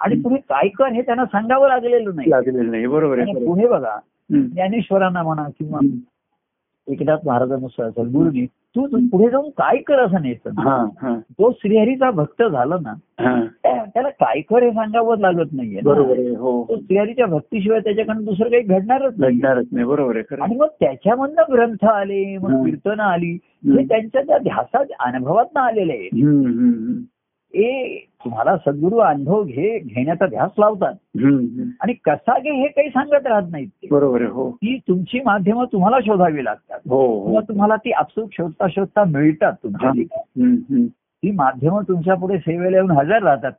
आणि 0.00 0.20
पुढे 0.20 0.36
काय 0.48 0.68
कर 0.68 0.92
हे 0.92 1.02
त्यांना 1.02 1.24
सांगावं 1.24 1.68
लागलेलं 1.68 2.14
नाही 2.14 2.30
लागलेलं 2.30 2.70
नाही 2.70 2.86
बरोबर 2.86 3.18
आहे. 3.18 3.44
पुढे 3.46 3.66
बघा. 3.66 3.96
ज्ञानेश्वरांना 4.30 5.22
म्हणा 5.22 5.48
किंवा. 5.58 5.80
एकनाथ 6.86 7.26
महाराजांनुसार 7.26 7.86
असेल 7.86 8.06
गुरुनी 8.06 8.46
तू 8.76 8.86
पुढे 9.08 9.30
जाऊन 9.30 9.50
काय 9.50 9.76
कर 9.76 9.98
असं 9.98 10.60
हा 10.60 10.86
हा. 11.02 11.18
तो 11.18 11.52
श्रीहरीचा 11.52 12.10
भक्त 12.10 12.42
झाला 12.42 12.76
ना 12.82 12.90
हा. 13.20 13.44
त्या- 13.62 13.84
त्याला 13.84 14.08
काय 14.08 14.40
कर 14.40 14.62
हे 14.62 14.70
सांगावं 14.70 15.18
लागत 15.18 15.52
नाहीये. 15.52 15.80
बरोबर 15.84 16.18
आहे 16.18 16.28
हो. 16.28 16.64
तो 16.68 16.76
श्रीहरीच्या 16.76 17.26
भक्तीशिवाय 17.26 17.80
त्याच्याकडनं 17.80 18.24
दुसरं 18.24 18.48
काही 18.48 18.62
घडणारच 18.62 19.14
नाही. 19.16 19.38
घडणारच 19.38 19.66
नाही 19.72 19.84
बरोबर 19.86 20.16
आहे 20.16 20.42
आणि 20.42 20.56
मग 20.56 20.66
त्याच्यामधनं 20.80 21.42
ग्रंथ 21.52 21.84
आले 21.84 22.38
मग. 22.38 22.64
कीर्तनं 22.64 23.02
आली 23.02 23.38
हं. 23.68 23.76
त्यांच्या 23.76 24.22
त्या 24.22 24.38
ध्यासात 24.38 24.84
अनुभवात 25.00 25.56
आलेले 25.56 25.92
आहेत 25.92 26.24
हम्म, 26.24 26.46
हम्म, 26.46 26.92
हे 27.54 27.96
तुम्हाला 28.24 28.56
सद्गुरू 28.56 28.96
अनुभव 28.96 29.42
घे 29.42 29.78
घेण्याचा 29.78 30.26
ध्यास 30.26 30.50
लावतात. 30.58 30.94
आणि 31.80 31.92
कसा 31.92 32.38
घे 32.38 32.50
हे 32.50 32.68
काही 32.68 32.88
सांगत 32.88 33.26
राहत 33.26 33.42
नाहीत 33.50 33.68
बरोबर 33.90 34.22
हो. 34.22 34.50
ती 34.50 34.78
तुमची 34.88 35.20
माध्यमं 35.20 35.64
तुम्हाला 35.72 35.96
शोधावी 36.00 36.44
लागतात. 36.44 36.78
हो 36.88 37.24
किंवा 37.24 37.40
हो 37.40 37.48
तुम्हाला 37.48 37.76
ती 37.76 37.92
आपसूक 37.92 38.28
शोधता 38.32 38.66
शोधता 38.68 39.04
मिळतात 39.04 39.52
तुमच्या. 39.52 39.90
ती 41.22 41.30
माध्यमं 41.30 41.82
तुमच्यापुढे 41.88 42.38
सेवेला 42.38 42.76
येऊन 42.76 42.90
हजर 42.90 43.22
राहतात. 43.22 43.52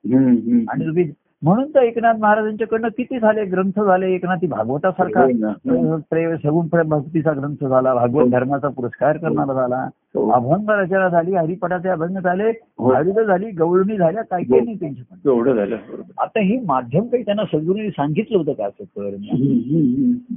आणि 0.69 0.85
तुम्ही 0.85 1.11
म्हणून 1.43 1.69
तर 1.69 1.81
एकनाथ 1.81 2.19
महाराजांच्याकडनं 2.19 2.87
किती 2.87 3.19
झाले 3.19 3.43
ग्रंथ 3.45 3.79
झाले 3.81 4.11
एकनाथी 4.13 4.47
भागवतासारखा 4.47 5.21
हो. 5.23 5.75
हो. 5.75 5.97
सगुण 6.37 6.67
प्रेम 6.67 6.89
भक्तीचा 6.89 7.31
ग्रंथ 7.31 7.65
झाला 7.67 7.93
भागवत 7.93 8.29
धर्माचा 8.31 8.67
पुरस्कार 8.67 9.17
करणारा 9.17 9.53
झाला 9.53 9.83
हो. 10.15 10.29
अभंग 10.31 10.69
रचना 10.69 11.07
झाली 11.09 11.35
हरिपटाचे 11.35 11.89
अभंग 11.89 12.19
झाले 12.19 12.49
हो. 12.49 12.93
हरित 12.93 13.19
झाली 13.27 13.49
गवळणी 13.51 13.97
झाल्या 13.97 14.23
काय 14.23 14.43
काही 14.43 14.61
नाही 14.61 14.77
झालं 14.77 15.75
बरोबर 15.75 16.01
आता 16.17 16.39
हे 16.39 16.59
माध्यम 16.65 17.07
काही 17.07 17.23
त्यांना 17.23 17.43
सद्गुरूंनी 17.51 17.89
सांगितलं 17.89 18.37
होतं 18.37 18.53
का 18.53 18.65
असं 18.65 18.83
कर. 18.97 19.15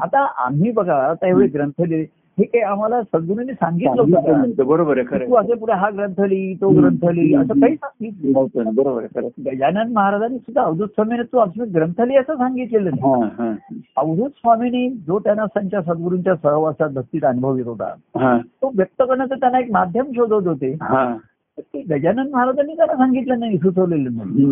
आता 0.03 0.27
आम्ही 0.45 0.71
बघा 0.73 0.97
आता 1.03 1.29
एवढे 1.29 1.47
ग्रंथ 1.49 1.81
लिहिले 1.81 2.05
हे 2.39 2.45
काही 2.45 2.63
आम्हाला 2.63 3.01
सद्गुरूंनी 3.03 3.53
सांगितलं 3.53 4.65
बरोबर 4.67 4.99
आहे 4.99 5.27
तू 5.27 5.35
असे 5.35 5.55
पुढे 5.55 5.73
हा 5.73 5.89
ग्रंथ 5.91 6.21
लिही 6.21 6.55
तो 6.55 6.69
ग्रंथ 6.69 7.05
लिही 7.05 7.35
असं 7.35 7.61
काही 7.61 7.77
सांगितलं 7.77 8.75
बरोबर 8.75 9.03
आहे 9.03 9.29
गजानन 9.51 9.93
महाराजांनी 9.93 10.39
सुद्धा 10.39 10.63
अवधूत 10.63 10.89
स्वामीने 10.89 11.23
तू 11.23 11.39
आपलं 11.39 11.73
ग्रंथ 11.75 12.01
लिही 12.01 12.19
असं 12.19 12.35
सांगितलेलं 12.35 12.91
नाही. 12.91 13.23
हा 13.23 13.45
हा. 13.45 13.53
अवधूत 13.97 14.31
स्वामींनी 14.31 14.89
जो 15.07 15.19
त्यांना 15.19 15.45
त्यांच्या 15.45 15.83
सद्गुरूंच्या 15.83 16.35
सहवासात 16.35 16.91
भक्तीत 16.91 17.25
अनुभव 17.25 17.57
येत 17.57 17.67
होता 17.67 17.93
हा. 18.17 18.39
तो 18.39 18.71
व्यक्त 18.75 19.03
करण्याचं 19.03 19.35
त्यांना 19.35 19.59
एक 19.59 19.71
माध्यम 19.73 20.13
शोधत 20.13 20.47
होते. 20.47 20.73
ते 21.59 21.83
गजानन 21.91 22.29
महाराजांनी 22.33 22.75
त्यांना 22.77 22.95
सांगितलं 22.95 23.39
नाही 23.41 23.59
सुचवलेलं 23.59 24.17
नाही. 24.17 24.45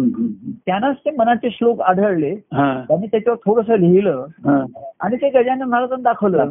त्यांनाच 0.66 0.96
ते 0.96 1.10
मनाचे 1.10 1.50
श्लोक 1.50 1.80
आढळले. 1.80 2.34
त्यांनी 2.86 3.06
त्याच्यावर 3.06 3.38
थोडस 3.46 3.70
लिहिलं. 3.70 4.24
आणि 5.00 5.16
ते 5.16 5.28
गजानन 5.28 5.62
महाराजांना 5.62 6.10
दाखवलं. 6.10 6.50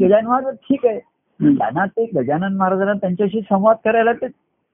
गजानन 0.00 0.26
महाराज 0.26 0.54
ठीक 0.54 0.86
आहे. 0.86 0.98
त्यांना 1.40 1.84
ते 1.86 2.04
गजानन 2.16 2.56
महाराजांना 2.56 2.92
त्यांच्याशी 2.92 3.40
संवाद 3.40 3.76
करायला 3.84 4.12
ते 4.12 4.26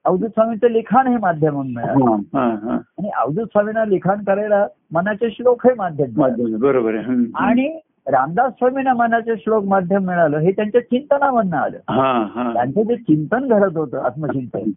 अवधूत 0.05 0.29
स्वामींचं 0.29 0.67
लिखाण 0.67 1.07
हे 1.07 1.17
माध्यम 1.17 1.53
म्हणून 1.53 1.73
मिळालं. 1.73 2.15
आणि 2.37 3.09
अवधूत 3.09 3.45
स्वामींना 3.45 3.85
लिखाण 3.85 4.23
करायला 4.23 4.65
मनाचे 4.91 5.29
श्लोक 5.29 5.67
हे 5.67 5.73
माध्यम 5.77 6.57
बरोबर. 6.59 6.95
आणि 7.35 7.67
रामदास 8.07 8.53
स्वामींना 8.53 8.93
मनाचे 8.93 9.35
श्लोक 9.37 9.63
माध्यम 9.63 10.05
मिळालं 10.05 10.37
हे 10.37 10.51
त्यांच्या 10.51 10.81
चिंतनामधनं 10.81 11.57
आलं 11.57 11.77
हा 11.89 12.27
हा 12.35 12.53
त्यांचं 12.53 12.81
जे 12.81 12.95
चिंतन 12.95 13.47
घडत 13.47 13.77
होतं 13.77 13.97
आत्मचिंतन. 13.97 14.71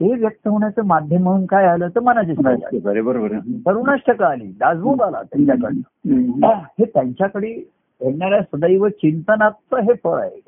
ते 0.00 0.14
व्यक्त 0.14 0.48
होण्याचं 0.48 0.86
माध्यम 0.86 1.22
म्हणून 1.22 1.46
काय 1.46 1.66
आलं 1.66 1.88
तर 1.88 2.00
मनाचे 2.00 2.34
श्लोक 2.34 2.46
आले. 2.46 2.78
दासबोध 4.46 5.02
आला 5.02 5.22
त्यांच्याकडनं. 5.22 5.80
हे 6.78 6.84
त्यांच्याकडे 6.84 7.50
येणाऱ्या 8.00 8.40
सदैव 8.42 8.88
चिंतनाचं 8.88 9.80
हे 9.80 9.92
फळ 10.04 10.20
आहे. 10.20 10.40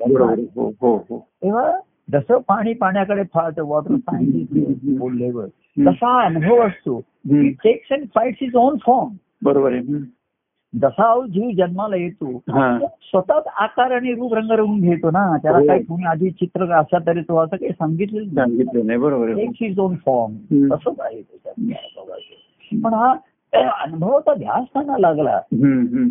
हो 0.55 0.71
हो 0.81 0.95
हो 1.09 1.27
तेव्हा 1.43 1.71
जसं 2.11 2.37
पाणी 2.37 2.73
पाण्याकडे 2.73 3.23
फाळतं 3.33 3.63
वॉटर 3.63 3.95
सायन्स 3.95 4.97
बोलल्यावर 4.99 5.45
तसा 5.87 6.25
अनुभव 6.25 6.61
असतो. 6.61 7.01
Texts 7.63 7.91
and 7.91 8.05
fights 8.15 8.43
is 8.43 8.55
own 8.55 8.77
form 8.85 9.09
बरोबर 9.43 9.71
आहे. 9.71 9.81
जसा 10.81 11.25
जीव 11.25 11.49
जन्माला 11.57 11.95
येतो. 11.95 12.39
स्वतःच 13.01 13.43
आकार 13.47 13.91
आणि 13.91 14.13
रूप 14.13 14.33
रंगरवून 14.33 14.81
घेतो 14.81 15.11
ना. 15.11 15.37
त्याला 15.37 15.57
हो. 15.57 15.67
काही 15.67 15.83
कोणी 15.83 16.03
आधी 16.03 16.29
चित्र 16.29 16.71
असा 16.71 16.97
तरी 17.07 17.21
तो 17.21 17.37
असं 17.37 17.55
काही 17.55 17.71
सांगितलेलं 17.71 18.29
सांगितलं 18.29 18.85
नाही. 18.85 18.99
बरोबर 18.99 19.29
इज 19.61 19.79
ओन 19.79 19.95
फॉर्म. 19.95 20.33
तसंच 20.69 20.95
आहे 20.99 21.21
त्याच्यात. 21.21 21.53
पण 22.83 22.93
हा 22.93 23.15
अनुभवाचा 23.83 24.33
ध्यास 24.33 24.63
त्यांना 24.73 24.97
लागला. 24.97 25.41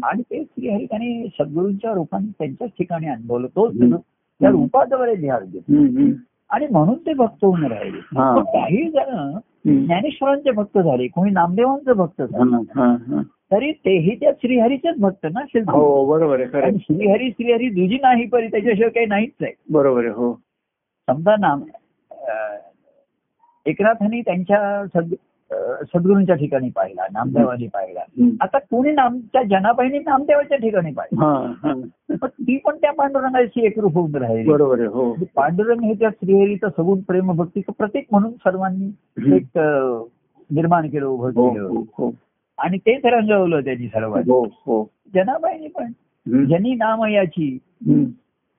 आणि 0.02 0.22
ते 0.22 0.44
श्रीहरिकाने 0.44 1.26
सद्गुरूंच्या 1.40 1.92
रूपाने 1.92 2.32
त्यांच्याच 2.38 2.70
ठिकाणी 2.70 3.06
अनुभवलं. 3.06 3.46
तो 3.46 3.66
हम्म. 3.66 3.96
त्या 4.40 4.50
रूपाद्वारे 4.50 5.14
ध्यास 5.14 5.42
हम्म. 5.56 6.10
आणि 6.50 6.66
म्हणून 6.70 6.94
ते 6.94 7.14
भक्त 7.14 7.44
होऊन 7.44 7.64
राहिले. 7.64 8.00
काही 8.42 8.90
जण. 8.90 9.38
ज्ञानेश्वरांचे 9.84 10.50
भक्त 10.50 10.78
झाले. 10.78 11.06
कोणी 11.06 11.30
नामदेवांचे 11.30 11.92
भक्त 11.92 12.22
झाले. 12.22 12.56
तरी 13.52 13.72
तेही 13.72 14.14
त्या 14.20 14.30
श्रीहरीचेच 14.32 14.98
भक्त 15.00 15.26
ना 15.32 15.40
शिल्पी 15.48 15.72
हो 15.72 16.04
बरोबर 16.06 16.40
आहे. 16.40 16.78
श्रीहरी 16.78 17.30
श्रीहरी 17.30 17.68
दुजी 17.68 17.98
नाही 18.02 18.26
परी 18.26 18.46
त्याच्याशिवाय 18.46 18.90
काही 18.90 19.06
नाहीच 19.06 19.30
आहे. 19.42 19.52
बरोबर 19.70 20.00
आहे 20.00 20.12
हो. 20.14 20.32
समजा 21.10 21.34
नाम 21.40 21.62
अं, 22.10 22.56
एकनाथांनी 23.66 24.20
त्यांच्या 24.20 24.84
सद 24.94 25.14
सद्गुरूंच्या 25.82 26.34
ठिकाणी 26.36 26.68
पाहिला 26.70 27.06
नामदेवानी 27.12 27.66
पाहिला. 27.66 28.00
आता 28.40 28.58
कोणी 28.58 28.92
नामच्या 28.92 29.42
जनाबाईंनी 29.42 29.98
नामदेवाच्या 29.98 30.58
ठिकाणी 30.58 30.92
पाहिलं. 30.92 31.80
पण 32.16 32.28
ती 32.28 32.56
पण 32.56 32.76
त्या 32.76 32.92
पांडुरंगाशी 32.92 33.66
एकरूप 33.66 33.94
होऊन 33.94 34.14
राहिली. 34.14 34.48
बरोबर 34.48 34.78
आहे 34.78 34.88
हो. 34.88 35.14
पांडुरंग 35.34 35.80
हे 35.80 35.94
त्या 35.94 36.10
श्रीहरीचं 36.10 36.68
सगुण 36.68 37.00
प्रेम 37.00 37.32
भक्तीचं 37.32 37.72
प्रतीक 37.78 38.06
म्हणून 38.10 38.32
सर्वांनी. 38.32 38.90
एक 39.36 39.58
निर्माण 40.50 40.88
केलं 40.88 41.06
उभं 41.06 41.30
हो 41.34 41.50
केलं. 41.50 41.68
हो 41.68 41.84
हो. 41.98 42.10
आणि 42.58 42.78
तेच 42.78 43.04
रंगवलं 43.04 43.60
त्यांनी 43.60 43.88
सर्वांनी 43.88 44.30
हो 44.30 44.44
हो 44.66 44.84
जनाबाईंनी 45.14 45.68
पण 45.68 45.84
हम्म. 45.84 46.44
जनी 46.44 46.74
नाम 46.74 47.04
याची 47.04 47.58
हम्म. 47.86 48.04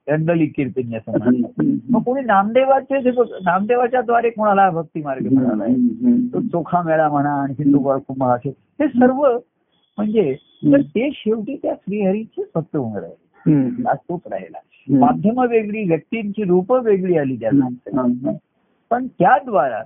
रंगली 0.08 0.46
कीर्तनी 0.46 0.96
असं. 0.96 1.42
मग 1.90 2.02
कोणी 2.04 2.22
नामदेवाचे 2.26 3.00
नामदेवाच्या 3.44 4.02
द्वारे 4.02 4.30
कोणाला 4.30 4.70
भक्ती 4.70 5.02
मार्ग 5.02 5.28
मिळालाय 5.32 5.74
तो. 6.34 6.40
चोखा 6.42 6.82
मेळा 6.82 7.10
म्हणा 7.10 7.34
आणखी 7.42 7.64
तो 7.64 7.98
कुंभा 8.00 8.34
असे 8.34 8.50
हे 8.50 8.88
सर्व 8.88 9.26
म्हणजे 9.98 10.36
तर 10.64 10.82
ते 10.82 11.10
शेवटी 11.14 11.56
त्या 11.56 11.74
श्रीहरीचे 11.74 12.42
होऊन 12.56 12.98
राहिले 12.98 13.52
हम्म. 13.52 13.88
आज 13.88 13.98
तोच 13.98 14.22
राहिला. 14.32 14.58
माध्यम 15.00 15.40
वेगळी 15.40 15.84
व्यक्तींची 15.84 16.44
रूप 16.44 16.72
वेगळी 16.74 17.18
आली 17.18 17.36
त्यांना 17.36 17.66
हा, 17.66 18.32
पण 18.92 19.08
त्याद्वारा. 19.08 19.82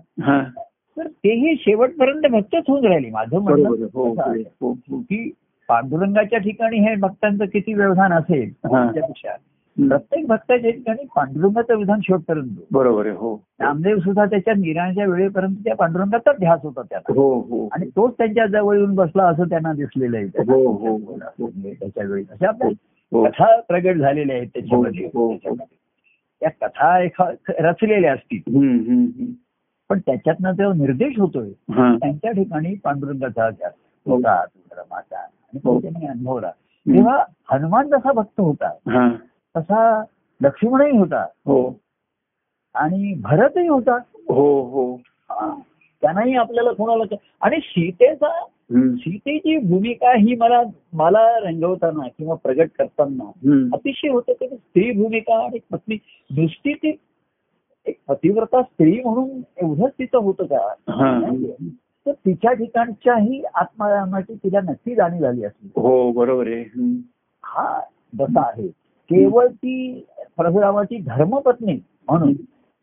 तर 0.98 1.08
तेही 1.08 1.56
शेवटपर्यंत 1.60 2.32
भक्तच 2.32 2.64
होऊन 2.68 2.86
राहिली. 2.86 3.10
माझं 3.10 3.40
म्हणणं. 3.40 3.70
हो 3.96 4.74
की 4.92 5.32
पांडुरंगाच्या 5.68 6.40
ठिकाणी 6.40 6.78
हे 6.78 6.96
भक्तांचं 6.96 7.46
किती 7.46 7.74
व्यवधान 7.74 8.14
असेल. 8.14 8.54
त्यापेक्षा. 8.54 9.30
प्रत्येक 9.78 10.28
भक्ताच्या 10.28 10.72
ठिकाणी 10.72 11.06
पांडुरंगाचं 11.16 11.76
विधान 11.76 12.00
शेवटपर्यंत 12.04 12.48
बरोबर 12.72 13.06
आहे. 13.06 13.16
हो. 13.16 13.44
नामदेव 13.60 14.00
सुद्धा 14.00 14.26
त्याच्या 14.26 14.54
निराच्या 14.54 15.06
वेळेपर्यंत 15.06 15.56
त्या 15.56 15.76
पांडुरंगाचाच 15.76 16.40
ध्यास 16.40 16.60
होता 16.64 16.82
त्याला 16.82 17.14
हो 17.14 17.40
हो. 17.40 17.68
आणि 17.72 17.90
तोच 17.90 18.14
त्यांच्या 18.18 18.46
जवळ 18.46 18.76
येऊन 18.76 18.96
बसला 18.96 19.24
असं 19.24 19.44
त्यांना 19.44 19.74
दिसलेलं 19.74 20.18
आहे. 20.18 20.26
हो 20.26 21.10
त्याच्या 21.80 22.04
वेळी. 22.04 22.24
अशा 22.32 22.52
कथा 23.28 23.60
प्रगट 23.60 23.96
झालेल्या 23.96 24.36
आहेत 24.36 24.48
त्याच्यामध्ये. 24.48 25.10
त्या 26.42 26.68
कथा 26.68 27.04
एखा 27.04 27.32
रचलेल्या 27.60 28.14
असतील. 28.14 28.42
पण 29.92 30.00
त्याच्यातनं 30.00 30.52
जो 30.52 30.72
निर्देश 30.74 31.18
होतोय 31.20 31.48
हा. 31.72 31.94
त्यांच्या 31.96 32.32
ठिकाणी 32.32 32.74
पांडुरंगाचा 32.76 33.50
ध्यास 33.50 33.74
होता 34.06 34.36
माता 34.92 35.18
आणि 35.18 35.60
हो. 35.66 35.80
त्यांनी 35.82 36.06
अनुभवला 36.08 36.52
तेव्हा 36.86 37.18
हनुमान 37.52 37.88
जसा 37.88 38.12
भक्त 38.12 38.40
होता 38.40 38.68
हा. 38.90 39.10
तसा 39.56 40.04
लक्ष्मणही 40.42 40.98
होता 40.98 41.26
हो 41.46 41.58
आणि 42.76 43.14
भरतही 43.22 43.68
होता 43.68 43.98
हो 44.30 44.46
हो 44.70 44.94
हा. 45.30 45.50
त्यांनाही 46.04 46.36
आपल्याला 46.36 46.72
कोणाला 46.72 47.16
आणि 47.42 47.60
सीतेचा. 47.64 48.32
सीतेची 48.74 49.58
भूमिका 49.58 50.12
ही 50.12 50.36
मला 50.36 50.62
मला 50.94 51.22
रंगवताना 51.40 52.08
किंवा 52.18 52.36
प्रगट 52.36 52.70
करताना. 52.80 53.24
अतिशय 53.74 54.10
होतं 54.10 54.34
की 54.34 54.48
स्त्री 54.48 54.92
भूमिका 54.92 55.44
आणि 55.46 55.60
पत्नी 55.72 55.98
नुसती 56.32 56.74
ती 56.74 56.92
एक 57.86 57.98
पतिव्रता 58.08 58.62
स्त्री 58.62 59.02
म्हणून 59.06 59.30
एवढंच 59.58 59.92
तिचं 60.00 60.18
होतं 60.18 60.46
का. 60.46 60.74
तर 62.06 62.12
तिच्या 62.12 62.54
ठिकाणच्याही 62.54 63.44
आत्मारामाची 63.54 64.36
तिला 64.36 64.60
नक्की 64.62 64.96
जाणीव 64.96 65.22
झाली 65.22 65.44
असली 65.44 65.70
हो 65.76 66.12
बरोबर 66.12 66.48
आहे. 66.48 66.62
हा 67.44 67.80
जसा 68.20 68.42
आहे 68.42 68.68
केवळ 69.10 69.48
ती 69.48 70.06
परशुरामाची 70.38 70.98
धर्मपत्नी 70.98 71.74
म्हणून 72.08 72.34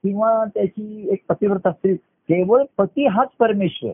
किंवा 0.04 0.44
त्याची 0.44 1.08
एक 1.10 1.22
पतिव्रता 1.28 1.72
स्त्री 1.72 1.94
केवळ 1.96 2.62
पती 2.78 3.06
हाच 3.06 3.28
परमेश्वर. 3.38 3.92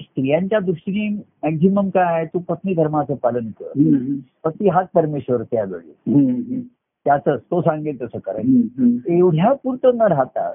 स्त्रियांच्या 0.00 0.60
दृष्टीने 0.60 1.08
मॅक्झिमम 1.42 1.88
काय 1.88 2.14
आहे 2.14 2.26
तू 2.26 2.38
पत्नी 2.38 2.74
धर्माचं 2.74 3.14
पालन 3.14 3.50
कर. 3.60 3.72
पती 4.44 4.68
हाच 4.68 4.86
परमेश्वर 4.94 5.42
त्यावेळी. 5.42 6.60
त्याच 7.06 7.22
तो 7.28 7.60
सांगेल 7.60 8.00
तसं 8.02 8.18
करायचं. 8.18 8.88
एवढ्या 9.12 9.52
पुरतं 9.52 9.96
न 9.96 10.02
राहता. 10.02 10.50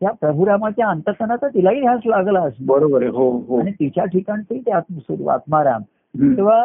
त्या 0.00 0.10
प्रभुरामाच्या 0.10 0.88
अंतकणाचा 0.88 1.48
तिलाही 1.48 1.80
ध्यास 1.80 2.00
लागला 2.06 2.44
बरोबर 2.60 3.02
आहे 3.02 3.10
हो 3.10 3.30
हो 3.38 3.58
आणि 3.60 3.70
तिच्या 3.70 4.04
ठिकाणचे 4.04 4.58
ते 4.58 4.70
आत्मस्वरूप 4.70 5.28
आत्माराम. 5.30 5.82
तेव्हा 6.36 6.64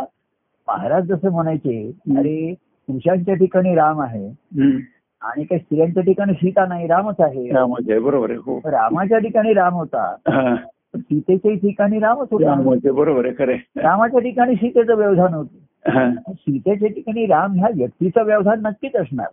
महाराज 0.67 1.05
जसं 1.05 1.31
म्हणायचे 1.31 1.91
अरे 2.17 2.53
पुरुषांच्या 2.87 3.33
ठिकाणी 3.35 3.75
राम 3.75 4.01
आहे. 4.01 4.27
आणि 5.21 5.43
काही 5.43 5.59
स्त्रियांच्या 5.59 6.03
ठिकाणी 6.03 6.33
सीता 6.33 6.65
नाही 6.65 6.87
रामच 6.87 7.15
आहे 7.19 7.99
बरोबर 7.99 8.29
आहे 8.29 8.39
हो 8.45 8.59
रामाच्या 8.65 9.17
ठिकाणी 9.17 9.53
राम 9.53 9.73
होता 9.73 10.13
सीतेच्याही 10.95 11.57
ठिकाणी 11.57 11.99
रामच 11.99 12.27
होता 12.31 12.91
बरोबर 12.91 13.25
आहे 13.25 13.33
खरं. 13.37 13.55
रामाच्या 13.75 14.19
ठिकाणी 14.19 14.55
सीतेचं 14.55 14.95
व्यवधान 14.95 15.33
होतं. 15.33 15.57
सीतेच्या 16.29 16.87
ठिकाणी 16.87 17.25
राम 17.25 17.53
ह्या 17.53 17.69
व्यक्तीचं 17.75 18.23
व्यवधान 18.23 18.59
नक्कीच 18.61 18.95
असणार. 18.95 19.27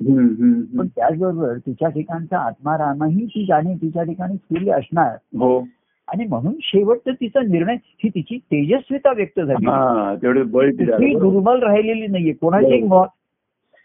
पण 0.79 0.87
त्याचबरोबर 0.87 1.57
तिच्या 1.57 1.89
ठिकाणचा 1.89 2.39
आत्मा 2.39 2.79
रामही 2.79 3.27
ती 3.27 3.47
जाणीव 3.49 3.77
तिच्या 3.83 4.03
ठिकाणी 4.03 4.37
स्त्री 4.37 4.71
असणार. 4.71 5.17
हो. 5.25 5.69
आणि 6.09 6.25
म्हणून 6.25 6.55
शेवटचं 6.61 7.11
तिचा 7.13 7.41
निर्णय 7.41 7.77
ही 7.85 8.09
तिची 8.09 8.39
तेजस्विता 8.39 9.13
व्यक्त 9.13 9.41
झाली. 9.41 9.67
हा 9.67 10.15
दुर्बल 10.23 11.63
राहिलेली 11.63 12.07
नाहीये. 12.07 12.33
कोणाची. 12.33 12.83
मोह 12.83 13.07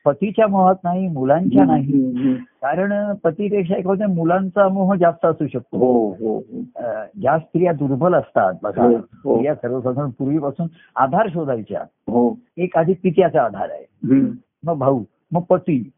पतीच्या 0.05 0.47
मोहात 0.47 0.75
नाही 0.83 1.07
मुलांच्या 1.07 1.65
नाही. 1.65 2.03
कारण 2.61 3.13
पतीपेक्षा 3.13 3.75
एक 3.75 3.85
होते 3.85 4.05
मुलांचा 4.05 4.67
मोह 4.67 4.95
जास्त 4.95 5.25
असू 5.25 5.47
शकतो 5.47 5.77
हो 5.77 6.09
हो 6.09 6.35
हो. 6.37 6.61
ज्या 7.21 7.37
स्त्रिया 7.39 7.71
दुर्बल 7.73 8.13
असतात 8.13 8.53
बघा. 8.63 8.91
स्त्रिया 8.97 9.55
सर्वसाधारण 9.55 10.09
पूर्वीपासून 10.09 10.67
आधार 10.95 11.27
शोधायच्या 11.33 11.81
हो 12.07 12.37
एक 12.57 12.77
आधी 12.77 12.93
पित्याचा 12.93 13.43
आधार 13.43 13.69
आहे. 13.69 13.85
मग 14.63 14.77
भाऊ 14.77 15.03
मग 15.31 15.41
पती. 15.41 15.91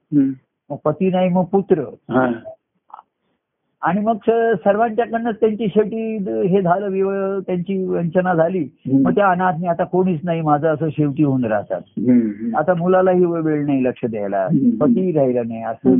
मग 0.69 0.75
पती 0.85 1.09
नाही 1.09 1.29
मग 1.29 1.43
पुत्र. 1.43 1.83
आणि 3.83 3.99
मग 3.99 4.17
सर्वांच्याकडनं 4.55 5.31
त्यांची 5.31 5.67
शेवटी 5.67 6.17
हे 6.47 6.61
झालं 6.61 7.39
त्यांची 7.39 7.83
वंचना 7.85 8.33
झाली. 8.33 8.67
मग 8.93 9.11
त्या 9.11 9.27
अनाथने 9.27 9.67
आता 9.67 9.83
कोणीच 9.83 10.19
नाही 10.23 10.41
माझं 10.41 10.67
असं 10.67 10.89
शेवटी 10.89 11.23
होऊन 11.23 11.45
राहतात. 11.45 11.81
आता 12.55 12.73
मुलालाही 12.73 13.25
वेळ 13.25 13.65
नाही 13.65 13.83
लक्ष 13.83 14.05
द्यायला. 14.05 14.47
पतीही 14.81 15.11
राहिला 15.11 15.41
नाही 15.43 15.63
असं. 15.63 15.95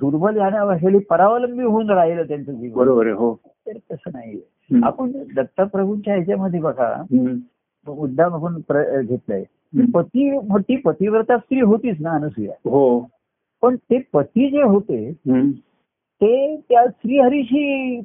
दुर्बल 0.00 0.34
जाण्यासाठी 0.34 0.98
परावलंबी 0.98 1.62
होऊन 1.62 1.90
राहिलं 1.90 2.22
त्यांचं 2.22 2.52
जीवन 2.52 2.76
बरोबर 2.78 3.06
हो 3.06 3.34
तर 3.66 3.76
तसं 3.92 4.10
नाही. 4.14 4.40
आपण 4.84 5.10
दत्तप्रभूंच्या 5.36 6.14
ह्याच्यामध्ये 6.14 6.60
बघा. 6.60 7.04
मुद्दाम 7.88 8.34
आपण 8.34 8.56
घेतलंय. 9.06 9.44
पती 9.94 10.30
मोठी 10.30 10.76
पतिव्रता 10.76 11.38
स्त्री 11.38 11.60
होतीच 11.60 11.96
ना 12.00 12.10
अनसुया 12.10 12.52
हो 12.70 13.08
पण 13.62 13.76
ते 13.76 13.98
पती 14.12 14.50
जे 14.50 14.62
होते. 14.62 15.12
ते 16.22 16.56
त्या 16.68 16.84
श्रीहरीशी 16.86 18.00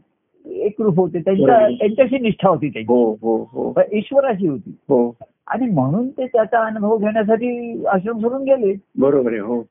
एकरूप 0.45 0.99
होते. 0.99 1.19
त्यांच्या. 1.19 1.67
त्यांच्याशी 1.67 2.19
निष्ठा 2.19 2.49
होती 2.49 2.69
त्यांची. 2.69 2.93
हो 2.93 3.13
हो 3.13 3.37
हो. 3.51 3.81
ईश्वराशी 3.91 4.47
होती. 4.47 4.69
हो. 4.89 5.15
आणि 5.47 5.67
म्हणून 5.67 6.09
ते 6.09 6.25
त्याचा 6.25 6.65
अनुभव 6.65 6.97
घेण्यासाठी 6.97 7.83
आश्रम 7.85 8.19
सोडून 8.19 8.43
गेले. 8.43 8.73
बरोबर 8.99 9.31
आहे 9.31 9.39
हो. 9.39 9.63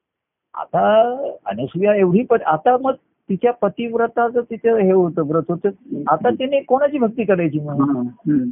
आता 0.54 1.02
अनसुया 1.46 1.94
एवढी 1.94 2.22
पण 2.22 2.38
आता 2.46 2.76
मग 2.80 2.92
तिच्या 3.28 3.52
पतिव्रताचं 3.52 4.40
तिचं 4.40 4.76
हे 4.76 4.92
होतं 4.92 5.22
व्रत 5.22 5.42
होतं 5.48 5.68
आता 6.06 6.30
तिने 6.30 6.60
कोणाची 6.60 6.98
भक्ती 6.98 7.24
करायची 7.24 7.58
हम्म. 7.58 8.44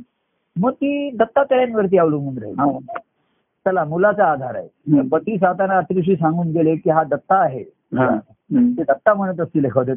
मग 0.57 0.73
ती 0.73 1.11
दत्तात्रयांवरती 1.11 1.99
अवलंबून 1.99 2.39
राहील. 2.39 2.79
चला 3.65 3.85
मुलाचा 3.85 4.25
आधार 4.25 4.55
आहे. 4.55 5.01
पती 5.09 5.37
साताना 5.37 5.79
अतिशय 5.79 6.15
सांगून 6.15 6.49
गेले 6.49 6.77
की 6.77 6.91
हा 6.91 7.05
दत्ता 7.05 7.35
आहे. 7.35 7.65
ते 7.95 8.83
दत्ता 8.83 9.15
म्हणत 9.15 9.41
असतील 9.41 9.65
एखाद्या 9.65 9.95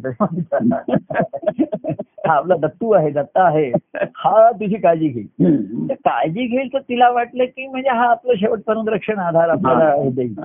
हा 2.28 2.34
आपला 2.34 2.56
दत्तू 2.56 2.92
आहे 2.92 3.10
दत्ता 3.12 3.44
आहे. 3.44 3.72
हा 4.18 4.52
तुझी 4.52 4.76
काळजी 4.76 5.08
घेईल 5.08 5.94
काळजी 5.94 6.46
घेईल 6.48 6.74
तर 6.74 6.80
तिला 6.80 7.10
वाटलं 7.10 7.46
की 7.46 7.68
म्हणजे 7.68 7.90
हा 7.90 8.10
आपलं 8.10 8.34
शेवटपर्यंत 8.36 8.90
रक्षण 8.90 9.20
आधार 9.20 9.50
आपल्याला 9.50 10.10
देईल. 10.10 10.36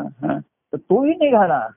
तर 0.72 0.76
तोही 0.76 1.14
निघाला. 1.14 1.68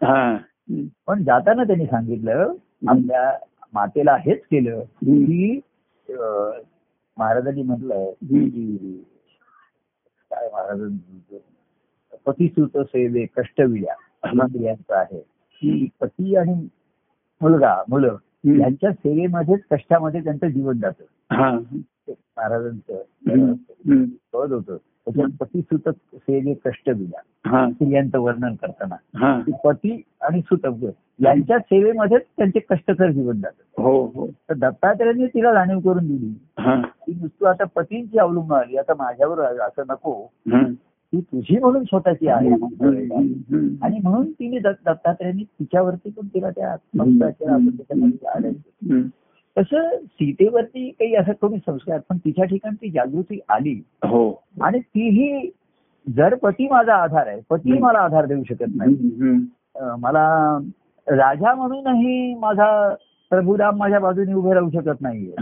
पण 1.07 1.23
जाताना 1.23 1.63
त्यांनी 1.63 1.85
सांगितलं 1.85 2.53
आपल्या 2.87 3.31
मातेला 3.73 4.15
हेच 4.15 4.41
केलं 4.51 4.79
की 4.79 5.59
महाराजांनी 7.17 7.61
म्हटलंय 7.61 8.11
की 8.11 9.03
काय 10.31 10.49
महाराजांचं 10.53 11.37
पतिसुत 12.25 12.77
सेवे 12.77 13.25
स्त्रियांचं 13.25 14.95
आहे. 14.95 15.21
की 15.61 15.87
पती 16.01 16.35
आणि 16.35 16.67
मुलगा 17.41 17.83
मुलं. 17.89 18.15
यांच्या 18.45 18.91
सेवेमध्येच 18.91 19.59
कष्टामध्ये 19.71 20.23
त्यांचं 20.23 20.47
जीवन 20.47 20.77
जातं 20.79 21.35
हा. 21.35 21.59
ते 22.07 22.13
महाराजांचं. 22.37 23.53
पद 24.33 24.51
होतं 24.53 24.77
त्याच्यात 24.77 25.27
पतिसुत 25.39 25.89
सेवे 26.13 26.53
कष्टविल्या 26.53 27.49
हा. 27.49 27.71
स्त्रियांचं 27.71 28.19
वर्णन 28.19 28.55
करताना. 28.55 28.95
की 29.41 29.51
पती 29.63 30.01
आणि 30.21 30.41
सुत 30.41 30.67
यांच्या 31.19 31.59
सेवेमध्येच 31.59 32.21
त्यांचे 32.37 32.59
कष्टकर 32.59 33.11
जीवन 33.11 33.39
जातं 33.39 33.81
हो 33.83 34.05
हो 34.05 34.27
तर 34.27 34.53
दत्तात्रयांनी 34.53 35.27
तिला 35.27 35.53
जाणीव 35.53 35.79
करून 35.79 36.07
दिली 36.07 36.33
हा. 36.59 36.81
की 36.81 37.13
नुसतं 37.21 37.47
आता 37.47 37.63
पतींची 37.63 38.17
अवलंबून 38.17 38.57
आली 38.57 38.77
आता 38.77 38.93
माझ्यावर 38.93 39.39
असं 39.39 39.83
नको. 39.89 40.33
ती 41.13 41.21
तुझी 41.21 41.59
म्हणून 41.59 41.83
स्वतःची 41.83 42.27
आहे. 42.27 42.49
आणि 43.81 43.99
म्हणून 44.03 44.31
तिने 44.31 44.59
दत्त- 44.59 44.91
दत्तात्रयांनी 44.91 45.43
तिच्यावरती 45.43 46.09
पण 46.09 46.27
तिला 46.27 46.49
त्या. 46.49 46.75
तसं 49.57 49.89
सीतेवरती 50.05 50.89
काही 50.89 51.15
असं 51.15 51.31
कोणी 51.31 51.57
संस्कार 51.57 51.99
पण 52.09 52.17
तिच्या 52.17 52.45
ठिकाणी 52.45 52.75
ती 52.75 52.89
जागृती 52.89 53.39
आली 53.49 53.81
हो 54.05 54.43
आणि 54.61 54.79
तीही 54.79 55.49
जर 56.09 56.35
पती 56.35 56.67
माझा 56.69 56.93
आधार 56.95 57.27
आहे 57.27 57.41
पती 57.49 57.71
मला 57.79 57.99
आधार 57.99 58.25
देऊ 58.25 58.43
शकत 58.49 58.65
नाही 58.75 58.93
मला 59.99 60.57
राजा 61.07 61.55
म्हणूनही 61.55 62.33
माझा 62.35 62.95
प्रभुराम 63.29 63.77
माझ्या 63.77 63.99
बाजूने 63.99 64.33
उभे 64.33 64.53
राहू 64.53 64.69
शकत 64.69 65.01
नाहीये. 65.01 65.33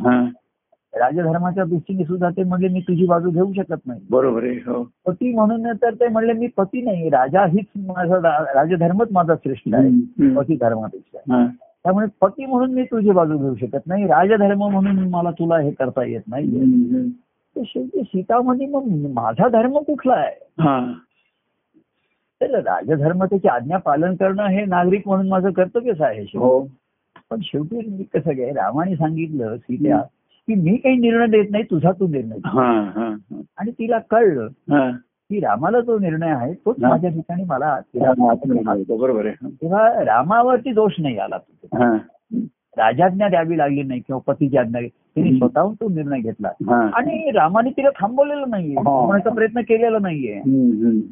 राजधर्माच्या 0.93 1.63
दृष्टीने 1.63 2.03
सुद्धा 2.03 2.29
ते 2.29 2.43
म्हणजे 2.43 2.67
मी 2.67 2.79
तुझी 2.79 3.05
बाजू 3.05 3.29
घेऊ 3.31 3.51
शकत 3.53 3.85
नाही 3.87 3.99
बरोबर 4.09 4.43
आहे 4.43 4.55
हो 4.65 4.83
पती 5.05 5.33
म्हणून 5.33 5.67
तर 5.81 5.93
ते 5.93 6.07
म्हणले 6.07 6.33
मी 6.33 6.47
पती 6.57 6.81
नाही 6.81 7.09
राजा 7.09 7.45
हीच 7.45 7.65
माझा 7.87 8.17
राजधर्मच 8.53 9.11
माझा 9.11 9.35
श्रेष्ठ 9.35 9.73
आहे. 9.73 10.33
पती 10.35 10.55
धर्मापेक्षा 10.55 11.33
हा. 11.33 11.45
त्यामुळे 11.85 12.07
पती 12.21 12.45
म्हणून 12.45 12.73
मी 12.73 12.83
तुझी 12.83 13.11
बाजू 13.11 13.37
घेऊ 13.37 13.55
शकत 13.57 13.87
नाही 13.87 14.07
राजधर्म 14.07 14.63
म्हणून 14.63 15.07
मला 15.09 15.31
तुला 15.31 15.59
हे 15.59 15.71
करता 15.71 16.05
येत 16.05 16.21
नाही 16.27 17.09
शेवटी 17.55 18.01
सीतामध्ये 18.03 18.67
मग 18.67 18.87
माझा 19.13 19.47
धर्म 19.49 19.77
कुठला 19.77 20.13
आहे. 20.13 20.35
तर 22.41 22.59
राजधर्म 22.59 23.23
त्याची 23.25 23.47
आज्ञा 23.47 23.77
पालन 23.77 24.15
करणं 24.15 24.47
हे 24.47 24.65
नागरिक 24.65 25.07
म्हणून 25.07 25.27
माझं 25.29 25.51
कर्तव्यच 25.51 26.01
आहे. 26.01 26.23
हो 26.35 26.59
पण 27.31 27.39
शेवटी 27.43 28.03
कसं 28.13 28.31
काय 28.31 28.51
रामाने 28.51 28.95
सांगितलं 28.95 29.57
सीत्या 29.57 30.01
की 30.49 30.55
मी 30.55 30.75
काही 30.77 30.97
निर्णय 30.97 31.27
देत 31.27 31.45
नाही 31.51 31.63
तुझा 31.63 31.91
तू 31.91 32.07
निर्णय. 32.07 32.37
हा 32.45 32.91
हा 32.95 33.41
आणि 33.57 33.71
तिला 33.71 33.99
कळलं. 33.99 34.47
की 35.29 35.39
रामाला 35.39 35.79
जो 35.79 35.99
निर्णय 35.99 36.29
आहे 36.29 36.53
तोच. 36.53 36.75
माझ्या 36.89 37.09
ठिकाणी 37.09 37.43
मला 37.43 37.79
तिला. 37.79 38.11
बरोबर 38.99 39.25
आहे 39.25 39.49
तेव्हा 39.49 40.03
रामावरती 40.05 40.71
दोष 40.71 40.93
नाही 40.99 41.17
आला 41.17 41.35
हा. 41.73 41.97
राजाज्ञा 42.77 43.27
द्यावी 43.29 43.57
लागली 43.57 43.83
नाही 43.83 43.99
किंवा 43.99 44.19
पतीची 44.27 44.57
आज्ञा 44.57 44.81
तिने 44.81 45.37
स्वतःहून 45.37 45.73
तो 45.73 45.89
निर्णय 45.89 46.19
घेतला. 46.19 46.47
आणि 46.93 47.31
रामाने 47.31 47.69
तिला 47.69 47.89
थांबवलेलं 47.89 48.49
नाहीये. 48.49 48.75
थांबवण्याचा 48.75 49.29
प्रयत्न 49.29 49.61
केलेला 49.61 49.99
नाहीये. 49.99 50.41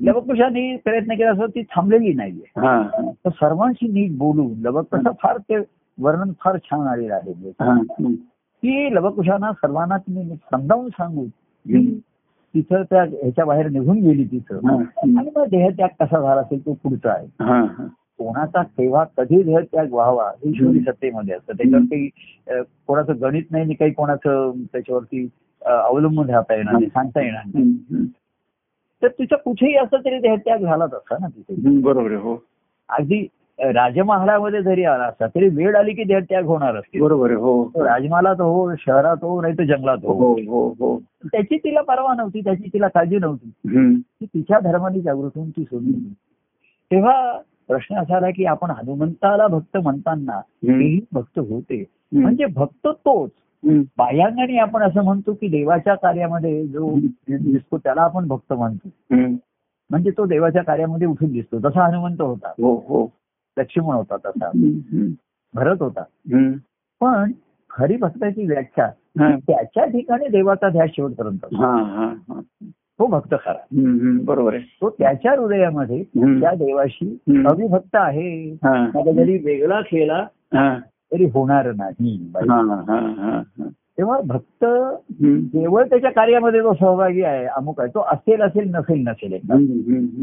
लवकुशाने 0.02 0.78
प्रयत्न 0.78 1.14
केला 1.14 1.32
असं 1.32 1.46
ती 1.46 1.62
थांबलेली 1.62 2.14
नाहीये. 2.14 2.60
तर 3.26 3.30
सर्वांशी 3.30 3.88
नीट 3.88 4.18
बोलून 4.18 4.54
लवक 4.62 4.96
कसं 4.96 5.12
फार 5.24 5.38
ते 5.38 5.58
वर्णन 6.02 6.32
फार 6.44 6.58
छान 6.58 6.88
आलेलं 6.88 7.14
आहे. 7.14 7.54
की 8.64 8.96
लवकुशांना 8.96 9.52
सर्वांना 9.52 9.98
तिने 9.98 10.36
समजावून 10.36 10.90
सांगून. 10.90 11.26
की 11.26 12.00
तिथं 12.56 12.84
त्या 12.84 13.04
ह्याच्या 13.04 13.46
बाहेर 13.46 13.68
निघून 13.70 14.00
गेली 14.00 14.24
तिथं. 14.24 14.60
आणि 15.08 15.30
मग 15.36 15.46
देहत्याग 15.46 15.90
कसा 16.00 16.20
झाला 16.22 16.42
असेल 16.42 16.66
तो 16.66 16.74
पुढचा 16.74 17.12
आहे. 17.12 17.28
कोणाचा 18.18 18.64
केव्हा 18.64 19.04
कधी 19.18 19.44
देहत्याग 19.44 19.92
व्हावा 19.94 20.30
हे 20.30 20.50
ईश्वरी 20.50 20.80
सत्तेमध्ये 20.80 21.34
असतं. 21.34 21.54
त्याच्यावर 21.54 21.84
काही 21.86 22.10
कोणाचं 22.88 23.22
गणित 23.22 23.44
नाही 23.52 23.74
काही 23.74 23.92
कोणाचं 23.92 24.52
त्याच्यावरती 24.72 25.28
अवलंबून 25.62 26.30
राहता 26.30 26.56
येणार 26.56 26.74
नाही 26.74 26.88
सांगता 26.88 27.22
येणार 27.22 27.42
नाही. 27.46 28.06
तर 29.02 29.08
तिचा 29.08 29.36
कुठेही 29.36 29.76
असं 29.76 29.98
तरी 30.06 30.20
देहत्याग 30.20 30.60
झालाच 30.60 30.94
असता 30.94 31.16
ना 31.22 31.28
तिथे. 31.28 31.80
बरोबर 31.82 32.12
आहे 32.12 32.20
हो. 32.20 32.38
अगदी 32.90 33.28
राजमहालामध्ये 33.60 34.62
जरी 34.62 34.84
आला 34.84 35.04
असता 35.04 35.28
तरी 35.28 35.48
वेळ 35.50 35.76
आली 35.76 35.94
की 35.94 36.04
देहत्याग 36.04 36.46
होणार 36.46 36.76
असते 36.76 37.00
बरोबर 37.00 37.32
हो. 37.32 37.70
तो 37.76 37.84
राजमहालात 37.86 38.42
हो 38.42 38.76
शहरात 38.80 39.18
हो 39.22 39.42
नाही 39.42 39.54
तर 39.54 39.64
जंगलात 39.64 39.98
हो. 40.04 40.14
हो 40.14 40.34
हो 40.34 40.68
हो. 40.80 41.00
त्याची 41.26 41.58
तिला 41.58 41.82
परवा 41.82 42.14
नव्हती 42.14 42.42
त्याची 42.42 42.70
तिला 42.74 42.88
काळजी 42.88 43.18
नव्हती. 43.18 43.50
की 44.20 44.26
तिच्या 44.26 44.60
धर्माने 44.60 45.02
जागृत 45.02 45.32
होऊन 45.36 45.50
ती 45.50 45.64
सोडली. 45.64 46.14
तेव्हा 46.92 47.38
प्रश्न 47.68 47.96
असा 47.96 48.16
आला 48.16 48.30
की 48.30 48.46
आपण 48.46 48.72
हनुमंताला 48.72 49.48
भक्त 49.48 49.78
म्हणताना. 49.78 50.40
तेही 50.40 51.00
भक्त 51.12 51.40
होते. 51.40 51.84
म्हणजे 52.12 52.46
भक्त 52.46 52.88
तोच. 52.88 53.30
बाह्यांगाने 53.98 54.58
आपण 54.58 54.84
असं 54.84 55.04
म्हणतो 55.04 55.34
की 55.34 55.48
देवाच्या 55.48 55.96
कार्यामध्ये 55.96 56.68
जो 56.68 56.96
दिसतो 57.30 57.78
त्याला 57.78 58.02
आपण 58.02 58.28
भक्त 58.28 58.54
म्हणतो. 58.54 58.90
म्हणजे 59.90 60.12
तो 60.12 60.26
देवाच्या 60.26 60.64
कार्यामध्ये 60.64 61.08
उठून 61.08 61.32
दिसतो. 61.32 61.60
तसा 61.60 61.88
हनुमंत 61.88 62.22
होता. 62.22 62.48
हो 62.50 62.76
हो. 62.76 63.17
लक्ष्मण 63.58 63.96
होता 63.96 64.18
तसा. 64.18 64.50
भरत 65.54 65.82
होता. 65.82 66.04
पण 67.00 67.32
खरी 67.70 67.98
भक्ताची 67.98 68.48
व्याख्या. 68.48 68.88
त्याच्या 69.48 69.86
ठिकाणी 69.86 70.28
देवाचा 70.28 70.70
ध्यास 70.70 70.90
शेवटपर्यंत. 70.94 71.40
तो 73.00 73.06
भक्त 73.06 73.32
खरा. 73.32 73.54
बरोबर 74.26 74.54
आहे 74.54 74.64
तो 74.64 74.90
त्याच्या 74.90 75.32
हृदयामध्ये. 75.32 76.04
त्या 76.40 76.52
देवाशी. 76.52 77.18
अविभक्त 77.50 77.96
आहे. 77.96 78.52
आता 78.74 79.12
जरी 79.12 79.38
वेगळा 79.38 79.80
हा. 80.54 80.80
तरी 81.12 81.26
होणार 81.26 81.72
नाही. 81.72 82.32
तेव्हा 83.98 84.20
भक्त. 84.26 84.66
केवळ 85.54 85.84
त्याच्या 85.84 86.10
कार्यामध्ये 86.12 86.62
जो 86.62 86.74
सहभागी 86.74 87.22
आहे 87.24 87.46
अमुक 87.56 87.80
आहे 87.82 87.90
तो 87.90 88.00
असेल 88.12 88.42
असेल 88.42 88.70
नसेल 88.76 89.02
नसेल. 89.08 89.38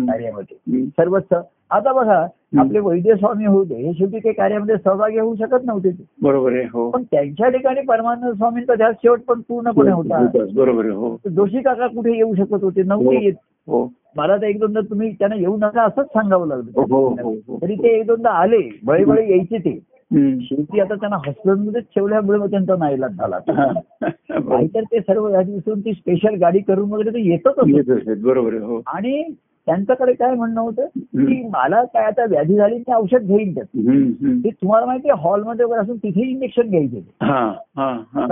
कार्यामध्ये. 0.06 0.84
सर्वच 0.86 1.32
आता 1.70 1.92
बघा 1.92 2.26
आपले 2.58 2.78
वैद्य 2.78 3.14
स्वामी 3.14 3.44
होते 3.46 3.74
हे 3.76 3.92
शेवटी 3.92 4.18
काही 4.18 4.34
कार्यामध्ये 4.34 4.76
सहभागी 4.76 5.18
होऊ 5.18 5.34
शकत 5.36 5.64
नव्हते 5.64 5.90
ते. 5.90 6.04
बरोबर 6.22 6.52
आहे 6.52 6.64
हो 6.72 6.88
पण 6.90 7.02
त्यांच्या 7.02 7.48
ठिकाणी 7.48 7.80
परमानंद 7.80 8.36
स्वामींचा 8.36 8.74
ध्यास 8.74 8.94
शेवट 8.94 9.20
पण 9.20 9.40
पूर्णपणे 9.48 9.92
होता. 9.92 10.26
बरोबर 10.54 10.90
हो 10.90 11.16
जोशी 11.26 11.62
काका 11.62 11.86
कुठे 11.86 12.16
येऊ 12.16 12.34
शकत 12.34 12.64
होते 12.64 12.82
नव्हते 12.82 13.24
येत 13.24 13.34
हो 13.68 13.86
मला 14.16 14.36
तर 14.36 14.42
एक 14.42 14.58
दोनदा 14.60 14.80
तुम्ही 14.80 15.10
त्यांना 15.12 15.36
येऊ 15.36 15.56
नका 15.56 15.82
असंच 15.82 16.06
सांगावं 16.06 16.46
हो, 16.46 16.82
हो, 16.82 17.14
लागलं 17.14 17.22
हो. 17.22 17.56
तरी 17.62 17.74
ते 17.74 17.98
एक 17.98 18.06
दोनदा 18.06 18.30
आले 18.30 18.58
बळे 18.84 19.04
बळे 19.04 19.28
यायचे 19.30 19.58
ते. 19.58 19.78
शेवटी 20.16 20.80
आता 20.80 20.94
त्यांना 20.94 21.16
हॉस्पिटलमध्येच 21.16 21.84
ठेवल्यामुळे 21.84 22.38
मग 22.38 22.50
त्यांचा 22.50 22.74
नाईलाज 22.78 23.10
झाला. 23.10 23.38
नाहीतर 24.30 24.80
ते 24.80 25.00
सर्व 25.00 25.42
दिवसून 25.42 25.80
ती 25.80 25.92
स्पेशल 25.92 26.34
गाडी 26.34 26.58
करून 26.58 26.92
वगैरे 26.92 27.10
ते 27.10 27.30
येतच. 27.30 28.22
बरोबर 28.22 28.54
हो. 28.54 28.82
आणि 28.86 29.22
त्यांच्याकडे 29.66 30.12
काय 30.12 30.34
म्हणणं 30.34 30.60
होतं 30.60 30.86
की. 30.86 31.42
मला 31.42 31.84
काय 31.84 32.04
आता 32.04 32.24
व्याधी 32.24 32.56
झाली 32.56 32.76
मी 32.78 32.94
औषध 32.94 33.18
घेईन 33.18 33.54
त्यात. 33.54 33.66
ते 34.44 34.50
तुम्हाला 34.50 34.86
माहिती 34.86 35.08
हॉलमध्ये 35.18 35.64
वगैरे 35.64 35.80
असून 35.80 35.96
तिथे 35.96 36.30
इंजेक्शन 36.30 36.62
घ्यायचे 36.62 37.00
ते. 37.00 37.10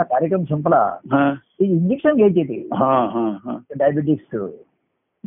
कार्यक्रम 0.03 0.45
संपला. 0.45 0.97
ते 1.35 1.65
इंजेक्शन 1.65 2.15
घ्यायचे 2.15 2.43
ते. 2.43 2.69
डायबिटिक्स 3.79 4.37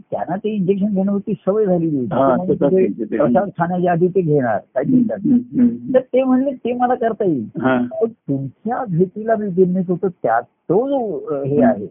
त्यांना 0.02 0.36
ते 0.36 0.50
इंजेक्शन 0.50 0.94
घेण्यावरती 0.94 1.34
सवय 1.46 1.66
झालेली 1.66 1.98
होती 1.98 2.54
ते 2.54 2.88
ते. 3.06 3.18
खाण्याच्या 3.18 3.92
आधी 3.92 4.08
ते 4.08 4.22
घेणार 4.22 4.58
काय. 4.76 4.84
तर 5.94 6.00
ते 6.00 6.24
म्हणले 6.24 6.52
ते 6.56 6.74
मला 6.74 6.96
करता 6.96 7.26
येईल 7.26 7.46
हा 7.62 7.78
पण 8.02 8.08
तुमच्या 8.08 8.84
भेटीला 8.88 9.36
मी 9.36 9.50
बिझनेस 9.50 9.86
होतो 9.90 10.10
त्यात 10.10 10.44
तो 10.70 10.88
जो 10.88 11.44
हे 11.44 11.62
आहे. 11.64 11.86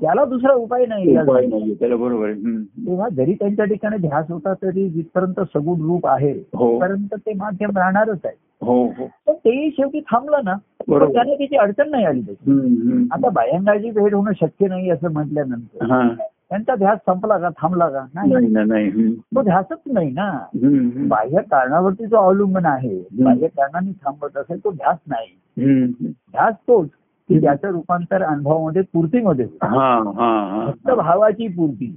त्याला 0.00 0.24
दुसरा 0.24 0.52
उपाय 0.52 0.84
नाही 0.86 1.16
बरोबर. 1.16 2.32
तेव्हा 2.32 3.08
जरी 3.08 3.34
त्यांच्या 3.34 3.64
ठिकाणी 3.64 3.96
ध्यास 3.96 4.30
होता 4.30 4.52
तरी 4.54 4.88
जिथपर्यंत 4.88 5.40
सगुण 5.54 5.80
रूप 5.80 6.06
आहे 6.06 6.32
हो. 6.32 6.72
तिथपर्यंत 6.72 7.14
ते 7.14 7.32
माध्यम 7.32 7.76
राहणारच 7.76 8.18
आहे 8.24 8.34
हो 8.62 8.82
हो 8.98 9.06
पण 9.26 9.32
तेही 9.34 9.70
शेवटी 9.70 10.00
थांबलं 10.00 10.40
ना 10.44 10.54
त्याने 10.90 11.34
त्याची 11.34 11.56
अडचण 11.56 11.90
नाही 11.90 12.04
आली 12.04 12.20
त्याची. 12.20 13.06
आता 13.12 13.28
बायांगाची 13.28 13.90
भेट 13.90 14.14
होणं 14.14 14.32
शक्य 14.40 14.68
नाही 14.68 14.90
असं 14.90 15.12
म्हटल्यानंतर 15.12 15.84
त्यांचा 16.52 16.74
ध्यास 16.74 16.98
संपला 17.06 17.38
का 17.38 17.48
थांबला 17.48 17.88
का 17.88 18.04
नाही. 18.14 19.12
तो 19.14 19.42
ध्यासच 19.42 19.78
नाही 19.92 20.10
ना. 20.10 20.30
बाह्य 21.08 21.40
कारणावरती 21.42 22.06
जो 22.06 22.16
अवलंबन 22.16 22.66
आहे 22.66 22.98
बाह्य 23.22 23.46
कारणाने 23.48 23.92
थांबत 24.04 24.36
असेल 24.36 24.58
तो 24.64 24.70
ध्यास 24.70 24.98
नाही. 25.08 25.28
ध्यास 26.10 26.54
तोच 26.68 26.88
की 27.28 27.40
त्याचं 27.40 27.68
रूपांतर 27.68 28.22
अनुभवामध्ये 28.22 28.82
पूर्तीमध्ये. 28.92 29.44
हा 29.62 29.68
हा 29.68 30.32
हा 30.50 30.64
भक्त 30.66 30.90
भावाची 30.90 31.48
पूर्ती 31.48 31.96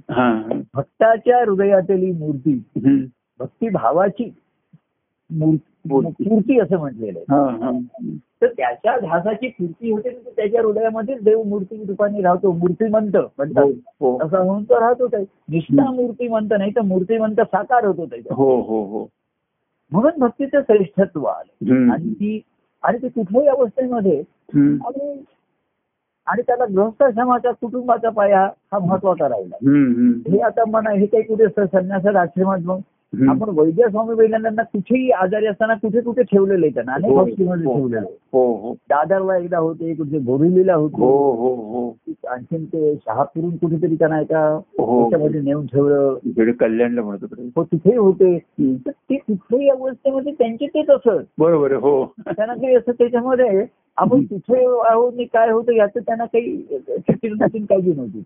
भक्ताच्या 0.74 1.38
हृदयातली 1.38 2.12
मूर्ती 2.12 2.62
हम्म. 2.76 3.00
भक्ती 3.40 3.68
भावाची 3.68 4.24
मूर्ती 4.24 5.40
मूर्ती. 5.40 5.75
पूर्ती 5.88 6.58
असं 6.60 6.78
म्हटलेलं 6.78 7.18
आहे. 7.18 7.24
हा 7.30 7.64
हा. 7.64 7.70
तर 8.42 8.46
त्याच्या 8.46 8.96
ध्यासाची 8.98 9.48
पूर्ती 9.48 9.90
होते 9.90 10.10
त्याच्या 10.36 10.62
हृदयामध्येच 10.62 11.22
देव 11.22 11.42
मूर्ती 11.42 11.84
रूपाने 11.88 12.22
राहतो. 12.22 12.52
मूर्तिमंत 12.52 13.16
हो 13.16 13.26
म्हणतात. 13.38 13.64
हो 14.00 14.16
असा 14.18 14.42
म्हणून 14.42 14.64
तो 14.64 14.80
राहतो 14.80 15.06
निष्ठा 15.48 15.90
मूर्तिमंत 15.90 16.52
नाही 16.58 16.70
तर 16.70 16.80
मूर्तिमंत 16.80 17.40
साकार 17.40 17.84
होतो 17.84 18.06
त्याच्या 18.06 18.34
हो 18.34 18.60
हो 18.60 18.82
हो. 18.84 19.06
म्हणून 19.92 20.18
भक्तीचं 20.18 20.60
श्रेष्ठत्व 20.60 21.24
आलं. 21.24 21.92
आणि 21.92 22.12
ती 22.14 22.40
आणि 22.82 22.98
ती 22.98 23.08
कुठल्याही 23.08 23.48
अवस्थेमध्ये. 23.48 24.22
आणि 26.26 26.42
त्याला 26.42 26.64
गृहस्थाश्रमाच्या 26.64 27.50
कुटुंबाचा 27.52 28.10
पाया 28.10 28.40
हा 28.72 28.78
महत्त्वाचा 28.78 29.28
राहिला. 29.28 29.56
हे 30.30 30.38
आता 30.38 30.64
म्हणा 30.64 30.90
हे 30.90 31.06
काही 31.06 31.22
कुठे 31.22 31.44
संन्यासात 31.66 32.16
आश्रमात 32.16 32.58
मग. 32.64 32.78
आपण 33.12 33.50
वैद्य 33.58 33.88
स्वामी 33.90 34.14
वैद्यांना 34.14 34.62
कुठेही 34.62 35.10
आजारी 35.10 35.46
असताना 35.46 35.74
कुठे 35.74 36.00
कुठे 36.00 36.22
ठेवलेले 36.22 36.66
आहे 36.66 36.74
त्यांना. 36.74 36.94
अनेक 36.94 37.10
हो, 37.10 37.16
हॉस्पिटलमध्ये 37.16 37.66
हो. 37.66 37.76
ठेवलेले 37.76 37.96
आहे. 37.96 38.16
हो 38.32 38.74
दादरला 38.90 39.36
एकदा 39.36 39.58
होते 39.58 39.94
कुठे 39.94 40.18
बोरिवलीला 40.18 40.74
होते. 40.74 41.02
हो 41.02 41.32
हो 41.32 41.96
आणखीन 42.28 42.64
ते 42.64 42.94
शहापुरून 42.96 43.56
कुठेतरी 43.56 43.94
त्यांना 43.94 44.20
एका 44.20 44.58
त्याच्यामध्ये 44.76 45.40
नेऊन 45.40 45.66
ठेवलं. 45.66 46.52
कल्याणला 46.60 47.02
म्हणतो. 47.02 47.26
हो 47.56 47.64
तिथेही 47.64 47.96
होते. 47.96 48.38
ते 48.88 49.16
कुठल्याही 49.16 49.68
अवस्थेमध्ये 49.68 50.32
त्यांचे 50.32 50.66
तेच 50.66 50.90
असत. 50.90 51.24
बरोबर 51.38 51.72
हो. 51.72 52.04
त्यांना 52.26 52.54
काही 52.54 52.74
असं 52.74 52.92
त्याच्यामध्ये 52.92 53.66
आपण 53.96 54.24
तिथे 54.24 54.64
आहोत 54.64 55.12
काय 55.34 55.50
होतं 55.50 55.72
याचं 55.72 56.00
त्यांना 56.00 56.24
काही 56.24 56.66
काळजी 57.64 57.92
नव्हती. 57.92 58.22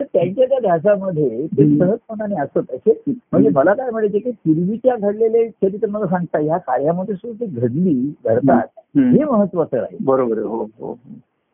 तर 0.00 0.04
त्यांच्या 0.04 0.44
त्या 0.44 0.58
ध्यासामध्ये 0.58 1.46
ते. 1.46 1.66
सहजपणाने 1.78 2.34
असत. 2.34 2.70
असे 2.70 2.92
म्हणजे 3.32 3.48
मला 3.48 3.72
काय 3.74 3.90
म्हणायचे 3.90 4.18
की 4.18 4.30
पूर्वीच्या 4.30 4.96
घडलेले 4.96 5.48
चरित्र 5.48 5.88
मला 5.88 6.06
सांगता 6.06 6.40
या 6.40 6.56
कार्यामध्ये 6.58 7.14
सुद्धा 7.14 7.44
ते 7.44 7.60
घडली 7.60 7.94
घडतात. 8.24 8.66
हे 8.98 9.24
महत्वाचं 9.24 9.78
आहे 9.78 9.96
बरोबर 10.00 10.38
हो 10.38 10.62
हो. 10.80 10.98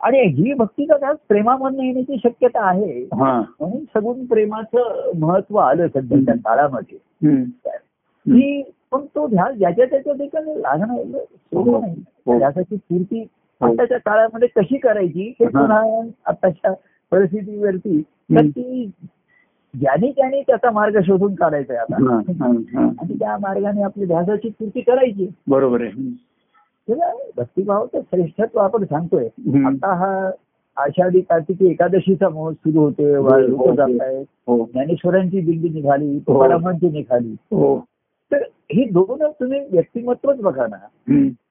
आणि 0.01 0.20
ही 0.26 0.53
भक्तीचा 0.53 0.97
ध्यास 0.99 1.16
प्रेमामधनं 1.28 1.82
येण्याची 1.82 2.16
शक्यता 2.16 2.64
आहे. 2.68 3.03
हा. 3.03 3.40
म्हणून 3.61 3.84
सगुण 3.95 4.24
प्रेमाचं 4.24 5.11
महत्त्व 5.18 5.57
आलं 5.57 5.86
सध्याच्या 5.86 6.34
काळामध्ये. 6.34 6.99
की 8.26 8.62
पण 8.93 9.05
तो 9.14 9.26
ध्यास 9.26 9.55
ज्याच्या 9.57 9.84
त्याच्या 9.86 10.12
ठिकाणी 10.12 10.61
लागणं 10.62 10.97
सोपं 11.05 11.70
हो. 11.70 11.80
नाही. 11.80 12.38
ध्यासाची 12.38 12.76
पूर्ती 12.76 13.26
आताच्या 13.61 13.99
काळामध्ये 13.99 14.49
कशी 14.57 14.76
करायची 14.76 15.32
हे 15.40 15.45
हा. 15.45 15.61
पुन्हा 15.61 16.01
आताच्या 16.26 16.72
परिस्थितीवरती 17.12 18.03
तर. 18.41 18.47
ती 18.47 18.91
ज्याने 19.74 20.11
त्याने 20.11 20.43
त्याचा 20.43 20.70
मार्ग 20.70 21.01
शोधून 21.01 21.35
काढायचा 21.35 21.74
आहे 21.74 22.05
हा, 22.05 22.16
आता. 22.16 22.45
हा, 22.45 22.51
हा. 22.51 22.89
आणि 23.01 23.14
त्या 23.14 23.37
मार्गाने 23.39 23.83
आपली 23.83 24.05
ध्यासाची 24.05 24.49
पूर्ती 24.49 24.80
करायची. 24.80 25.30
बरोबर 25.49 25.83
आहे. 25.83 25.93
भक्तिभावाचं 27.37 28.01
श्रेष्ठत्व 28.01 28.59
आपण 28.59 28.85
सांगतोय. 28.85 29.26
आता 29.64 29.95
हा 29.95 30.30
आषाढी 30.76 31.20
कार्तिकी 31.20 31.66
एकादशीचा 31.66 32.28
महोत्सव 32.28 32.70
सुरू 32.70 32.85
होतोय 32.85 33.16
हो, 33.16 33.39
लोक 33.39 33.68
हो. 33.68 33.74
जात 33.74 34.01
आहेत 34.01 34.26
हो. 34.47 34.64
ज्ञानेश्वरांची 34.64 35.41
दिंडी 35.41 35.68
निघाली 35.68 36.18
तुकारामांची 36.18 36.89
निघाली. 36.89 37.30
हो. 37.30 37.85
तर 38.33 38.43
ही 38.72 38.85
दोन 38.85 39.22
तुम्ही 39.41 39.61
व्यक्तिमत्वच 39.72 40.41
बघा 40.41 40.66
ना. 40.66 40.76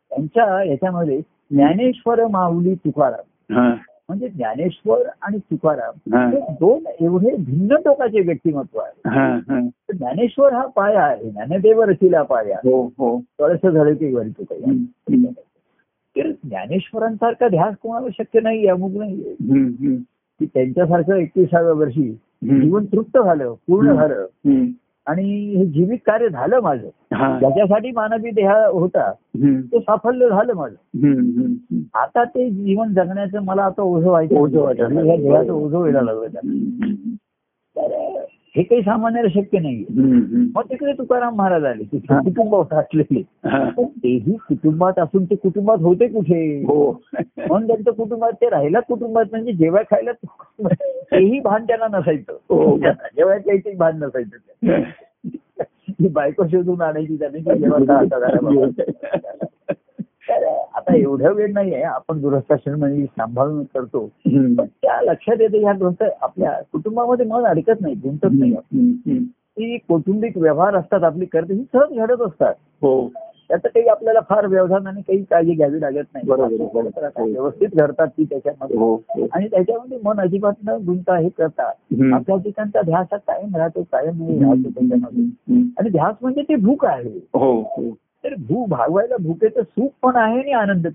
त्यांच्या 0.09 0.63
याच्यामध्ये 0.63 1.21
ज्ञानेश्वर 1.51 2.27
माऊली 2.27 2.75
तुकाराम. 2.75 3.55
हा, 3.55 3.75
म्हणजे 4.11 4.29
ज्ञानेश्वर 4.29 5.01
आणि 5.21 5.37
तुकाराम 5.37 6.15
हा. 6.15 6.29
दोन 6.51 6.83
एवढे 6.99 7.35
भिन्न 7.35 7.75
टोकाचे 7.75 8.19
व्यक्तिमत्व 8.19 8.79
आहे 8.79 9.59
ज्ञानेश्वर 9.97 10.53
हा 10.53 10.65
पाया 10.65 11.03
आहे 11.03 11.29
ज्ञानदेव 11.29 11.81
रचिला 11.81 12.21
पाया 12.21 12.55
हो 12.55 12.81
हो 12.97 13.17
कळस 13.39 13.65
वरती 13.65 14.13
काही 14.13 14.63
हम्म. 14.63 14.83
हम्म. 15.13 15.25
तर 16.15 16.31
ज्ञानेश्वरांसारखा 16.31 17.47
ध्यास 17.47 17.75
कोणाला 17.83 18.07
शक्य 18.17 18.39
नाही 18.39 18.67
अमुक 18.67 18.91
नाही 18.97 19.23
की 20.39 20.45
त्यांच्यासारखं 20.45 21.15
एकविसाव्या 21.15 21.73
वर्षी 21.73 22.11
जीवन 22.43 22.85
तृप्त 22.85 23.17
झालं 23.17 23.53
पूर्ण. 23.67 23.93
झालं. 23.93 24.25
आणि 25.07 25.23
हे 25.55 25.65
जीवित 25.65 25.97
कार्य 26.05 26.27
झालं 26.29 26.59
माझं. 26.59 26.87
ज्याच्यासाठी 27.39 27.91
मानवी 27.91 28.31
देह 28.31 28.51
होता 28.71 29.11
ते 29.11 29.79
साफल्य 29.79 30.29
झालं 30.29 30.53
माझं. 30.53 31.77
आता 31.93 32.23
ते 32.23 32.49
जीवन 32.49 32.93
जगण्याचं 32.93 33.43
मला 33.43 33.63
आता 33.63 33.81
ओझं 33.81 34.07
व्हायचं. 34.07 34.35
ओझं 34.35 34.73
देहाचं 34.75 35.51
ओझं 35.51 35.77
व्हायला 35.77 36.01
लागलं 36.01 36.27
तर 37.75 38.25
हे 38.55 38.63
काही 38.63 38.81
सामान्याला 38.81 39.29
शक्य 39.29 39.59
नाहीये. 39.59 39.85
मग 40.55 40.61
तिकडे 40.61 40.93
तुकाराम 40.93 41.35
महाराज 41.35 41.63
आले. 41.63 41.83
तिथे 41.83 42.17
कुटुंब 42.17 42.55
असलेले. 42.55 43.21
पण 43.71 43.85
तेही 43.85 44.33
कुटुंबात 44.33 44.99
असून 44.99 45.25
ते 45.25 45.35
कुटुंबात 45.35 45.77
होते 45.77 46.07
कुठे? 46.07 46.61
हो. 46.61 47.01
म्हणून 47.37 47.67
त्यांचं 47.67 47.91
कुटुंबात 47.91 48.31
ते 48.31 48.49
राहिला 48.49 48.79
कुटुंबात 48.79 49.25
म्हणजे 49.31 49.51
जेव्हा 49.51 49.81
खायला 49.81 50.11
तेही 51.11 51.39
भान 51.39 51.63
त्यांना 51.63 51.97
नसायचं. 51.97 52.33
हो. 52.33 52.77
जेव्हा 53.15 53.35
यायचंही 53.35 53.75
भान 53.75 53.99
नसायचं. 53.99 54.81
ती 55.89 56.07
बायको 56.07 56.47
शोधून 56.47 56.81
आणायची 56.81 57.15
त्यांनी 57.15 57.39
जेव्हा 57.39 58.03
आता 60.81 60.95
एवढं 60.95 61.33
वेळ 61.33 61.51
नाहीये 61.53 61.81
आपण 61.81 62.21
दुरस्थाश्रम 62.21 62.79
म्हणजे 62.79 63.05
सांभाळून 63.05 63.63
करतो. 63.63 64.05
पण 64.27 64.65
त्या 64.65 65.01
लक्षात 65.01 65.41
येते 65.41 65.59
ह्या 65.59 65.73
ग्रंथ 65.73 66.03
आपल्या 66.21 66.51
कुटुंबामध्ये 66.71 67.25
मन 67.25 67.43
अडकत 67.43 67.81
नाही 67.81 67.95
गुंतत 67.95 68.27
नाही. 68.31 68.53
ती 69.29 69.77
कौटुंबिक 69.77 70.37
व्यवहार 70.37 70.75
असतात 70.75 71.03
आपली 71.03 71.25
करते 71.25 71.53
ही 71.53 71.63
सहज 71.73 71.97
घडत 71.97 72.21
असतात. 72.21 72.53
हो. 72.81 73.07
त्याचं 73.49 73.67
काही 73.67 73.87
आपल्याला 73.87 74.19
फार 74.29 74.45
व्यवधान 74.45 74.87
आणि 74.87 75.01
काही 75.01 75.23
काळजी 75.23 75.51
घ्यावी 75.51 75.81
लागत 75.81 76.03
नाही. 76.13 76.31
आता 76.31 77.23
व्यवस्थित 77.23 77.69
घडतात 77.73 78.07
ती 78.07 78.23
त्याच्यामध्ये. 78.23 78.77
हो 78.77 78.95
हो. 78.95 79.27
आणि 79.31 79.47
त्याच्यामध्ये 79.47 79.97
मन 80.03 80.19
अजिबात 80.19 80.53
न 80.63 80.69
गुंता 80.69 81.17
हे 81.17 81.29
करतात. 81.29 81.73
आपल्या 82.13 82.37
ठिकाणचा 82.37 82.81
ध्यास 82.81 83.07
हा 83.11 83.17
कायम 83.17 83.55
राहतो 83.55 83.83
कायम 83.83 84.23
नाही 84.23 84.39
राहतो 84.39 84.69
त्याच्यामध्ये. 84.69 85.55
आणि 85.79 85.89
ध्यास 85.89 86.15
म्हणजे 86.21 86.41
ते 86.41 86.55
भूक 86.55 86.85
आहे. 86.85 87.27
हो 87.33 87.61
हो. 87.61 87.95
तर 88.23 88.33
भूक 88.33 88.69
भागवायला 88.69 89.15
भूकेचं 89.17 89.61
सुख 89.63 89.89
पण 90.01 90.15
आहे 90.15 90.39
आणि 90.39 90.51
आनंद. 90.51 90.87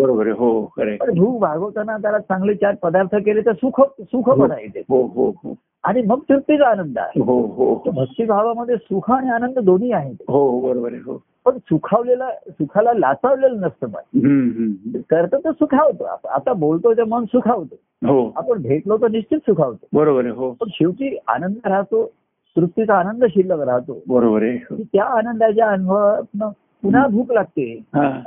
बरोबर 0.00 0.28
हो 0.28 0.72
भूक 1.16 1.40
भागवताना 1.40 1.96
त्याला 1.96 2.18
चांगले 2.18 2.54
चार 2.54 2.74
पदार्थ 2.82 3.14
केले 3.14 3.40
तर 3.40 3.52
सुख 3.52 3.80
सुख 4.00 4.30
पण 4.30 4.50
आहे 4.50 4.66
ते. 4.66 4.80
हो 4.88 5.06
हो 5.06 5.30
हो. 5.44 5.54
आणि 5.84 6.02
मग 6.02 6.20
तृप्तीचा 6.28 6.68
आनंद 6.68 6.98
आहे. 6.98 7.22
हो 7.22 7.40
हो. 7.40 7.82
भक्तिभावामध्ये 7.86 8.76
सुख 8.76 9.10
आणि 9.10 9.30
आनंद 9.30 9.58
दोन्ही 9.58 9.92
आहेत. 9.92 10.14
हो 10.28 10.60
बरोबर 10.60 10.92
हो. 10.92 11.22
पण 11.44 11.58
सुखावलेला 11.58 12.30
सुखाला 12.48 12.92
लाचावलेलं 12.92 13.56
नसतं 13.56 13.86
हम्म. 13.86 14.98
करतो 15.10 15.36
तर 15.36 15.50
सुखावतो 15.50 16.04
आता 16.28 16.52
बोलतो 16.52 16.94
तर 16.94 17.04
मन 17.04 17.24
सुखावतो 17.24 17.76
हो. 18.06 18.32
आपण 18.36 18.62
भेटलो 18.62 18.96
तर 18.96 19.08
निश्चित 19.10 19.38
सुखावतो 19.38 19.86
बरोबर 19.92 20.26
हो. 20.26 20.50
पण 20.50 20.66
शेवटी 20.70 21.18
आनंद 21.28 21.54
राहतो 21.64 22.12
तृप्तीचा 22.56 22.94
आनंद 22.94 23.24
शिल्लक 23.24 23.60
राहतो. 23.60 24.02
बरोबर 24.08 24.42
आहे. 24.42 24.82
त्या 24.82 25.04
आनंदाच्या 25.04 25.68
अनुभवातनं 25.68 26.48
पुन्हा 26.82 27.06
भूक 27.06 27.32
लागते. 27.32 27.78
हा. 27.94 28.20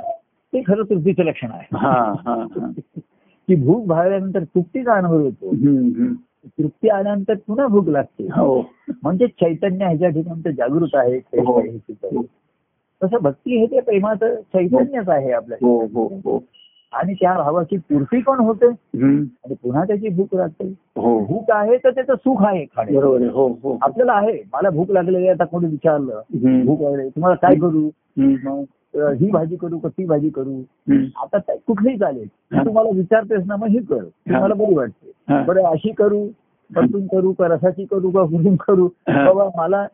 ते 0.52 0.62
खरं 0.66 0.84
तृप्तीचं 0.90 1.22
लक्षण 1.22 1.50
आहे. 1.50 1.76
हा 1.76 2.14
हा 2.24 2.34
हा. 2.34 2.70
की 3.48 3.54
भूक 3.54 3.86
भागल्यानंतर 3.86 4.44
तृप्तीचा 4.44 4.92
अनुभव 4.92 5.20
येतो. 5.20 5.50
तृप्ती 6.46 6.88
आल्यानंतर 6.88 7.34
पुन्हा 7.34 7.66
भूक 7.66 7.88
लागते. 7.88 8.24
हो. 8.24 8.70
म्हणजे 9.02 9.26
चैतन्य 9.26 9.84
ह्याच्या 9.84 10.08
ठिकाणी 10.08 10.52
जागृत 10.52 10.94
आहे 10.94 11.16
हो. 11.16 11.62
तसं 13.02 13.16
भक्ती 13.22 13.60
हे 13.60 13.66
ते 13.66 13.80
प्रेमाचं 13.80 14.34
चैतन्यच 14.34 15.08
आहे 15.08 15.32
आपल्या 15.32 15.58
हो. 15.62 16.42
आणि 16.92 17.14
त्या 17.14 17.34
भावाची 17.34 17.76
पूर्ती 17.76 18.20
पण 18.22 18.38
होते. 18.40 18.66
आणि 19.44 19.54
पुन्हा 19.62 19.84
त्याची 19.84 20.08
भूक 20.08 20.34
लागते. 20.34 20.74
हो. 20.96 21.24
भूक 21.24 21.50
आहे 21.50 21.76
तर 21.76 21.90
त्याचं 21.90 22.14
सुख 22.14 22.44
आहे 22.44 22.64
खाणे. 22.64 22.96
हो 23.28 23.48
हो. 23.62 23.78
आपल्याला 23.82 24.12
आहे. 24.12 24.42
मला 24.52 24.70
भूक 24.70 24.90
लागलेली 24.90 25.16
आहे 25.16 25.28
आता 25.28 25.44
कोणी 25.44 25.66
विचारलं. 25.66 26.20
भूक 26.66 26.80
वगैरे 26.80 27.08
तुम्हाला 27.08 27.36
काय 27.36 27.54
करू? 27.54 27.90
ही 29.12 29.30
भाजी 29.30 29.56
करू 29.56 29.78
का 29.78 29.88
ती 29.88 30.04
भाजी 30.04 30.30
करू. 30.30 30.60
आता 31.22 31.38
कुठलीही 31.38 31.98
चालेल. 31.98 32.28
तू 32.64 32.72
मला 32.72 32.90
विचारतेस 32.94 33.44
ना 33.46 33.56
मग 33.56 33.66
ही 33.66 33.78
कर. 33.78 34.04
ती. 34.04 34.32
मला 34.32 34.54
बरी 34.54 34.74
वाटते. 34.74 35.12
बरं 35.44 35.62
अशी 35.62 35.92
करू 35.92 36.26
परतून 36.76 37.06
करू 37.06 37.32
का 37.32 37.46
रसाची 37.46 37.84
करू 37.84 38.10
का 38.10 38.22
कुठून 38.22 38.56
करू. 38.56 38.88
बाबा 39.08 39.48
मला 39.56 39.86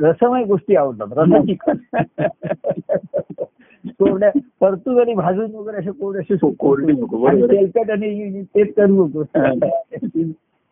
रसमय 0.00 0.44
गोष्टी 0.44 0.76
आवडतात. 0.76 1.06
रसाची 1.16 1.54
कर. 1.54 1.72
कोरड्या 3.88 4.30
परतून 4.60 5.00
आणि 5.00 5.14
भाजून 5.14 5.54
वगैरे 5.54 5.76
असे 5.76 5.90
कोरडे 5.90 6.18
असे 6.18 6.50
कोरडी 6.58 6.92
नको, 6.92 7.06
बरोबर 7.06 7.28
आणि 7.28 7.42
आहे. 7.42 7.66
तेलकट 7.66 7.90
आणि 7.90 8.42
तेच 8.54 8.74
करू 8.74 9.06
नको 9.06 9.22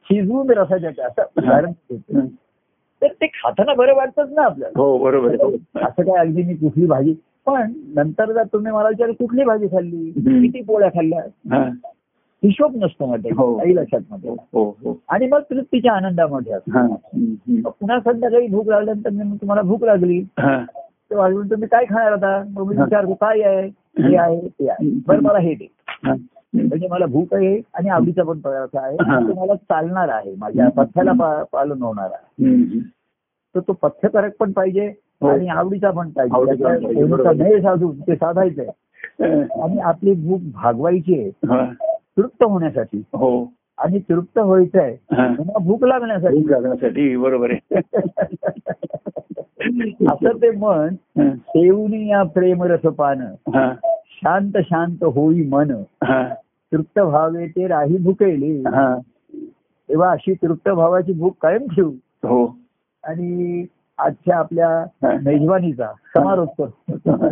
शिजवून 0.06 0.50
रसाच्या 0.50 1.06
असं 1.06 1.22
उदाहरण. 1.38 1.72
तर 3.02 3.12
ते 3.12 3.26
खाताना 3.26 3.74
बरं 3.74 3.94
वाटतच 3.94 4.32
ना 4.32 4.42
आपल्याला 4.42 4.80
हो 4.80 4.96
बरोबर 4.98 5.34
हो. 5.34 5.50
असं 5.74 6.02
काय 6.02 6.18
अगदी 6.20 6.42
मी 6.42 6.54
कुठली 6.54 6.86
भाजी 6.86 7.14
पण 7.46 7.72
नंतर 7.94 8.32
जर 8.32 8.42
तुम्ही 8.52 8.72
मला 8.72 8.88
विचार 8.88 9.10
कुठली 9.10 9.44
भाजी 9.44 9.66
खाल्ली. 9.66 10.10
किती 10.10 10.62
पोळ्या 10.62 10.88
खाल्ल्या 10.88 11.20
हा. 11.56 11.64
हिशोब 12.42 12.76
नसतो 12.76 13.06
मध्ये 13.06 13.30
हो. 13.36 13.56
काही 13.58 13.74
लक्षात 13.76 14.00
मध्ये 14.10 14.30
हो 14.30 14.64
हो 14.84 14.96
आणि 15.08 15.26
मग 15.26 15.40
तृप्तीच्या 15.50 15.92
आनंदामध्ये 15.92 16.52
असतो 16.52 16.78
हा. 16.78 16.86
पुन्हा 17.70 17.98
संध्याकाळी 18.00 18.46
भूक 18.46 18.68
लागल्यानंतर 18.68 19.10
मी 19.10 19.36
तुम्हाला 19.36 19.62
भूक 19.62 19.84
लागली 19.84 20.18
हा. 20.38 20.56
तर 21.12 21.16
वाजवून 21.16 21.50
तुम्ही 21.50 21.68
काय 21.68 21.84
खाणार 21.84 22.12
आता? 22.12 22.44
मग 22.50 22.68
मी. 22.68 22.76
विचारतो 22.76 23.14
काय 23.14 23.40
आहे? 23.40 23.68
हे 24.08 24.16
आहे 24.16 24.48
ते 24.48 24.68
आहे. 24.68 24.90
बरं 25.06 25.22
मला 25.22 25.38
हे 25.38 25.54
दे. 25.54 25.66
म्हणजे 26.54 26.88
मला 26.88 27.06
भूक 27.06 27.34
आहे 27.34 27.60
आणि 27.74 27.88
आवडीचा 27.88 28.22
पण 28.22 28.38
पदार्थ 28.38 28.76
आहे. 28.76 28.96
तो 28.96 29.40
मला 29.40 29.54
चालणार 29.54 30.08
आहे. 30.08 30.34
माझ्या 30.38 30.68
पथ्याला 30.68 31.42
पालन 31.52 31.82
होणार 31.82 32.10
आहे. 32.12 32.80
तर 33.54 33.60
तो 33.60 33.72
पथ्यकारक 33.72 34.32
पण 34.38 34.52
पाहिजे 34.52 34.92
हो. 35.20 35.28
आणि 35.28 35.48
आवडीचा 35.48 35.90
पण 35.90 36.10
पाहिजे. 36.10 37.62
साधून 37.62 38.00
ते 38.00 38.16
साधायचंय. 38.16 38.66
आणि 39.62 39.78
आपली 39.78 40.14
भूक 40.14 40.40
भागवायची 40.54 41.20
आहे. 41.20 41.30
तृप्त 42.16 42.44
होण्यासाठी. 42.44 43.02
हो. 43.12 43.52
आणि 43.82 43.98
तृप्त 43.98 44.38
व्हायचंय 44.38 44.96
हा. 45.12 45.34
पुन्हा 45.34 45.58
भूक 45.58 45.84
लागण्यासाठी 45.84 46.36
भूक 46.36 46.50
लागण्यासाठी 46.50 47.16
बरोबर 47.16 47.50
आहे 47.50 47.78
असं 50.06 50.42
ते 50.42 50.50
मन. 50.50 50.94
सेवनी 51.38 52.10
या 52.10 52.22
प्रेम 52.22 52.62
रसपान 52.62 53.20
हा. 53.54 53.74
शांत 54.10 54.52
शांत 54.56 55.04
होई 55.04 55.48
मन. 55.48 55.72
तृप्त 56.72 57.00
भावे 57.00 57.46
ते 57.46 57.66
राही 57.66 57.98
भुकेले. 57.98 58.62
तेव्हा 59.88 60.10
अशी 60.10 60.34
तृप्त 60.34 60.68
भावाची 60.68 61.12
भूक 61.12 61.36
कायम 61.42 61.58
ठेवू 61.58 61.92
हो 62.24 62.56
आणि 63.04 63.64
आजच्या 63.98 64.36
आपल्या. 64.36 64.84
मेजवानीचा 65.24 65.92
समारोप 66.14 66.62
करतो 66.62 67.28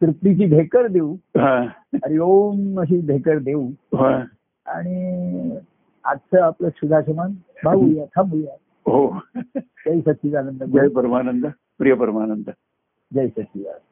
तृप्तीची 0.00 0.44
ढेकर 0.44 0.86
देऊ. 0.86 1.16
आणि 2.04 2.18
ओम 2.18 2.80
अशी 2.80 3.06
ढेकर 3.06 3.38
देऊ. 3.38 3.68
आणि 4.68 5.58
आजचं 6.04 6.42
आपलं 6.42 6.68
सुधाशमान 6.68 7.32
भाऊया 7.64 8.04
थांबूया. 8.04 8.52
हो. 8.90 9.18
जय 9.64 10.00
सच्चिदानंद. 10.00 10.64
जय 10.64 10.88
परमानंद 10.88 11.46
प्रिय 11.78 11.94
परमानंद. 11.94 12.50
जय 13.14 13.28
सच्चिदानंद. 13.28 13.87